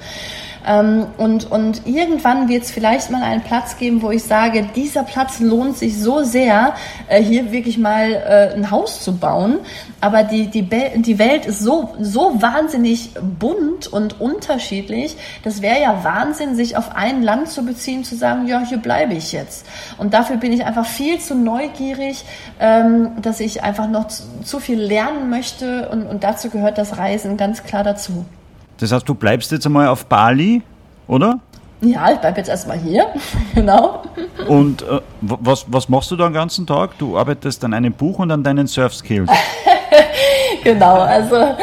Ähm, 0.65 1.07
und, 1.17 1.51
und 1.51 1.85
irgendwann 1.85 2.47
wird 2.47 2.63
es 2.63 2.71
vielleicht 2.71 3.11
mal 3.11 3.23
einen 3.23 3.41
Platz 3.41 3.77
geben, 3.77 4.01
wo 4.01 4.11
ich 4.11 4.23
sage, 4.23 4.67
dieser 4.75 5.03
Platz 5.03 5.39
lohnt 5.39 5.77
sich 5.77 5.99
so 5.99 6.23
sehr, 6.23 6.73
äh, 7.07 7.21
hier 7.21 7.51
wirklich 7.51 7.77
mal 7.77 8.11
äh, 8.11 8.53
ein 8.55 8.71
Haus 8.71 9.01
zu 9.01 9.17
bauen. 9.17 9.59
Aber 10.01 10.23
die, 10.23 10.47
die, 10.47 10.67
die 10.97 11.19
Welt 11.19 11.45
ist 11.45 11.59
so, 11.59 11.93
so 11.99 12.41
wahnsinnig 12.41 13.11
bunt 13.39 13.87
und 13.87 14.19
unterschiedlich. 14.19 15.15
Das 15.43 15.61
wäre 15.61 15.81
ja 15.81 16.03
Wahnsinn, 16.03 16.55
sich 16.55 16.77
auf 16.77 16.95
ein 16.95 17.23
Land 17.23 17.49
zu 17.49 17.63
beziehen, 17.63 18.03
zu 18.03 18.15
sagen, 18.15 18.47
ja, 18.47 18.59
hier 18.59 18.79
bleibe 18.79 19.13
ich 19.13 19.31
jetzt. 19.31 19.65
Und 19.97 20.13
dafür 20.13 20.37
bin 20.37 20.51
ich 20.51 20.65
einfach 20.65 20.85
viel 20.85 21.19
zu 21.19 21.35
neugierig, 21.35 22.25
ähm, 22.59 23.21
dass 23.21 23.39
ich 23.39 23.63
einfach 23.63 23.87
noch 23.87 24.07
zu, 24.07 24.59
viel 24.59 24.79
lernen 24.79 25.29
möchte. 25.29 25.89
Und, 25.89 26.05
und 26.05 26.23
dazu 26.23 26.49
gehört 26.49 26.77
das 26.77 26.97
Reisen 26.97 27.37
ganz 27.37 27.63
klar 27.63 27.83
dazu. 27.83 28.25
Das 28.83 28.91
heißt, 28.91 29.07
du 29.07 29.15
bleibst 29.15 29.49
jetzt 29.53 29.65
einmal 29.65 29.87
auf 29.87 30.07
Bali, 30.07 30.61
oder? 31.07 31.39
Ja, 31.79 32.11
ich 32.11 32.19
bleibe 32.19 32.39
jetzt 32.39 32.49
erstmal 32.49 32.77
hier, 32.77 33.07
genau. 33.55 34.03
Und 34.45 34.81
äh, 34.81 34.99
was, 35.21 35.65
was 35.69 35.87
machst 35.87 36.11
du 36.11 36.17
da 36.17 36.27
den 36.27 36.33
ganzen 36.33 36.67
Tag? 36.67 36.97
Du 36.97 37.17
arbeitest 37.17 37.63
an 37.63 37.73
einem 37.73 37.93
Buch 37.93 38.19
und 38.19 38.29
an 38.29 38.43
deinen 38.43 38.67
Surf-Skills. 38.67 39.29
genau, 40.63 40.99
also 40.99 41.55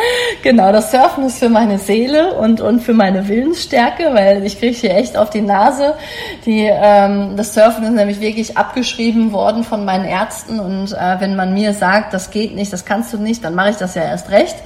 genau, 0.42 0.72
das 0.72 0.90
Surfen 0.90 1.24
ist 1.24 1.38
für 1.38 1.48
meine 1.48 1.78
Seele 1.78 2.34
und, 2.34 2.60
und 2.60 2.80
für 2.80 2.92
meine 2.92 3.28
Willensstärke, 3.28 4.10
weil 4.12 4.44
ich 4.44 4.58
kriege 4.58 4.76
hier 4.76 4.96
echt 4.96 5.16
auf 5.16 5.30
die 5.30 5.40
Nase. 5.40 5.94
Die, 6.44 6.68
ähm, 6.70 7.36
das 7.36 7.54
Surfen 7.54 7.84
ist 7.84 7.92
nämlich 7.92 8.20
wirklich 8.20 8.56
abgeschrieben 8.56 9.32
worden 9.32 9.64
von 9.64 9.84
meinen 9.84 10.04
Ärzten 10.04 10.60
und 10.60 10.92
äh, 10.92 11.20
wenn 11.20 11.36
man 11.36 11.54
mir 11.54 11.72
sagt, 11.72 12.14
das 12.14 12.30
geht 12.30 12.54
nicht, 12.54 12.72
das 12.72 12.84
kannst 12.84 13.12
du 13.12 13.18
nicht, 13.18 13.44
dann 13.44 13.54
mache 13.54 13.70
ich 13.70 13.76
das 13.76 13.94
ja 13.94 14.02
erst 14.02 14.30
recht. 14.30 14.56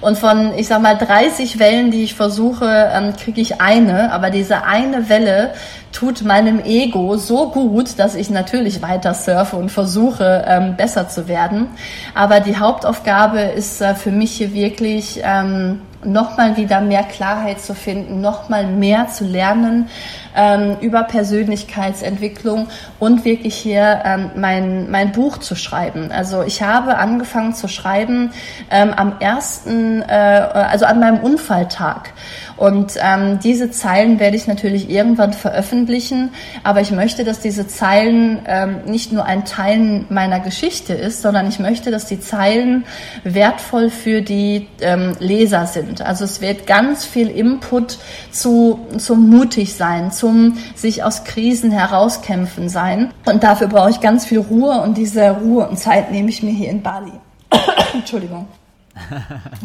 Und 0.00 0.18
von, 0.18 0.52
ich 0.56 0.68
sag 0.68 0.82
mal, 0.82 0.96
30 0.96 1.58
Wellen, 1.58 1.90
die 1.90 2.04
ich 2.04 2.14
versuche, 2.14 2.90
ähm, 2.94 3.14
kriege 3.16 3.40
ich 3.40 3.60
eine, 3.60 4.12
aber 4.12 4.30
diese 4.30 4.64
eine 4.64 5.08
Welle 5.08 5.52
tut 5.92 6.22
meinem 6.22 6.60
Ego 6.64 7.16
so 7.16 7.50
gut, 7.50 7.98
dass 7.98 8.14
ich 8.14 8.30
natürlich 8.30 8.82
weiter 8.82 9.14
surfe 9.14 9.56
und 9.56 9.70
versuche, 9.70 10.44
ähm, 10.46 10.76
besser 10.76 11.08
zu 11.08 11.28
werden. 11.28 11.68
Aber 12.14 12.40
die 12.40 12.56
Hauptaufgabe 12.56 13.40
ist 13.40 13.80
äh, 13.80 13.94
für 13.94 14.12
mich 14.12 14.32
hier 14.32 14.54
wirklich, 14.54 15.20
ähm, 15.22 15.80
nochmal 16.04 16.56
wieder 16.56 16.80
mehr 16.80 17.02
Klarheit 17.02 17.60
zu 17.60 17.74
finden, 17.74 18.20
nochmal 18.20 18.66
mehr 18.66 19.08
zu 19.08 19.24
lernen 19.24 19.88
ähm, 20.36 20.76
über 20.80 21.04
Persönlichkeitsentwicklung 21.04 22.68
und 22.98 23.24
wirklich 23.24 23.54
hier 23.54 24.02
ähm, 24.04 24.30
mein, 24.36 24.90
mein 24.90 25.12
Buch 25.12 25.38
zu 25.38 25.54
schreiben. 25.54 26.10
Also 26.12 26.42
ich 26.42 26.62
habe 26.62 26.98
angefangen 26.98 27.54
zu 27.54 27.68
schreiben 27.68 28.32
ähm, 28.70 28.92
am 28.94 29.14
ersten, 29.20 30.02
äh, 30.02 30.06
also 30.06 30.84
an 30.86 31.00
meinem 31.00 31.18
Unfalltag. 31.18 32.12
Und 32.60 32.96
ähm, 33.02 33.38
diese 33.42 33.70
Zeilen 33.70 34.20
werde 34.20 34.36
ich 34.36 34.46
natürlich 34.46 34.90
irgendwann 34.90 35.32
veröffentlichen, 35.32 36.28
aber 36.62 36.82
ich 36.82 36.90
möchte, 36.90 37.24
dass 37.24 37.40
diese 37.40 37.66
Zeilen 37.66 38.40
ähm, 38.46 38.80
nicht 38.84 39.12
nur 39.12 39.24
ein 39.24 39.46
Teil 39.46 40.04
meiner 40.10 40.40
Geschichte 40.40 40.92
ist, 40.92 41.22
sondern 41.22 41.48
ich 41.48 41.58
möchte, 41.58 41.90
dass 41.90 42.04
die 42.04 42.20
Zeilen 42.20 42.84
wertvoll 43.24 43.88
für 43.88 44.20
die 44.20 44.68
ähm, 44.82 45.14
Leser 45.20 45.64
sind. 45.64 46.02
Also 46.02 46.24
es 46.24 46.42
wird 46.42 46.66
ganz 46.66 47.06
viel 47.06 47.28
Input 47.28 47.96
zu, 48.30 48.86
zum 48.98 49.30
mutig 49.30 49.74
sein, 49.74 50.12
zum 50.20 50.58
sich 50.74 51.02
aus 51.02 51.24
Krisen 51.24 51.70
herauskämpfen 51.70 52.68
sein. 52.68 53.12
Und 53.24 53.42
dafür 53.42 53.68
brauche 53.68 53.90
ich 53.90 54.00
ganz 54.00 54.26
viel 54.26 54.38
Ruhe 54.38 54.82
und 54.82 54.96
diese 54.96 55.30
Ruhe 55.30 55.66
und 55.66 55.78
Zeit 55.78 56.12
nehme 56.12 56.28
ich 56.28 56.42
mir 56.42 56.52
hier 56.52 56.70
in 56.70 56.82
Bali. 56.82 57.12
Entschuldigung. 57.94 58.46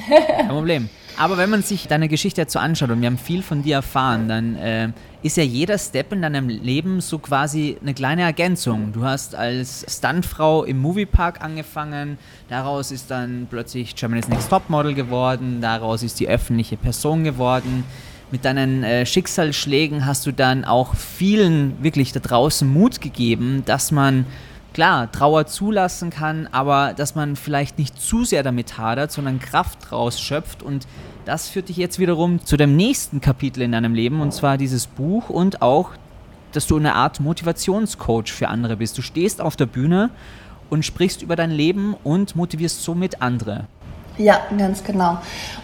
Kein 0.08 0.48
Problem. 0.48 0.90
Aber 1.18 1.38
wenn 1.38 1.50
man 1.50 1.62
sich 1.62 1.88
deine 1.88 2.08
Geschichte 2.08 2.42
jetzt 2.42 2.54
so 2.54 2.60
anschaut 2.60 2.90
und 2.90 3.02
wir 3.02 3.08
haben 3.08 3.18
viel 3.18 3.42
von 3.42 3.64
dir 3.64 3.76
erfahren, 3.76 4.28
dann 4.28 4.56
äh, 4.56 4.90
ist 5.24 5.38
ja 5.38 5.44
jeder 5.44 5.78
Step 5.78 6.12
in 6.14 6.22
deinem 6.22 6.50
Leben 6.50 7.02
so 7.02 7.20
quasi 7.20 7.78
eine 7.82 7.94
kleine 7.94 8.24
Ergänzung. 8.24 8.92
Du 8.92 9.04
hast 9.04 9.34
als 9.34 9.86
Stuntfrau 9.90 10.64
im 10.64 10.78
Moviepark 10.78 11.42
angefangen, 11.42 12.18
daraus 12.50 12.92
ist 12.92 13.12
dann 13.12 13.48
plötzlich 13.50 13.96
Germany's 13.96 14.28
Next 14.28 14.50
Topmodel 14.50 14.94
geworden, 14.94 15.60
daraus 15.62 16.04
ist 16.04 16.20
die 16.20 16.28
öffentliche 16.28 16.78
Person 16.78 17.24
geworden. 17.24 17.86
Mit 18.36 18.44
deinen 18.44 18.84
äh, 18.84 19.06
Schicksalsschlägen 19.06 20.06
hast 20.06 20.26
du 20.26 20.34
dann 20.34 20.66
auch 20.66 20.94
vielen 20.94 21.82
wirklich 21.82 22.12
da 22.12 22.20
draußen 22.20 22.68
Mut 22.68 23.00
gegeben, 23.00 23.64
dass 23.66 23.94
man 23.94 24.26
klar, 24.74 25.10
Trauer 25.10 25.48
zulassen 25.48 26.10
kann, 26.10 26.50
aber 26.52 26.94
dass 26.94 27.16
man 27.16 27.38
vielleicht 27.38 27.80
nicht 27.80 27.98
zu 27.98 28.26
sehr 28.26 28.44
damit 28.44 28.78
hadert, 28.78 29.14
sondern 29.14 29.40
Kraft 29.40 29.90
rausschöpft 29.94 30.64
und 30.64 30.86
das 31.24 31.48
führt 31.48 31.70
dich 31.70 31.78
jetzt 31.78 31.98
wiederum 31.98 32.44
zu 32.44 32.58
dem 32.58 32.76
nächsten 32.76 33.22
Kapitel 33.22 33.62
in 33.62 33.72
deinem 33.72 33.94
Leben 33.94 34.20
und 34.20 34.34
zwar 34.34 34.58
dieses 34.58 34.86
Buch 34.86 35.30
und 35.30 35.62
auch, 35.62 35.92
dass 36.52 36.68
du 36.68 36.76
eine 36.76 36.96
Art 36.96 37.22
Motivationscoach 37.22 38.34
für 38.34 38.50
andere 38.50 38.76
bist. 38.76 38.98
Du 38.98 39.02
stehst 39.02 39.40
auf 39.40 39.56
der 39.56 39.68
Bühne 39.68 40.10
und 40.70 40.84
sprichst 40.84 41.22
über 41.22 41.38
dein 41.38 41.52
Leben 41.52 41.96
und 42.04 42.36
motivierst 42.36 42.84
somit 42.84 43.22
andere. 43.22 43.70
Ja, 44.18 44.40
ganz 44.58 44.82
genau. 44.82 45.18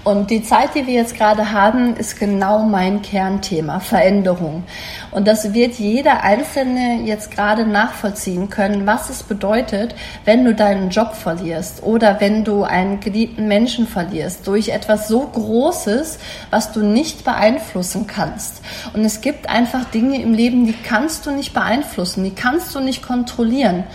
Und 0.03 0.29
die 0.29 0.43
Zeit, 0.43 0.75
die 0.75 0.85
wir 0.85 0.95
jetzt 0.95 1.15
gerade 1.15 1.53
haben, 1.53 1.95
ist 1.95 2.19
genau 2.19 2.63
mein 2.63 3.01
Kernthema, 3.01 3.79
Veränderung. 3.79 4.63
Und 5.11 5.25
das 5.25 5.53
wird 5.53 5.75
jeder 5.75 6.23
Einzelne 6.23 7.01
jetzt 7.05 7.31
gerade 7.31 7.65
nachvollziehen 7.65 8.49
können, 8.49 8.85
was 8.85 9.09
es 9.09 9.23
bedeutet, 9.23 9.95
wenn 10.25 10.43
du 10.43 10.53
deinen 10.53 10.89
Job 10.89 11.13
verlierst 11.13 11.83
oder 11.83 12.19
wenn 12.19 12.43
du 12.43 12.63
einen 12.63 12.99
geliebten 12.99 13.47
Menschen 13.47 13.87
verlierst 13.87 14.45
durch 14.47 14.69
etwas 14.69 15.07
so 15.07 15.27
Großes, 15.27 16.19
was 16.49 16.73
du 16.73 16.81
nicht 16.83 17.23
beeinflussen 17.23 18.05
kannst. 18.05 18.61
Und 18.93 19.05
es 19.05 19.21
gibt 19.21 19.49
einfach 19.49 19.85
Dinge 19.85 20.21
im 20.21 20.33
Leben, 20.33 20.65
die 20.65 20.75
kannst 20.75 21.25
du 21.25 21.31
nicht 21.31 21.53
beeinflussen, 21.53 22.25
die 22.25 22.35
kannst 22.35 22.75
du 22.75 22.81
nicht 22.81 23.01
kontrollieren. 23.01 23.85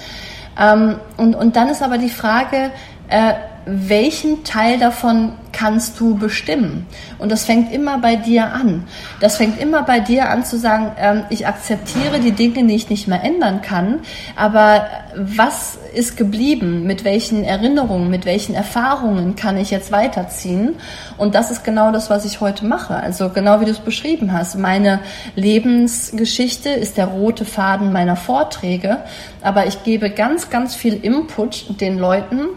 Ähm, 0.59 0.99
und, 1.19 1.35
und 1.35 1.57
dann 1.57 1.69
ist 1.69 1.83
aber 1.83 1.99
die 1.99 2.09
Frage, 2.09 2.71
äh, 3.09 3.35
welchen 3.67 4.45
Teil 4.45 4.79
davon 4.79 5.33
kannst 5.51 5.99
du 5.99 6.17
bestimmen? 6.17 6.87
Und 7.19 7.33
das 7.33 7.45
fängt 7.45 7.73
immer 7.73 7.99
bei 7.99 8.15
dir 8.15 8.53
an. 8.53 8.85
Das 9.21 9.39
fängt 9.39 9.61
immer 9.61 9.83
bei 9.83 9.99
dir 9.99 10.31
an 10.31 10.45
zu 10.45 10.57
sagen, 10.57 10.93
ähm, 10.99 11.25
ich 11.31 11.49
akzeptiere 11.49 12.21
die 12.21 12.31
Dinge, 12.31 12.65
die 12.65 12.77
ich 12.77 12.89
nicht 12.89 13.09
mehr 13.09 13.25
ändern 13.25 13.63
kann, 13.63 14.01
aber 14.37 14.87
was 15.17 15.79
ist 15.95 16.17
geblieben? 16.17 16.85
Mit 16.85 17.05
welchen 17.05 17.43
Erinnerungen, 17.43 18.09
mit 18.09 18.25
welchen 18.25 18.55
Erfahrungen 18.55 19.35
kann 19.35 19.57
ich 19.57 19.71
jetzt 19.73 19.91
weiterziehen? 19.91 20.77
Und 21.17 21.35
das 21.35 21.51
ist 21.51 21.65
genau 21.65 21.91
das, 21.91 22.09
was 22.09 22.25
ich 22.25 22.41
heute 22.41 22.65
mache. 22.67 22.95
Also 22.95 23.31
genau 23.31 23.61
wie 23.61 23.65
du 23.65 23.73
es 23.73 23.81
beschrieben 23.81 24.33
hast. 24.33 24.57
Meine 24.57 25.01
Lebensgeschichte 25.35 26.69
ist 26.69 26.99
der 26.99 27.07
rote 27.07 27.45
Faden 27.45 27.93
meiner 27.93 28.17
Vorträge, 28.17 28.99
aber 29.43 29.67
ich 29.67 29.83
gebe 29.83 30.11
ganz, 30.11 30.51
ganz 30.51 30.77
viel 30.77 30.95
Input 30.95 31.81
den 31.81 31.99
Leuten, 31.99 32.49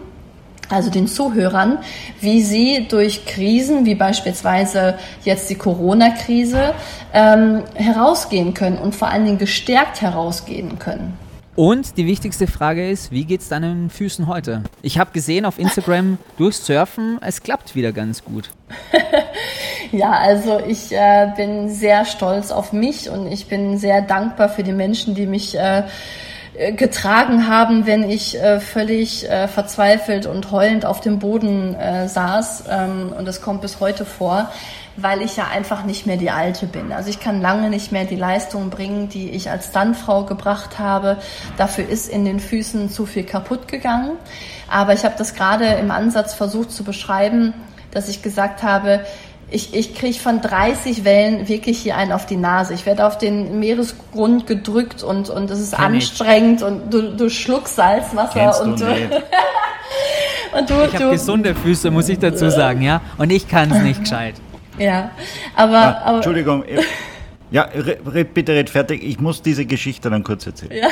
also 0.70 0.90
den 0.90 1.06
Zuhörern, 1.06 1.78
wie 2.20 2.42
sie 2.42 2.86
durch 2.88 3.26
Krisen, 3.26 3.84
wie 3.84 3.94
beispielsweise 3.94 4.94
jetzt 5.24 5.50
die 5.50 5.56
Corona-Krise, 5.56 6.74
ähm, 7.12 7.62
herausgehen 7.74 8.54
können 8.54 8.78
und 8.78 8.94
vor 8.94 9.08
allen 9.08 9.24
Dingen 9.24 9.38
gestärkt 9.38 10.00
herausgehen 10.00 10.78
können. 10.78 11.18
Und 11.56 11.96
die 11.98 12.06
wichtigste 12.06 12.46
Frage 12.46 12.88
ist, 12.88 13.10
wie 13.10 13.24
geht 13.24 13.40
es 13.40 13.48
deinen 13.48 13.90
Füßen 13.90 14.28
heute? 14.28 14.62
Ich 14.82 14.98
habe 14.98 15.10
gesehen 15.12 15.44
auf 15.44 15.58
Instagram 15.58 16.16
durch 16.38 16.56
Surfen, 16.56 17.18
es 17.20 17.42
klappt 17.42 17.74
wieder 17.74 17.92
ganz 17.92 18.24
gut. 18.24 18.50
ja, 19.92 20.12
also 20.12 20.60
ich 20.66 20.92
äh, 20.92 21.32
bin 21.36 21.68
sehr 21.68 22.04
stolz 22.04 22.52
auf 22.52 22.72
mich 22.72 23.10
und 23.10 23.30
ich 23.30 23.48
bin 23.48 23.76
sehr 23.78 24.00
dankbar 24.00 24.48
für 24.48 24.62
die 24.62 24.72
Menschen, 24.72 25.14
die 25.14 25.26
mich 25.26 25.58
äh, 25.58 25.82
getragen 26.72 27.48
haben, 27.48 27.86
wenn 27.86 28.08
ich 28.08 28.38
äh, 28.38 28.60
völlig 28.60 29.28
äh, 29.28 29.48
verzweifelt 29.48 30.26
und 30.26 30.50
heulend 30.50 30.84
auf 30.84 31.00
dem 31.00 31.18
Boden 31.18 31.74
äh, 31.74 32.06
saß. 32.06 32.64
Ähm, 32.70 33.12
und 33.16 33.26
das 33.26 33.40
kommt 33.40 33.62
bis 33.62 33.80
heute 33.80 34.04
vor, 34.04 34.50
weil 34.96 35.22
ich 35.22 35.36
ja 35.36 35.46
einfach 35.52 35.84
nicht 35.84 36.06
mehr 36.06 36.18
die 36.18 36.30
Alte 36.30 36.66
bin. 36.66 36.92
Also 36.92 37.08
ich 37.08 37.18
kann 37.18 37.40
lange 37.40 37.70
nicht 37.70 37.92
mehr 37.92 38.04
die 38.04 38.16
Leistung 38.16 38.68
bringen, 38.68 39.08
die 39.08 39.30
ich 39.30 39.50
als 39.50 39.68
Standfrau 39.68 40.24
gebracht 40.24 40.78
habe. 40.78 41.16
Dafür 41.56 41.88
ist 41.88 42.10
in 42.10 42.26
den 42.26 42.40
Füßen 42.40 42.90
zu 42.90 43.06
viel 43.06 43.24
kaputt 43.24 43.66
gegangen. 43.66 44.12
Aber 44.68 44.92
ich 44.92 45.04
habe 45.04 45.14
das 45.16 45.34
gerade 45.34 45.64
im 45.64 45.90
Ansatz 45.90 46.34
versucht 46.34 46.72
zu 46.72 46.84
beschreiben, 46.84 47.54
dass 47.90 48.08
ich 48.08 48.22
gesagt 48.22 48.62
habe, 48.62 49.00
ich, 49.50 49.74
ich 49.74 49.94
kriege 49.94 50.18
von 50.18 50.40
30 50.40 51.04
Wellen 51.04 51.48
wirklich 51.48 51.78
hier 51.78 51.96
einen 51.96 52.12
auf 52.12 52.26
die 52.26 52.36
Nase. 52.36 52.74
Ich 52.74 52.86
werde 52.86 53.06
auf 53.06 53.18
den 53.18 53.58
Meeresgrund 53.58 54.46
gedrückt 54.46 55.02
und, 55.02 55.28
und 55.28 55.50
es 55.50 55.60
ist 55.60 55.74
Kenn 55.74 55.94
anstrengend 55.94 56.60
ich. 56.60 56.66
und 56.66 56.94
du, 56.94 57.16
du 57.16 57.28
schluckst 57.30 57.76
Salzwasser 57.76 58.32
Kennst 58.32 58.60
und 58.60 58.80
du, 58.80 58.86
und 60.56 60.70
du, 60.70 60.74
ich 60.84 60.94
habe 60.94 61.10
gesunde 61.10 61.54
Füße, 61.54 61.90
muss 61.90 62.08
ich 62.08 62.18
dazu 62.18 62.50
sagen, 62.50 62.82
ja. 62.82 63.00
Und 63.18 63.30
ich 63.30 63.48
kann 63.48 63.70
es 63.70 63.82
nicht 63.82 64.00
gescheit. 64.00 64.34
Ja, 64.78 65.10
aber, 65.56 65.76
ah, 65.76 66.02
aber 66.04 66.16
Entschuldigung. 66.16 66.64
Ja, 67.50 67.62
red, 67.62 68.32
bitte 68.32 68.52
red 68.52 68.70
fertig. 68.70 69.02
Ich 69.02 69.18
muss 69.18 69.42
diese 69.42 69.66
Geschichte 69.66 70.08
dann 70.08 70.22
kurz 70.22 70.46
erzählen. 70.46 70.72
Ja, 70.72 70.88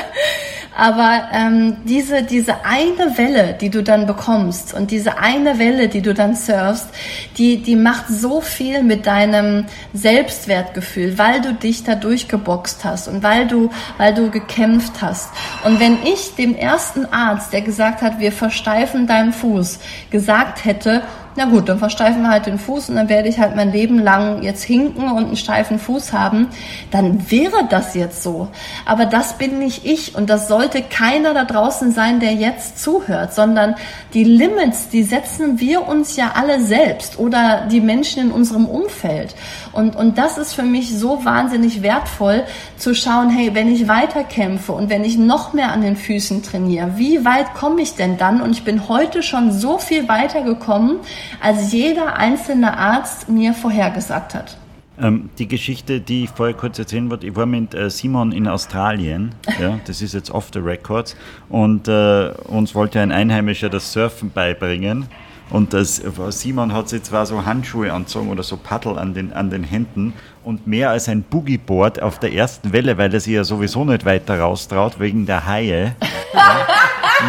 aber 0.76 1.28
ähm, 1.32 1.76
diese, 1.84 2.22
diese 2.22 2.64
eine 2.64 3.16
Welle, 3.16 3.56
die 3.60 3.68
du 3.68 3.82
dann 3.82 4.06
bekommst 4.06 4.74
und 4.74 4.90
diese 4.90 5.18
eine 5.18 5.58
Welle, 5.58 5.88
die 5.88 6.02
du 6.02 6.14
dann 6.14 6.34
surfst, 6.34 6.88
die, 7.36 7.62
die 7.62 7.74
macht 7.76 8.08
so 8.08 8.40
viel 8.40 8.82
mit 8.82 9.06
deinem 9.06 9.66
Selbstwertgefühl, 9.92 11.18
weil 11.18 11.40
du 11.40 11.54
dich 11.54 11.84
da 11.84 11.94
durchgeboxt 11.94 12.84
hast 12.84 13.08
und 13.08 13.22
weil 13.22 13.46
du, 13.46 13.70
weil 13.96 14.14
du 14.14 14.30
gekämpft 14.30 15.00
hast. 15.00 15.30
Und 15.64 15.80
wenn 15.80 15.98
ich 16.04 16.34
dem 16.36 16.54
ersten 16.54 17.06
Arzt, 17.06 17.52
der 17.52 17.62
gesagt 17.62 18.02
hat, 18.02 18.20
wir 18.20 18.30
versteifen 18.30 19.06
deinen 19.06 19.32
Fuß, 19.32 19.80
gesagt 20.10 20.64
hätte, 20.64 21.02
na 21.38 21.44
gut, 21.44 21.68
dann 21.68 21.78
versteifen 21.78 22.22
wir 22.22 22.30
halt 22.30 22.46
den 22.46 22.58
Fuß 22.58 22.90
und 22.90 22.96
dann 22.96 23.08
werde 23.08 23.28
ich 23.28 23.38
halt 23.38 23.54
mein 23.54 23.70
Leben 23.70 24.00
lang 24.00 24.42
jetzt 24.42 24.64
hinken 24.64 25.08
und 25.08 25.26
einen 25.26 25.36
steifen 25.36 25.78
Fuß 25.78 26.12
haben, 26.12 26.48
dann 26.90 27.30
wäre 27.30 27.68
das 27.70 27.94
jetzt 27.94 28.24
so. 28.24 28.48
Aber 28.84 29.06
das 29.06 29.38
bin 29.38 29.60
nicht 29.60 29.86
ich 29.86 30.16
und 30.16 30.28
das 30.28 30.48
sollte 30.48 30.82
keiner 30.82 31.34
da 31.34 31.44
draußen 31.44 31.92
sein, 31.92 32.18
der 32.18 32.32
jetzt 32.32 32.82
zuhört, 32.82 33.34
sondern 33.34 33.76
die 34.14 34.24
Limits, 34.24 34.88
die 34.88 35.04
setzen 35.04 35.60
wir 35.60 35.86
uns 35.86 36.16
ja 36.16 36.32
alle 36.34 36.60
selbst 36.60 37.20
oder 37.20 37.68
die 37.70 37.80
Menschen 37.80 38.24
in 38.24 38.32
unserem 38.32 38.66
Umfeld. 38.66 39.36
Und, 39.70 39.94
und 39.94 40.18
das 40.18 40.38
ist 40.38 40.54
für 40.54 40.64
mich 40.64 40.98
so 40.98 41.24
wahnsinnig 41.24 41.82
wertvoll 41.82 42.42
zu 42.76 42.96
schauen, 42.96 43.30
hey, 43.30 43.54
wenn 43.54 43.72
ich 43.72 43.86
weiterkämpfe 43.86 44.72
und 44.72 44.90
wenn 44.90 45.04
ich 45.04 45.16
noch 45.16 45.52
mehr 45.52 45.70
an 45.70 45.82
den 45.82 45.94
Füßen 45.94 46.42
trainiere, 46.42 46.94
wie 46.96 47.24
weit 47.24 47.54
komme 47.54 47.80
ich 47.80 47.94
denn 47.94 48.18
dann? 48.18 48.42
Und 48.42 48.50
ich 48.50 48.64
bin 48.64 48.88
heute 48.88 49.22
schon 49.22 49.52
so 49.52 49.78
viel 49.78 50.08
weitergekommen, 50.08 50.98
als 51.40 51.72
jeder 51.72 52.16
einzelne 52.16 52.76
Arzt 52.76 53.28
mir 53.28 53.52
vorhergesagt 53.54 54.34
hat. 54.34 54.56
Ähm, 55.00 55.30
die 55.38 55.46
Geschichte, 55.46 56.00
die 56.00 56.24
ich 56.24 56.30
vorher 56.30 56.56
kurz 56.56 56.78
erzählen 56.78 57.08
wollte, 57.10 57.26
ich 57.26 57.36
war 57.36 57.46
mit 57.46 57.72
äh, 57.74 57.88
Simon 57.88 58.32
in 58.32 58.48
Australien, 58.48 59.34
ja, 59.60 59.78
das 59.86 60.02
ist 60.02 60.14
jetzt 60.14 60.30
off 60.30 60.48
the 60.52 60.58
records, 60.58 61.16
und 61.48 61.86
äh, 61.86 62.30
uns 62.48 62.74
wollte 62.74 63.00
ein 63.00 63.12
Einheimischer 63.12 63.68
das 63.68 63.92
Surfen 63.92 64.30
beibringen. 64.30 65.06
Und 65.50 65.72
das, 65.72 66.02
Simon 66.28 66.74
hat 66.74 66.90
sich 66.90 67.04
zwar 67.04 67.24
so 67.24 67.46
Handschuhe 67.46 67.90
anzogen 67.90 68.28
oder 68.28 68.42
so 68.42 68.58
Paddel 68.58 68.98
an 68.98 69.14
den, 69.14 69.32
an 69.32 69.48
den 69.48 69.64
Händen 69.64 70.12
und 70.44 70.66
mehr 70.66 70.90
als 70.90 71.08
ein 71.08 71.22
Boogieboard 71.22 72.02
auf 72.02 72.18
der 72.18 72.34
ersten 72.34 72.74
Welle, 72.74 72.98
weil 72.98 73.14
er 73.14 73.20
sich 73.20 73.32
ja 73.32 73.44
sowieso 73.44 73.82
nicht 73.86 74.04
weiter 74.04 74.38
raustraut 74.40 75.00
wegen 75.00 75.24
der 75.24 75.46
Haie. 75.46 75.96
Ja, 76.34 76.66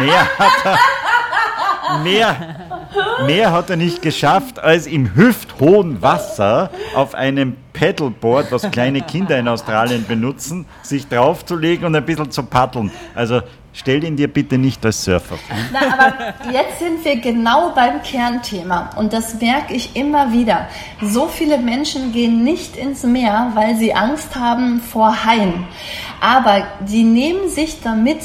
mehr 0.04 0.38
hat 0.38 0.52
er 0.64 0.78
mehr, 2.02 2.36
mehr 3.26 3.52
hat 3.52 3.70
er 3.70 3.76
nicht 3.76 4.02
geschafft, 4.02 4.58
als 4.58 4.86
im 4.86 5.14
hüfthohen 5.14 6.02
Wasser 6.02 6.70
auf 6.94 7.14
einem 7.14 7.56
Paddleboard, 7.72 8.50
was 8.52 8.70
kleine 8.70 9.02
Kinder 9.02 9.38
in 9.38 9.48
Australien 9.48 10.04
benutzen, 10.06 10.66
sich 10.82 11.08
draufzulegen 11.08 11.86
und 11.86 11.94
ein 11.94 12.04
bisschen 12.04 12.30
zu 12.30 12.42
paddeln. 12.42 12.90
Also 13.14 13.42
stell 13.72 14.02
ihn 14.04 14.16
dir 14.16 14.28
bitte 14.28 14.58
nicht 14.58 14.84
als 14.84 15.04
Surfer 15.04 15.36
vor. 15.36 15.56
Na, 15.72 15.80
aber 15.92 16.52
jetzt 16.52 16.78
sind 16.78 17.04
wir 17.04 17.20
genau 17.20 17.70
beim 17.74 18.02
Kernthema 18.02 18.90
und 18.96 19.12
das 19.12 19.40
merke 19.40 19.74
ich 19.74 19.94
immer 19.96 20.32
wieder. 20.32 20.66
So 21.00 21.28
viele 21.28 21.58
Menschen 21.58 22.12
gehen 22.12 22.42
nicht 22.42 22.76
ins 22.76 23.04
Meer, 23.04 23.52
weil 23.54 23.76
sie 23.76 23.94
Angst 23.94 24.34
haben 24.36 24.80
vor 24.80 25.24
Haien. 25.24 25.64
Aber 26.20 26.64
die 26.80 27.04
nehmen 27.04 27.48
sich 27.48 27.80
damit 27.82 28.18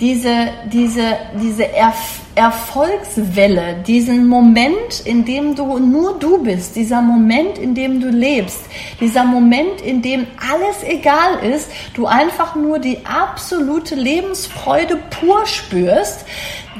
diese, 0.00 0.48
diese, 0.72 1.16
diese 1.40 1.72
Erf 1.72 2.20
Erfolgswelle, 2.38 3.82
diesen 3.84 4.28
Moment, 4.28 5.00
in 5.04 5.24
dem 5.24 5.56
du 5.56 5.80
nur 5.80 6.20
du 6.20 6.40
bist, 6.40 6.76
dieser 6.76 7.02
Moment, 7.02 7.58
in 7.58 7.74
dem 7.74 8.00
du 8.00 8.10
lebst, 8.10 8.60
dieser 9.00 9.24
Moment, 9.24 9.80
in 9.80 10.02
dem 10.02 10.24
alles 10.36 10.84
egal 10.84 11.40
ist, 11.42 11.68
du 11.94 12.06
einfach 12.06 12.54
nur 12.54 12.78
die 12.78 12.98
absolute 13.04 13.96
Lebensfreude 13.96 15.00
pur 15.10 15.44
spürst, 15.46 16.26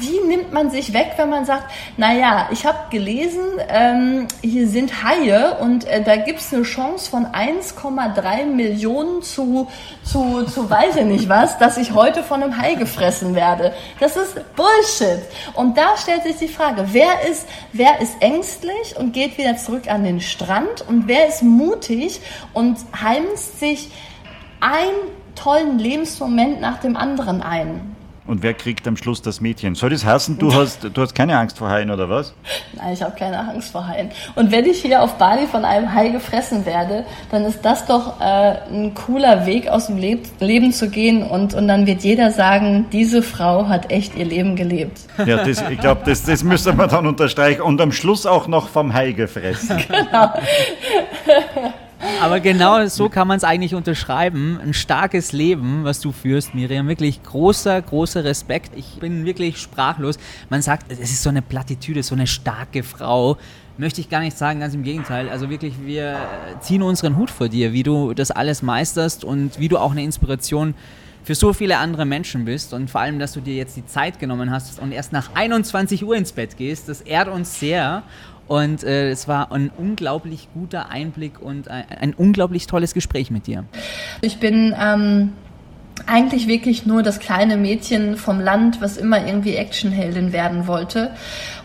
die 0.01 0.21
nimmt 0.27 0.53
man 0.53 0.71
sich 0.71 0.93
weg, 0.93 1.13
wenn 1.17 1.31
man 1.31 1.45
sagt, 1.45 1.71
naja, 1.97 2.49
ich 2.51 2.67
habe 2.67 2.79
gelesen, 2.91 3.43
ähm, 3.69 4.29
hier 4.43 4.69
sind 4.69 5.03
Haie 5.03 5.57
und 5.61 5.85
äh, 5.85 6.03
da 6.03 6.17
gibt's 6.17 6.53
eine 6.53 6.63
Chance 6.63 7.11
von 7.11 7.27
1,3 7.27 8.47
Millionen 8.47 9.23
zu, 9.23 9.69
zu, 10.05 10.45
zu 10.45 10.71
weiß 10.71 10.97
ich 10.97 11.05
nicht 11.05 11.29
was, 11.29 11.59
dass 11.59 11.77
ich 11.77 11.93
heute 11.93 12.23
von 12.23 12.43
einem 12.43 12.59
Hai 12.59 12.75
gefressen 12.75 13.35
werde. 13.35 13.73
Das 14.01 14.17
ist 14.17 14.35
Bullshit. 14.57 15.23
Und 15.55 15.77
da 15.77 15.97
stellt 15.97 16.23
sich 16.23 16.37
die 16.37 16.49
Frage, 16.49 16.87
wer 16.93 17.29
ist, 17.29 17.47
wer 17.73 18.01
ist 18.01 18.21
ängstlich 18.21 18.97
und 18.97 19.13
geht 19.13 19.39
wieder 19.39 19.57
zurück 19.57 19.91
an 19.91 20.05
den 20.05 20.21
Strand 20.21 20.85
und 20.89 21.09
wer 21.09 21.29
ist 21.29 21.43
mutig 21.43 22.21
und 22.53 22.79
heimst 23.01 23.61
sich 23.61 23.91
einen 24.61 24.97
tollen 25.35 25.79
Lebensmoment 25.79 26.61
nach 26.61 26.79
dem 26.79 26.97
anderen 26.97 27.43
ein. 27.43 27.97
Und 28.29 28.43
wer 28.43 28.53
kriegt 28.53 28.87
am 28.87 28.99
Schluss 28.99 29.23
das 29.23 29.41
Mädchen? 29.41 29.75
Soll 29.75 29.89
das 29.89 30.05
heißen, 30.05 30.37
du 30.37 30.53
hast, 30.53 30.85
du 30.85 31.01
hast 31.01 31.15
keine 31.15 31.39
Angst 31.39 31.57
vor 31.57 31.71
Haien 31.71 31.91
oder 31.91 32.11
was? 32.11 32.35
Nein, 32.77 32.93
ich 32.93 33.03
habe 33.03 33.17
keine 33.19 33.39
Angst 33.39 33.73
vor 33.73 33.89
Haien. 33.89 34.11
Und 34.35 34.53
wenn 34.53 34.67
ich 34.67 34.83
hier 34.83 35.03
auf 35.03 35.15
Bali 35.15 35.47
von 35.47 35.65
einem 35.65 35.95
Hai 35.95 36.11
gefressen 36.11 36.67
werde, 36.67 37.07
dann 37.31 37.47
ist 37.47 37.65
das 37.65 37.87
doch 37.87 38.21
äh, 38.21 38.59
ein 38.71 38.93
cooler 38.93 39.47
Weg 39.47 39.69
aus 39.69 39.87
dem 39.87 39.97
Leb 39.97 40.27
Leben 40.41 40.73
zu 40.73 40.91
gehen 40.91 41.23
und, 41.23 41.55
und 41.55 41.69
dann 41.69 41.87
wird 41.87 42.03
jeder 42.03 42.31
sagen, 42.31 42.85
diese 42.93 43.23
Frau 43.23 43.67
hat 43.67 43.91
echt 43.91 44.15
ihr 44.15 44.27
Leben 44.27 44.57
gelebt. 44.57 45.01
Ja, 45.25 45.43
das, 45.43 45.65
ich 45.71 45.81
glaube, 45.81 46.03
das, 46.05 46.25
das 46.25 46.45
müssen 46.45 46.77
wir 46.77 46.87
dann 46.87 47.07
unterstreichen. 47.07 47.63
Und 47.63 47.81
am 47.81 47.93
Schluss 47.93 48.27
auch 48.27 48.47
noch 48.47 48.69
vom 48.69 48.93
Hai 48.93 49.13
gefressen. 49.13 49.79
Genau. 49.89 50.33
Aber 52.21 52.41
genau 52.41 52.87
so 52.87 53.09
kann 53.09 53.27
man 53.27 53.39
es 53.39 53.45
eigentlich 53.45 53.75
unterschreiben. 53.75 54.59
Ein 54.63 54.75
starkes 54.75 55.33
Leben, 55.33 55.85
was 55.85 56.01
du 56.01 56.13
führst, 56.13 56.55
Miriam. 56.55 56.89
Wirklich 56.89 57.23
großer, 57.23 57.81
großer 57.83 58.25
Respekt. 58.25 58.73
Ich 58.77 58.99
bin 59.01 59.25
wirklich 59.25 59.59
sprachlos. 59.59 60.19
Man 60.49 60.63
sagt, 60.63 60.91
es 60.91 60.99
ist 60.99 61.23
so 61.23 61.31
eine 61.31 61.43
Plattitüde, 61.43 62.03
so 62.03 62.15
eine 62.15 62.27
starke 62.27 62.83
Frau. 62.83 63.37
Möchte 63.79 64.01
ich 64.01 64.09
gar 64.09 64.21
nicht 64.21 64.37
sagen, 64.37 64.61
ganz 64.61 64.75
im 64.75 64.83
Gegenteil. 64.83 65.29
Also 65.29 65.51
wirklich, 65.51 65.75
wir 65.85 66.17
ziehen 66.61 66.83
unseren 66.83 67.17
Hut 67.17 67.31
vor 67.31 67.49
dir, 67.49 67.73
wie 67.73 67.83
du 67.83 68.15
das 68.15 68.31
alles 68.31 68.63
meisterst 68.63 69.25
und 69.25 69.59
wie 69.59 69.69
du 69.69 69.79
auch 69.79 69.93
eine 69.93 70.03
Inspiration 70.03 70.75
für 71.25 71.35
so 71.35 71.53
viele 71.53 71.77
andere 71.77 72.07
Menschen 72.07 72.47
bist 72.47 72.73
und 72.73 72.91
vor 72.91 73.03
allem, 73.03 73.19
dass 73.19 73.35
du 73.35 73.41
dir 73.41 73.55
jetzt 73.55 73.77
die 73.77 73.85
Zeit 73.85 74.19
genommen 74.19 74.51
hast 74.51 74.81
und 74.81 74.93
erst 74.93 75.13
nach 75.13 75.35
21 75.35 76.03
Uhr 76.03 76.17
ins 76.17 76.33
Bett 76.33 76.57
gehst. 76.57 76.89
Das 76.89 77.03
ehrt 77.03 77.29
uns 77.29 77.61
sehr 77.61 78.03
und 78.49 78.83
äh, 78.83 79.11
es 79.11 79.29
war 79.29 79.53
ein 79.53 79.71
unglaublich 79.77 80.49
guter 80.55 80.91
Einblick 80.91 81.41
und 81.41 81.69
ein, 81.69 81.85
ein 82.01 82.15
unglaublich 82.15 82.67
tolles 82.67 82.95
Gespräch 82.95 83.31
mit 83.31 83.47
dir. 83.47 83.65
Ich 84.23 84.41
bin 84.41 84.75
ähm, 84.81 85.33
eigentlich 86.07 86.49
wirklich 86.49 86.87
nur 86.87 87.03
das 87.03 87.19
kleine 87.19 87.57
Mädchen 87.57 88.17
vom 88.17 88.41
Land, 88.41 88.81
was 88.81 88.97
immer 88.97 89.25
irgendwie 89.25 89.55
Actionheldin 89.55 90.33
werden 90.33 90.67
wollte. 90.67 91.13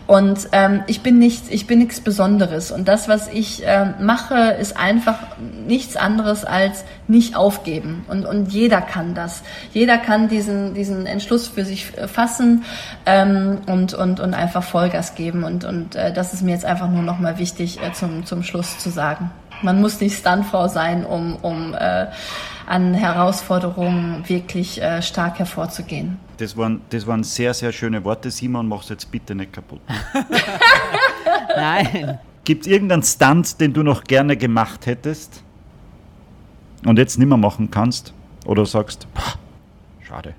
Und 0.06 0.48
ähm, 0.52 0.82
ich 0.86 1.02
bin 1.02 1.18
nichts, 1.18 1.48
ich 1.48 1.66
bin 1.66 1.78
nichts 1.78 2.00
Besonderes. 2.00 2.70
Und 2.70 2.88
das, 2.88 3.08
was 3.08 3.28
ich 3.28 3.62
ähm, 3.64 3.94
mache, 4.00 4.56
ist 4.60 4.76
einfach 4.76 5.18
nichts 5.66 5.96
anderes 5.96 6.44
als 6.44 6.84
nicht 7.08 7.36
aufgeben. 7.36 8.04
Und, 8.08 8.26
und 8.26 8.52
jeder 8.52 8.82
kann 8.82 9.14
das. 9.14 9.42
Jeder 9.72 9.96
kann 9.96 10.28
diesen, 10.28 10.74
diesen 10.74 11.06
Entschluss 11.06 11.48
für 11.48 11.64
sich 11.64 11.86
fassen 11.86 12.64
ähm, 13.06 13.58
und, 13.66 13.94
und, 13.94 14.20
und 14.20 14.34
einfach 14.34 14.62
Vollgas 14.62 15.14
geben. 15.14 15.42
Und, 15.42 15.64
und 15.64 15.96
äh, 15.96 16.12
das 16.12 16.34
ist 16.34 16.42
mir 16.42 16.52
jetzt 16.52 16.66
einfach 16.66 16.90
nur 16.90 17.02
nochmal 17.02 17.38
wichtig 17.38 17.80
äh, 17.82 17.92
zum, 17.92 18.26
zum 18.26 18.42
Schluss 18.42 18.78
zu 18.78 18.90
sagen. 18.90 19.30
Man 19.62 19.80
muss 19.80 20.00
nicht 20.00 20.18
Stuntfrau 20.18 20.68
sein, 20.68 21.06
um, 21.06 21.36
um 21.36 21.72
äh, 21.72 22.06
an 22.66 22.92
Herausforderungen 22.92 24.28
wirklich 24.28 24.82
äh, 24.82 25.00
stark 25.00 25.38
hervorzugehen. 25.38 26.18
Das 26.38 26.56
waren, 26.56 26.80
das 26.90 27.06
waren 27.06 27.22
sehr, 27.22 27.54
sehr 27.54 27.72
schöne 27.72 28.04
Worte. 28.04 28.30
Simon, 28.30 28.68
mach's 28.68 28.88
jetzt 28.88 29.10
bitte 29.10 29.34
nicht 29.34 29.52
kaputt. 29.52 29.80
Nein. 31.56 32.18
Gibt 32.44 32.66
es 32.66 32.72
irgendeinen 32.72 33.02
Stunt, 33.02 33.60
den 33.60 33.72
du 33.72 33.82
noch 33.82 34.04
gerne 34.04 34.36
gemacht 34.36 34.86
hättest 34.86 35.42
und 36.84 36.98
jetzt 36.98 37.18
nicht 37.18 37.28
mehr 37.28 37.38
machen 37.38 37.70
kannst? 37.70 38.12
Oder 38.44 38.66
sagst, 38.66 39.06
schade. 40.06 40.34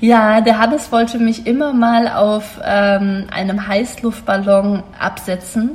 Ja, 0.00 0.40
der 0.40 0.58
Hannes 0.58 0.92
wollte 0.92 1.18
mich 1.18 1.46
immer 1.46 1.72
mal 1.72 2.08
auf 2.08 2.60
ähm, 2.62 3.26
einem 3.30 3.66
Heißluftballon 3.66 4.82
absetzen. 4.98 5.70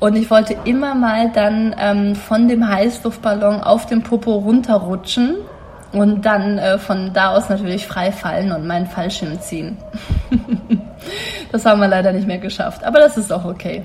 Und 0.00 0.14
ich 0.14 0.30
wollte 0.30 0.56
immer 0.64 0.94
mal 0.94 1.30
dann 1.32 1.74
ähm, 1.78 2.14
von 2.14 2.48
dem 2.48 2.68
Heißluftballon 2.68 3.60
auf 3.60 3.86
dem 3.86 4.02
Popo 4.02 4.36
runterrutschen 4.36 5.36
und 5.92 6.22
dann 6.22 6.58
äh, 6.58 6.78
von 6.78 7.12
da 7.12 7.34
aus 7.34 7.48
natürlich 7.48 7.86
frei 7.86 8.12
fallen 8.12 8.52
und 8.52 8.66
meinen 8.66 8.86
Fallschirm 8.86 9.40
ziehen. 9.40 9.76
das 11.52 11.64
haben 11.64 11.80
wir 11.80 11.88
leider 11.88 12.12
nicht 12.12 12.26
mehr 12.26 12.38
geschafft, 12.38 12.84
aber 12.84 12.98
das 12.98 13.16
ist 13.16 13.32
auch 13.32 13.44
okay. 13.44 13.84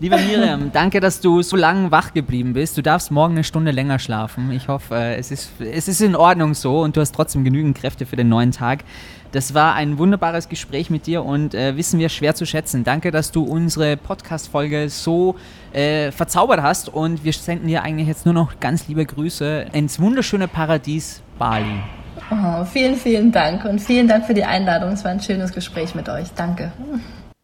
Liebe 0.00 0.16
Miriam, 0.16 0.70
danke, 0.72 0.98
dass 0.98 1.20
du 1.20 1.42
so 1.42 1.56
lange 1.56 1.90
wach 1.90 2.14
geblieben 2.14 2.54
bist. 2.54 2.76
Du 2.78 2.82
darfst 2.82 3.10
morgen 3.10 3.34
eine 3.34 3.44
Stunde 3.44 3.70
länger 3.70 3.98
schlafen. 3.98 4.50
Ich 4.50 4.66
hoffe, 4.66 4.94
äh, 4.94 5.16
es 5.16 5.30
ist, 5.30 5.50
es 5.60 5.88
ist 5.88 6.00
in 6.00 6.16
Ordnung 6.16 6.54
so 6.54 6.80
und 6.80 6.96
du 6.96 7.02
hast 7.02 7.14
trotzdem 7.14 7.44
genügend 7.44 7.76
Kräfte 7.76 8.06
für 8.06 8.16
den 8.16 8.30
neuen 8.30 8.50
Tag. 8.50 8.84
Das 9.32 9.52
war 9.52 9.74
ein 9.74 9.98
wunderbares 9.98 10.48
Gespräch 10.48 10.88
mit 10.88 11.06
dir 11.06 11.22
und 11.22 11.54
äh, 11.54 11.76
wissen 11.76 12.00
wir 12.00 12.08
schwer 12.08 12.34
zu 12.34 12.46
schätzen. 12.46 12.82
Danke, 12.82 13.10
dass 13.10 13.30
du 13.30 13.44
unsere 13.44 13.98
Podcast-Folge 13.98 14.88
so 14.88 15.36
äh, 15.72 16.10
verzaubert 16.12 16.62
hast 16.62 16.88
und 16.88 17.22
wir 17.22 17.34
senden 17.34 17.68
dir 17.68 17.82
eigentlich 17.82 18.08
jetzt 18.08 18.24
nur 18.24 18.34
noch 18.34 18.58
ganz 18.58 18.88
liebe 18.88 19.04
Grüße 19.04 19.66
ins 19.74 20.00
wunderschöne 20.00 20.48
Paradies 20.48 21.20
Bali. 21.38 21.80
Oh, 22.30 22.64
vielen, 22.64 22.96
vielen 22.96 23.32
Dank 23.32 23.66
und 23.66 23.80
vielen 23.80 24.08
Dank 24.08 24.24
für 24.24 24.34
die 24.34 24.44
Einladung. 24.44 24.92
Es 24.92 25.04
war 25.04 25.10
ein 25.10 25.20
schönes 25.20 25.52
Gespräch 25.52 25.94
mit 25.94 26.08
euch. 26.08 26.28
Danke. 26.34 26.72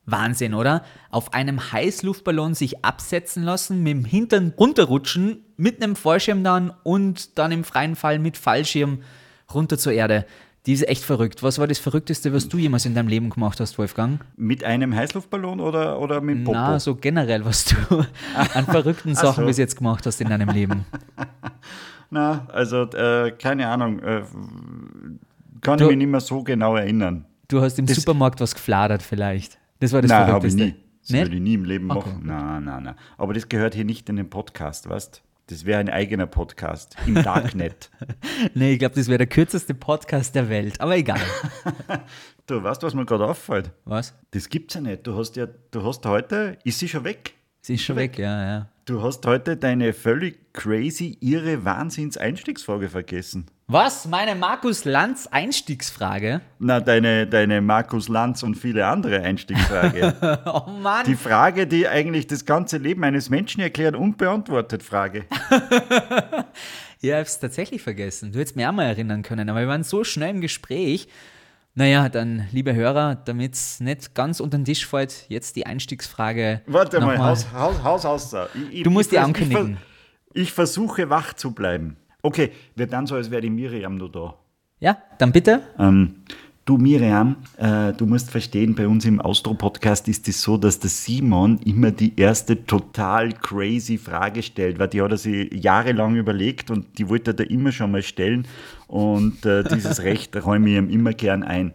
Wahnsinn, 0.06 0.54
oder? 0.54 0.82
Auf 1.10 1.34
einem 1.34 1.72
Heißluftballon 1.72 2.54
sich 2.54 2.84
absetzen 2.84 3.42
lassen, 3.42 3.82
mit 3.82 3.92
dem 3.92 4.04
Hintern 4.04 4.54
runterrutschen, 4.58 5.44
mit 5.56 5.82
einem 5.82 5.96
Fallschirm 5.96 6.44
dann 6.44 6.72
und 6.84 7.38
dann 7.38 7.52
im 7.52 7.64
freien 7.64 7.96
Fall 7.96 8.18
mit 8.18 8.36
Fallschirm 8.36 9.00
runter 9.52 9.78
zur 9.78 9.92
Erde. 9.92 10.24
Die 10.66 10.72
ist 10.72 10.88
echt 10.88 11.04
verrückt. 11.04 11.44
Was 11.44 11.60
war 11.60 11.68
das 11.68 11.78
Verrückteste, 11.78 12.32
was 12.32 12.48
du 12.48 12.58
jemals 12.58 12.86
in 12.86 12.94
deinem 12.94 13.06
Leben 13.06 13.30
gemacht 13.30 13.60
hast, 13.60 13.78
Wolfgang? 13.78 14.24
Mit 14.36 14.64
einem 14.64 14.94
Heißluftballon 14.94 15.60
oder, 15.60 16.00
oder 16.00 16.20
mit 16.20 16.44
Popo? 16.44 16.58
Na, 16.58 16.80
so 16.80 16.96
generell, 16.96 17.44
was 17.44 17.66
du 17.66 17.76
an 18.54 18.64
verrückten 18.64 19.14
Sachen 19.14 19.42
so. 19.42 19.46
bis 19.46 19.58
jetzt 19.58 19.76
gemacht 19.76 20.06
hast 20.06 20.20
in 20.20 20.28
deinem 20.28 20.48
Leben. 20.48 20.84
Na, 22.10 22.46
also 22.52 22.82
äh, 22.82 23.32
keine 23.32 23.68
Ahnung. 23.68 24.00
Äh, 24.00 24.22
kann 25.60 25.78
du, 25.78 25.84
ich 25.84 25.90
mich 25.90 25.98
nicht 25.98 26.08
mehr 26.08 26.20
so 26.20 26.42
genau 26.42 26.76
erinnern. 26.76 27.24
Du 27.48 27.60
hast 27.60 27.78
im 27.78 27.86
das, 27.86 27.96
Supermarkt 27.96 28.40
was 28.40 28.54
gefladert 28.54 29.02
vielleicht. 29.02 29.58
Das 29.78 29.92
war 29.92 30.02
das 30.02 30.10
nein, 30.10 30.26
Verrückteste. 30.26 30.64
Ich 30.64 30.74
nie. 30.74 30.82
Das 31.02 31.10
nicht? 31.10 31.22
würde 31.22 31.36
ich 31.36 31.42
nie 31.42 31.54
im 31.54 31.64
Leben 31.64 31.90
okay. 31.90 32.08
machen. 32.08 32.22
Nein, 32.26 32.64
nein, 32.64 32.82
nein. 32.82 32.94
Aber 33.16 33.34
das 33.34 33.48
gehört 33.48 33.74
hier 33.74 33.84
nicht 33.84 34.08
in 34.08 34.16
den 34.16 34.28
Podcast, 34.28 34.88
weißt 34.88 35.16
du? 35.16 35.20
Das 35.48 35.64
wäre 35.64 35.78
ein 35.78 35.88
eigener 35.88 36.26
Podcast 36.26 36.96
im 37.06 37.14
Darknet. 37.22 37.90
nee, 38.54 38.72
ich 38.72 38.78
glaube, 38.80 38.96
das 38.96 39.06
wäre 39.06 39.18
der 39.18 39.28
kürzeste 39.28 39.74
Podcast 39.74 40.34
der 40.34 40.48
Welt, 40.48 40.80
aber 40.80 40.96
egal. 40.96 41.20
du 42.46 42.60
weißt, 42.60 42.82
was 42.82 42.94
mir 42.94 43.06
gerade 43.06 43.26
auffällt? 43.26 43.70
Was? 43.84 44.14
Das 44.32 44.48
gibt's 44.48 44.74
ja 44.74 44.80
nicht. 44.80 45.06
Du 45.06 45.16
hast 45.16 45.36
ja, 45.36 45.46
du 45.46 45.84
hast 45.84 46.04
heute, 46.04 46.58
ist 46.64 46.80
sie 46.80 46.88
schon 46.88 47.04
weg? 47.04 47.34
Sie 47.60 47.74
ist 47.74 47.82
schon 47.82 47.94
weg, 47.94 48.12
weg 48.12 48.24
ja, 48.24 48.44
ja. 48.44 48.68
Du 48.86 49.02
hast 49.02 49.26
heute 49.26 49.56
deine 49.56 49.92
völlig 49.92 50.52
crazy, 50.52 51.18
irre 51.20 51.64
Wahnsinns-Einstiegsfrage 51.64 52.88
vergessen. 52.88 53.46
Was? 53.66 54.06
Meine 54.06 54.36
Markus 54.36 54.84
Lanz 54.84 55.26
Einstiegsfrage? 55.26 56.40
Na, 56.60 56.78
deine, 56.78 57.26
deine 57.26 57.60
Markus 57.62 58.08
Lanz 58.08 58.44
und 58.44 58.54
viele 58.54 58.86
andere 58.86 59.22
Einstiegsfrage. 59.22 60.40
oh 60.46 60.70
Mann. 60.70 61.04
Die 61.04 61.16
Frage, 61.16 61.66
die 61.66 61.88
eigentlich 61.88 62.28
das 62.28 62.44
ganze 62.44 62.76
Leben 62.76 63.02
eines 63.02 63.28
Menschen 63.28 63.60
erklärt, 63.60 63.96
unbeantwortet 63.96 64.84
Frage. 64.84 65.24
ja, 65.50 66.44
ich 67.00 67.10
habe 67.10 67.22
es 67.22 67.40
tatsächlich 67.40 67.82
vergessen. 67.82 68.30
Du 68.30 68.38
hättest 68.38 68.54
mir 68.54 68.70
auch 68.70 68.72
mal 68.72 68.84
erinnern 68.84 69.24
können, 69.24 69.50
aber 69.50 69.62
wir 69.62 69.68
waren 69.68 69.82
so 69.82 70.04
schnell 70.04 70.30
im 70.30 70.40
Gespräch. 70.40 71.08
Naja, 71.78 72.08
dann, 72.08 72.48
liebe 72.52 72.74
Hörer, 72.74 73.16
damit 73.16 73.52
es 73.52 73.80
nicht 73.80 74.14
ganz 74.14 74.40
unter 74.40 74.56
den 74.56 74.64
Tisch 74.64 74.86
fällt, 74.86 75.26
jetzt 75.28 75.56
die 75.56 75.66
Einstiegsfrage. 75.66 76.62
Warte 76.66 76.98
mal, 77.00 77.18
Haus, 77.18 77.52
Haus, 77.52 77.82
Haus, 77.84 78.04
Haus. 78.04 78.34
Ich, 78.70 78.82
du 78.82 78.90
musst 78.90 79.12
ich, 79.12 79.18
die 79.18 79.22
ankündigen. 79.22 79.76
Ich, 80.32 80.44
ich 80.44 80.52
versuche 80.52 81.10
wach 81.10 81.34
zu 81.34 81.52
bleiben. 81.52 81.98
Okay, 82.22 82.52
wird 82.76 82.94
dann 82.94 83.06
so, 83.06 83.14
als 83.14 83.30
wäre 83.30 83.42
die 83.42 83.50
Miriam 83.50 83.98
nur 83.98 84.10
da. 84.10 84.38
Ja, 84.80 84.96
dann 85.18 85.32
bitte. 85.32 85.60
Ähm, 85.78 86.24
du 86.66 86.76
Miriam, 86.76 87.36
äh, 87.56 87.92
du 87.92 88.06
musst 88.06 88.30
verstehen, 88.30 88.74
bei 88.74 88.86
uns 88.86 89.04
im 89.04 89.20
Austro-Podcast 89.20 90.08
ist 90.08 90.28
es 90.28 90.34
das 90.34 90.42
so, 90.42 90.58
dass 90.58 90.78
der 90.80 90.90
Simon 90.90 91.58
immer 91.64 91.92
die 91.92 92.18
erste 92.18 92.66
total 92.66 93.32
crazy 93.32 93.96
Frage 93.96 94.42
stellt, 94.42 94.78
weil 94.78 94.88
die 94.88 95.00
hat 95.00 95.12
er 95.12 95.16
sich 95.16 95.48
jahrelang 95.54 96.16
überlegt 96.16 96.70
und 96.70 96.98
die 96.98 97.08
wollte 97.08 97.30
er 97.30 97.34
da 97.34 97.44
immer 97.44 97.72
schon 97.72 97.92
mal 97.92 98.02
stellen 98.02 98.46
und 98.88 99.46
äh, 99.46 99.62
dieses 99.62 100.02
Recht 100.02 100.36
räume 100.44 100.68
ich 100.70 100.76
ihm 100.76 100.90
immer 100.90 101.12
gern 101.12 101.44
ein. 101.44 101.72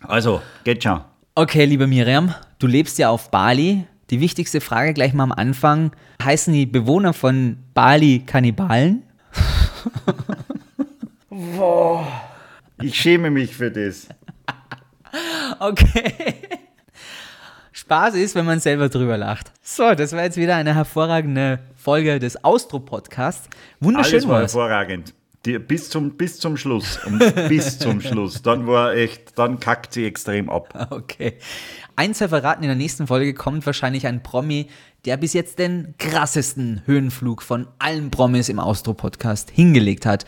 Also, 0.00 0.40
geht 0.64 0.82
schon. 0.82 1.00
Okay, 1.34 1.66
liebe 1.66 1.86
Miriam, 1.86 2.34
du 2.58 2.66
lebst 2.66 2.98
ja 2.98 3.10
auf 3.10 3.30
Bali. 3.30 3.84
Die 4.10 4.20
wichtigste 4.20 4.60
Frage 4.60 4.94
gleich 4.94 5.14
mal 5.14 5.24
am 5.24 5.32
Anfang. 5.32 5.92
Heißen 6.22 6.52
die 6.52 6.66
Bewohner 6.66 7.12
von 7.12 7.58
Bali 7.74 8.22
Kannibalen? 8.26 9.02
Boah. 11.30 12.31
Ich 12.82 13.00
schäme 13.00 13.30
mich 13.30 13.54
für 13.56 13.70
das. 13.70 14.08
Okay. 15.58 16.14
Spaß 17.72 18.14
ist, 18.14 18.34
wenn 18.34 18.46
man 18.46 18.58
selber 18.58 18.88
drüber 18.88 19.18
lacht. 19.18 19.52
So, 19.62 19.94
das 19.94 20.12
war 20.12 20.22
jetzt 20.22 20.38
wieder 20.38 20.56
eine 20.56 20.74
hervorragende 20.74 21.58
Folge 21.76 22.18
des 22.18 22.42
Austro-Podcasts. 22.42 23.50
Wunderschön 23.80 24.14
Alles 24.14 24.28
war 24.28 24.40
hervorragend. 24.40 25.12
Die, 25.44 25.58
bis, 25.58 25.90
zum, 25.90 26.16
bis 26.16 26.38
zum 26.38 26.56
Schluss. 26.56 27.00
Bis 27.48 27.78
zum 27.78 28.00
Schluss. 28.00 28.42
Dann 28.42 28.66
war 28.66 28.94
echt, 28.94 29.36
dann 29.38 29.58
kackt 29.58 29.92
sie 29.92 30.06
extrem 30.06 30.48
ab. 30.48 30.88
Okay. 30.90 31.34
Eins 31.96 32.18
verraten, 32.18 32.62
in 32.62 32.68
der 32.68 32.76
nächsten 32.76 33.06
Folge 33.06 33.34
kommt 33.34 33.66
wahrscheinlich 33.66 34.06
ein 34.06 34.22
Promi, 34.22 34.68
der 35.04 35.16
bis 35.18 35.32
jetzt 35.34 35.58
den 35.58 35.94
krassesten 35.98 36.82
Höhenflug 36.86 37.42
von 37.42 37.66
allen 37.78 38.10
Promis 38.10 38.48
im 38.48 38.58
Austro-Podcast 38.58 39.50
hingelegt 39.50 40.06
hat. 40.06 40.24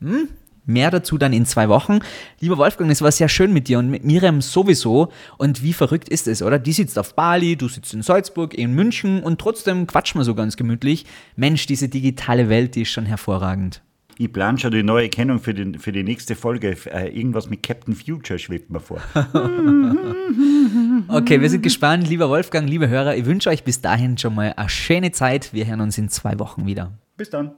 Hm? 0.00 0.28
Mehr 0.66 0.90
dazu 0.90 1.16
dann 1.16 1.32
in 1.32 1.46
zwei 1.46 1.68
Wochen. 1.68 2.00
Lieber 2.40 2.58
Wolfgang, 2.58 2.90
es 2.90 3.00
war 3.00 3.12
sehr 3.12 3.28
schön 3.28 3.52
mit 3.52 3.68
dir 3.68 3.78
und 3.78 3.88
mit 3.88 4.04
Miriam 4.04 4.42
sowieso. 4.42 5.12
Und 5.38 5.62
wie 5.62 5.72
verrückt 5.72 6.08
ist 6.08 6.26
es, 6.26 6.42
oder? 6.42 6.58
Die 6.58 6.72
sitzt 6.72 6.98
auf 6.98 7.14
Bali, 7.14 7.56
du 7.56 7.68
sitzt 7.68 7.94
in 7.94 8.02
Salzburg, 8.02 8.52
in 8.52 8.74
München 8.74 9.22
und 9.22 9.40
trotzdem 9.40 9.86
quatschen 9.86 10.20
wir 10.20 10.24
so 10.24 10.34
ganz 10.34 10.56
gemütlich. 10.56 11.06
Mensch, 11.36 11.66
diese 11.66 11.88
digitale 11.88 12.48
Welt, 12.48 12.74
die 12.74 12.82
ist 12.82 12.90
schon 12.90 13.06
hervorragend. 13.06 13.82
Ich 14.18 14.32
plane 14.32 14.58
schon 14.58 14.70
die 14.70 14.82
neue 14.82 15.10
Kennung 15.10 15.40
für 15.40 15.52
die, 15.52 15.78
für 15.78 15.92
die 15.92 16.02
nächste 16.02 16.36
Folge. 16.36 16.74
Äh, 16.86 17.08
irgendwas 17.08 17.50
mit 17.50 17.62
Captain 17.62 17.94
Future 17.94 18.38
schwebt 18.38 18.70
mir 18.70 18.80
vor. 18.80 19.02
okay, 21.08 21.40
wir 21.42 21.50
sind 21.50 21.62
gespannt. 21.62 22.08
Lieber 22.08 22.30
Wolfgang, 22.30 22.66
liebe 22.66 22.88
Hörer, 22.88 23.14
ich 23.14 23.26
wünsche 23.26 23.50
euch 23.50 23.62
bis 23.62 23.82
dahin 23.82 24.16
schon 24.16 24.34
mal 24.34 24.54
eine 24.56 24.70
schöne 24.70 25.12
Zeit. 25.12 25.52
Wir 25.52 25.66
hören 25.66 25.82
uns 25.82 25.98
in 25.98 26.08
zwei 26.08 26.38
Wochen 26.38 26.64
wieder. 26.64 26.92
Bis 27.18 27.28
dann. 27.28 27.52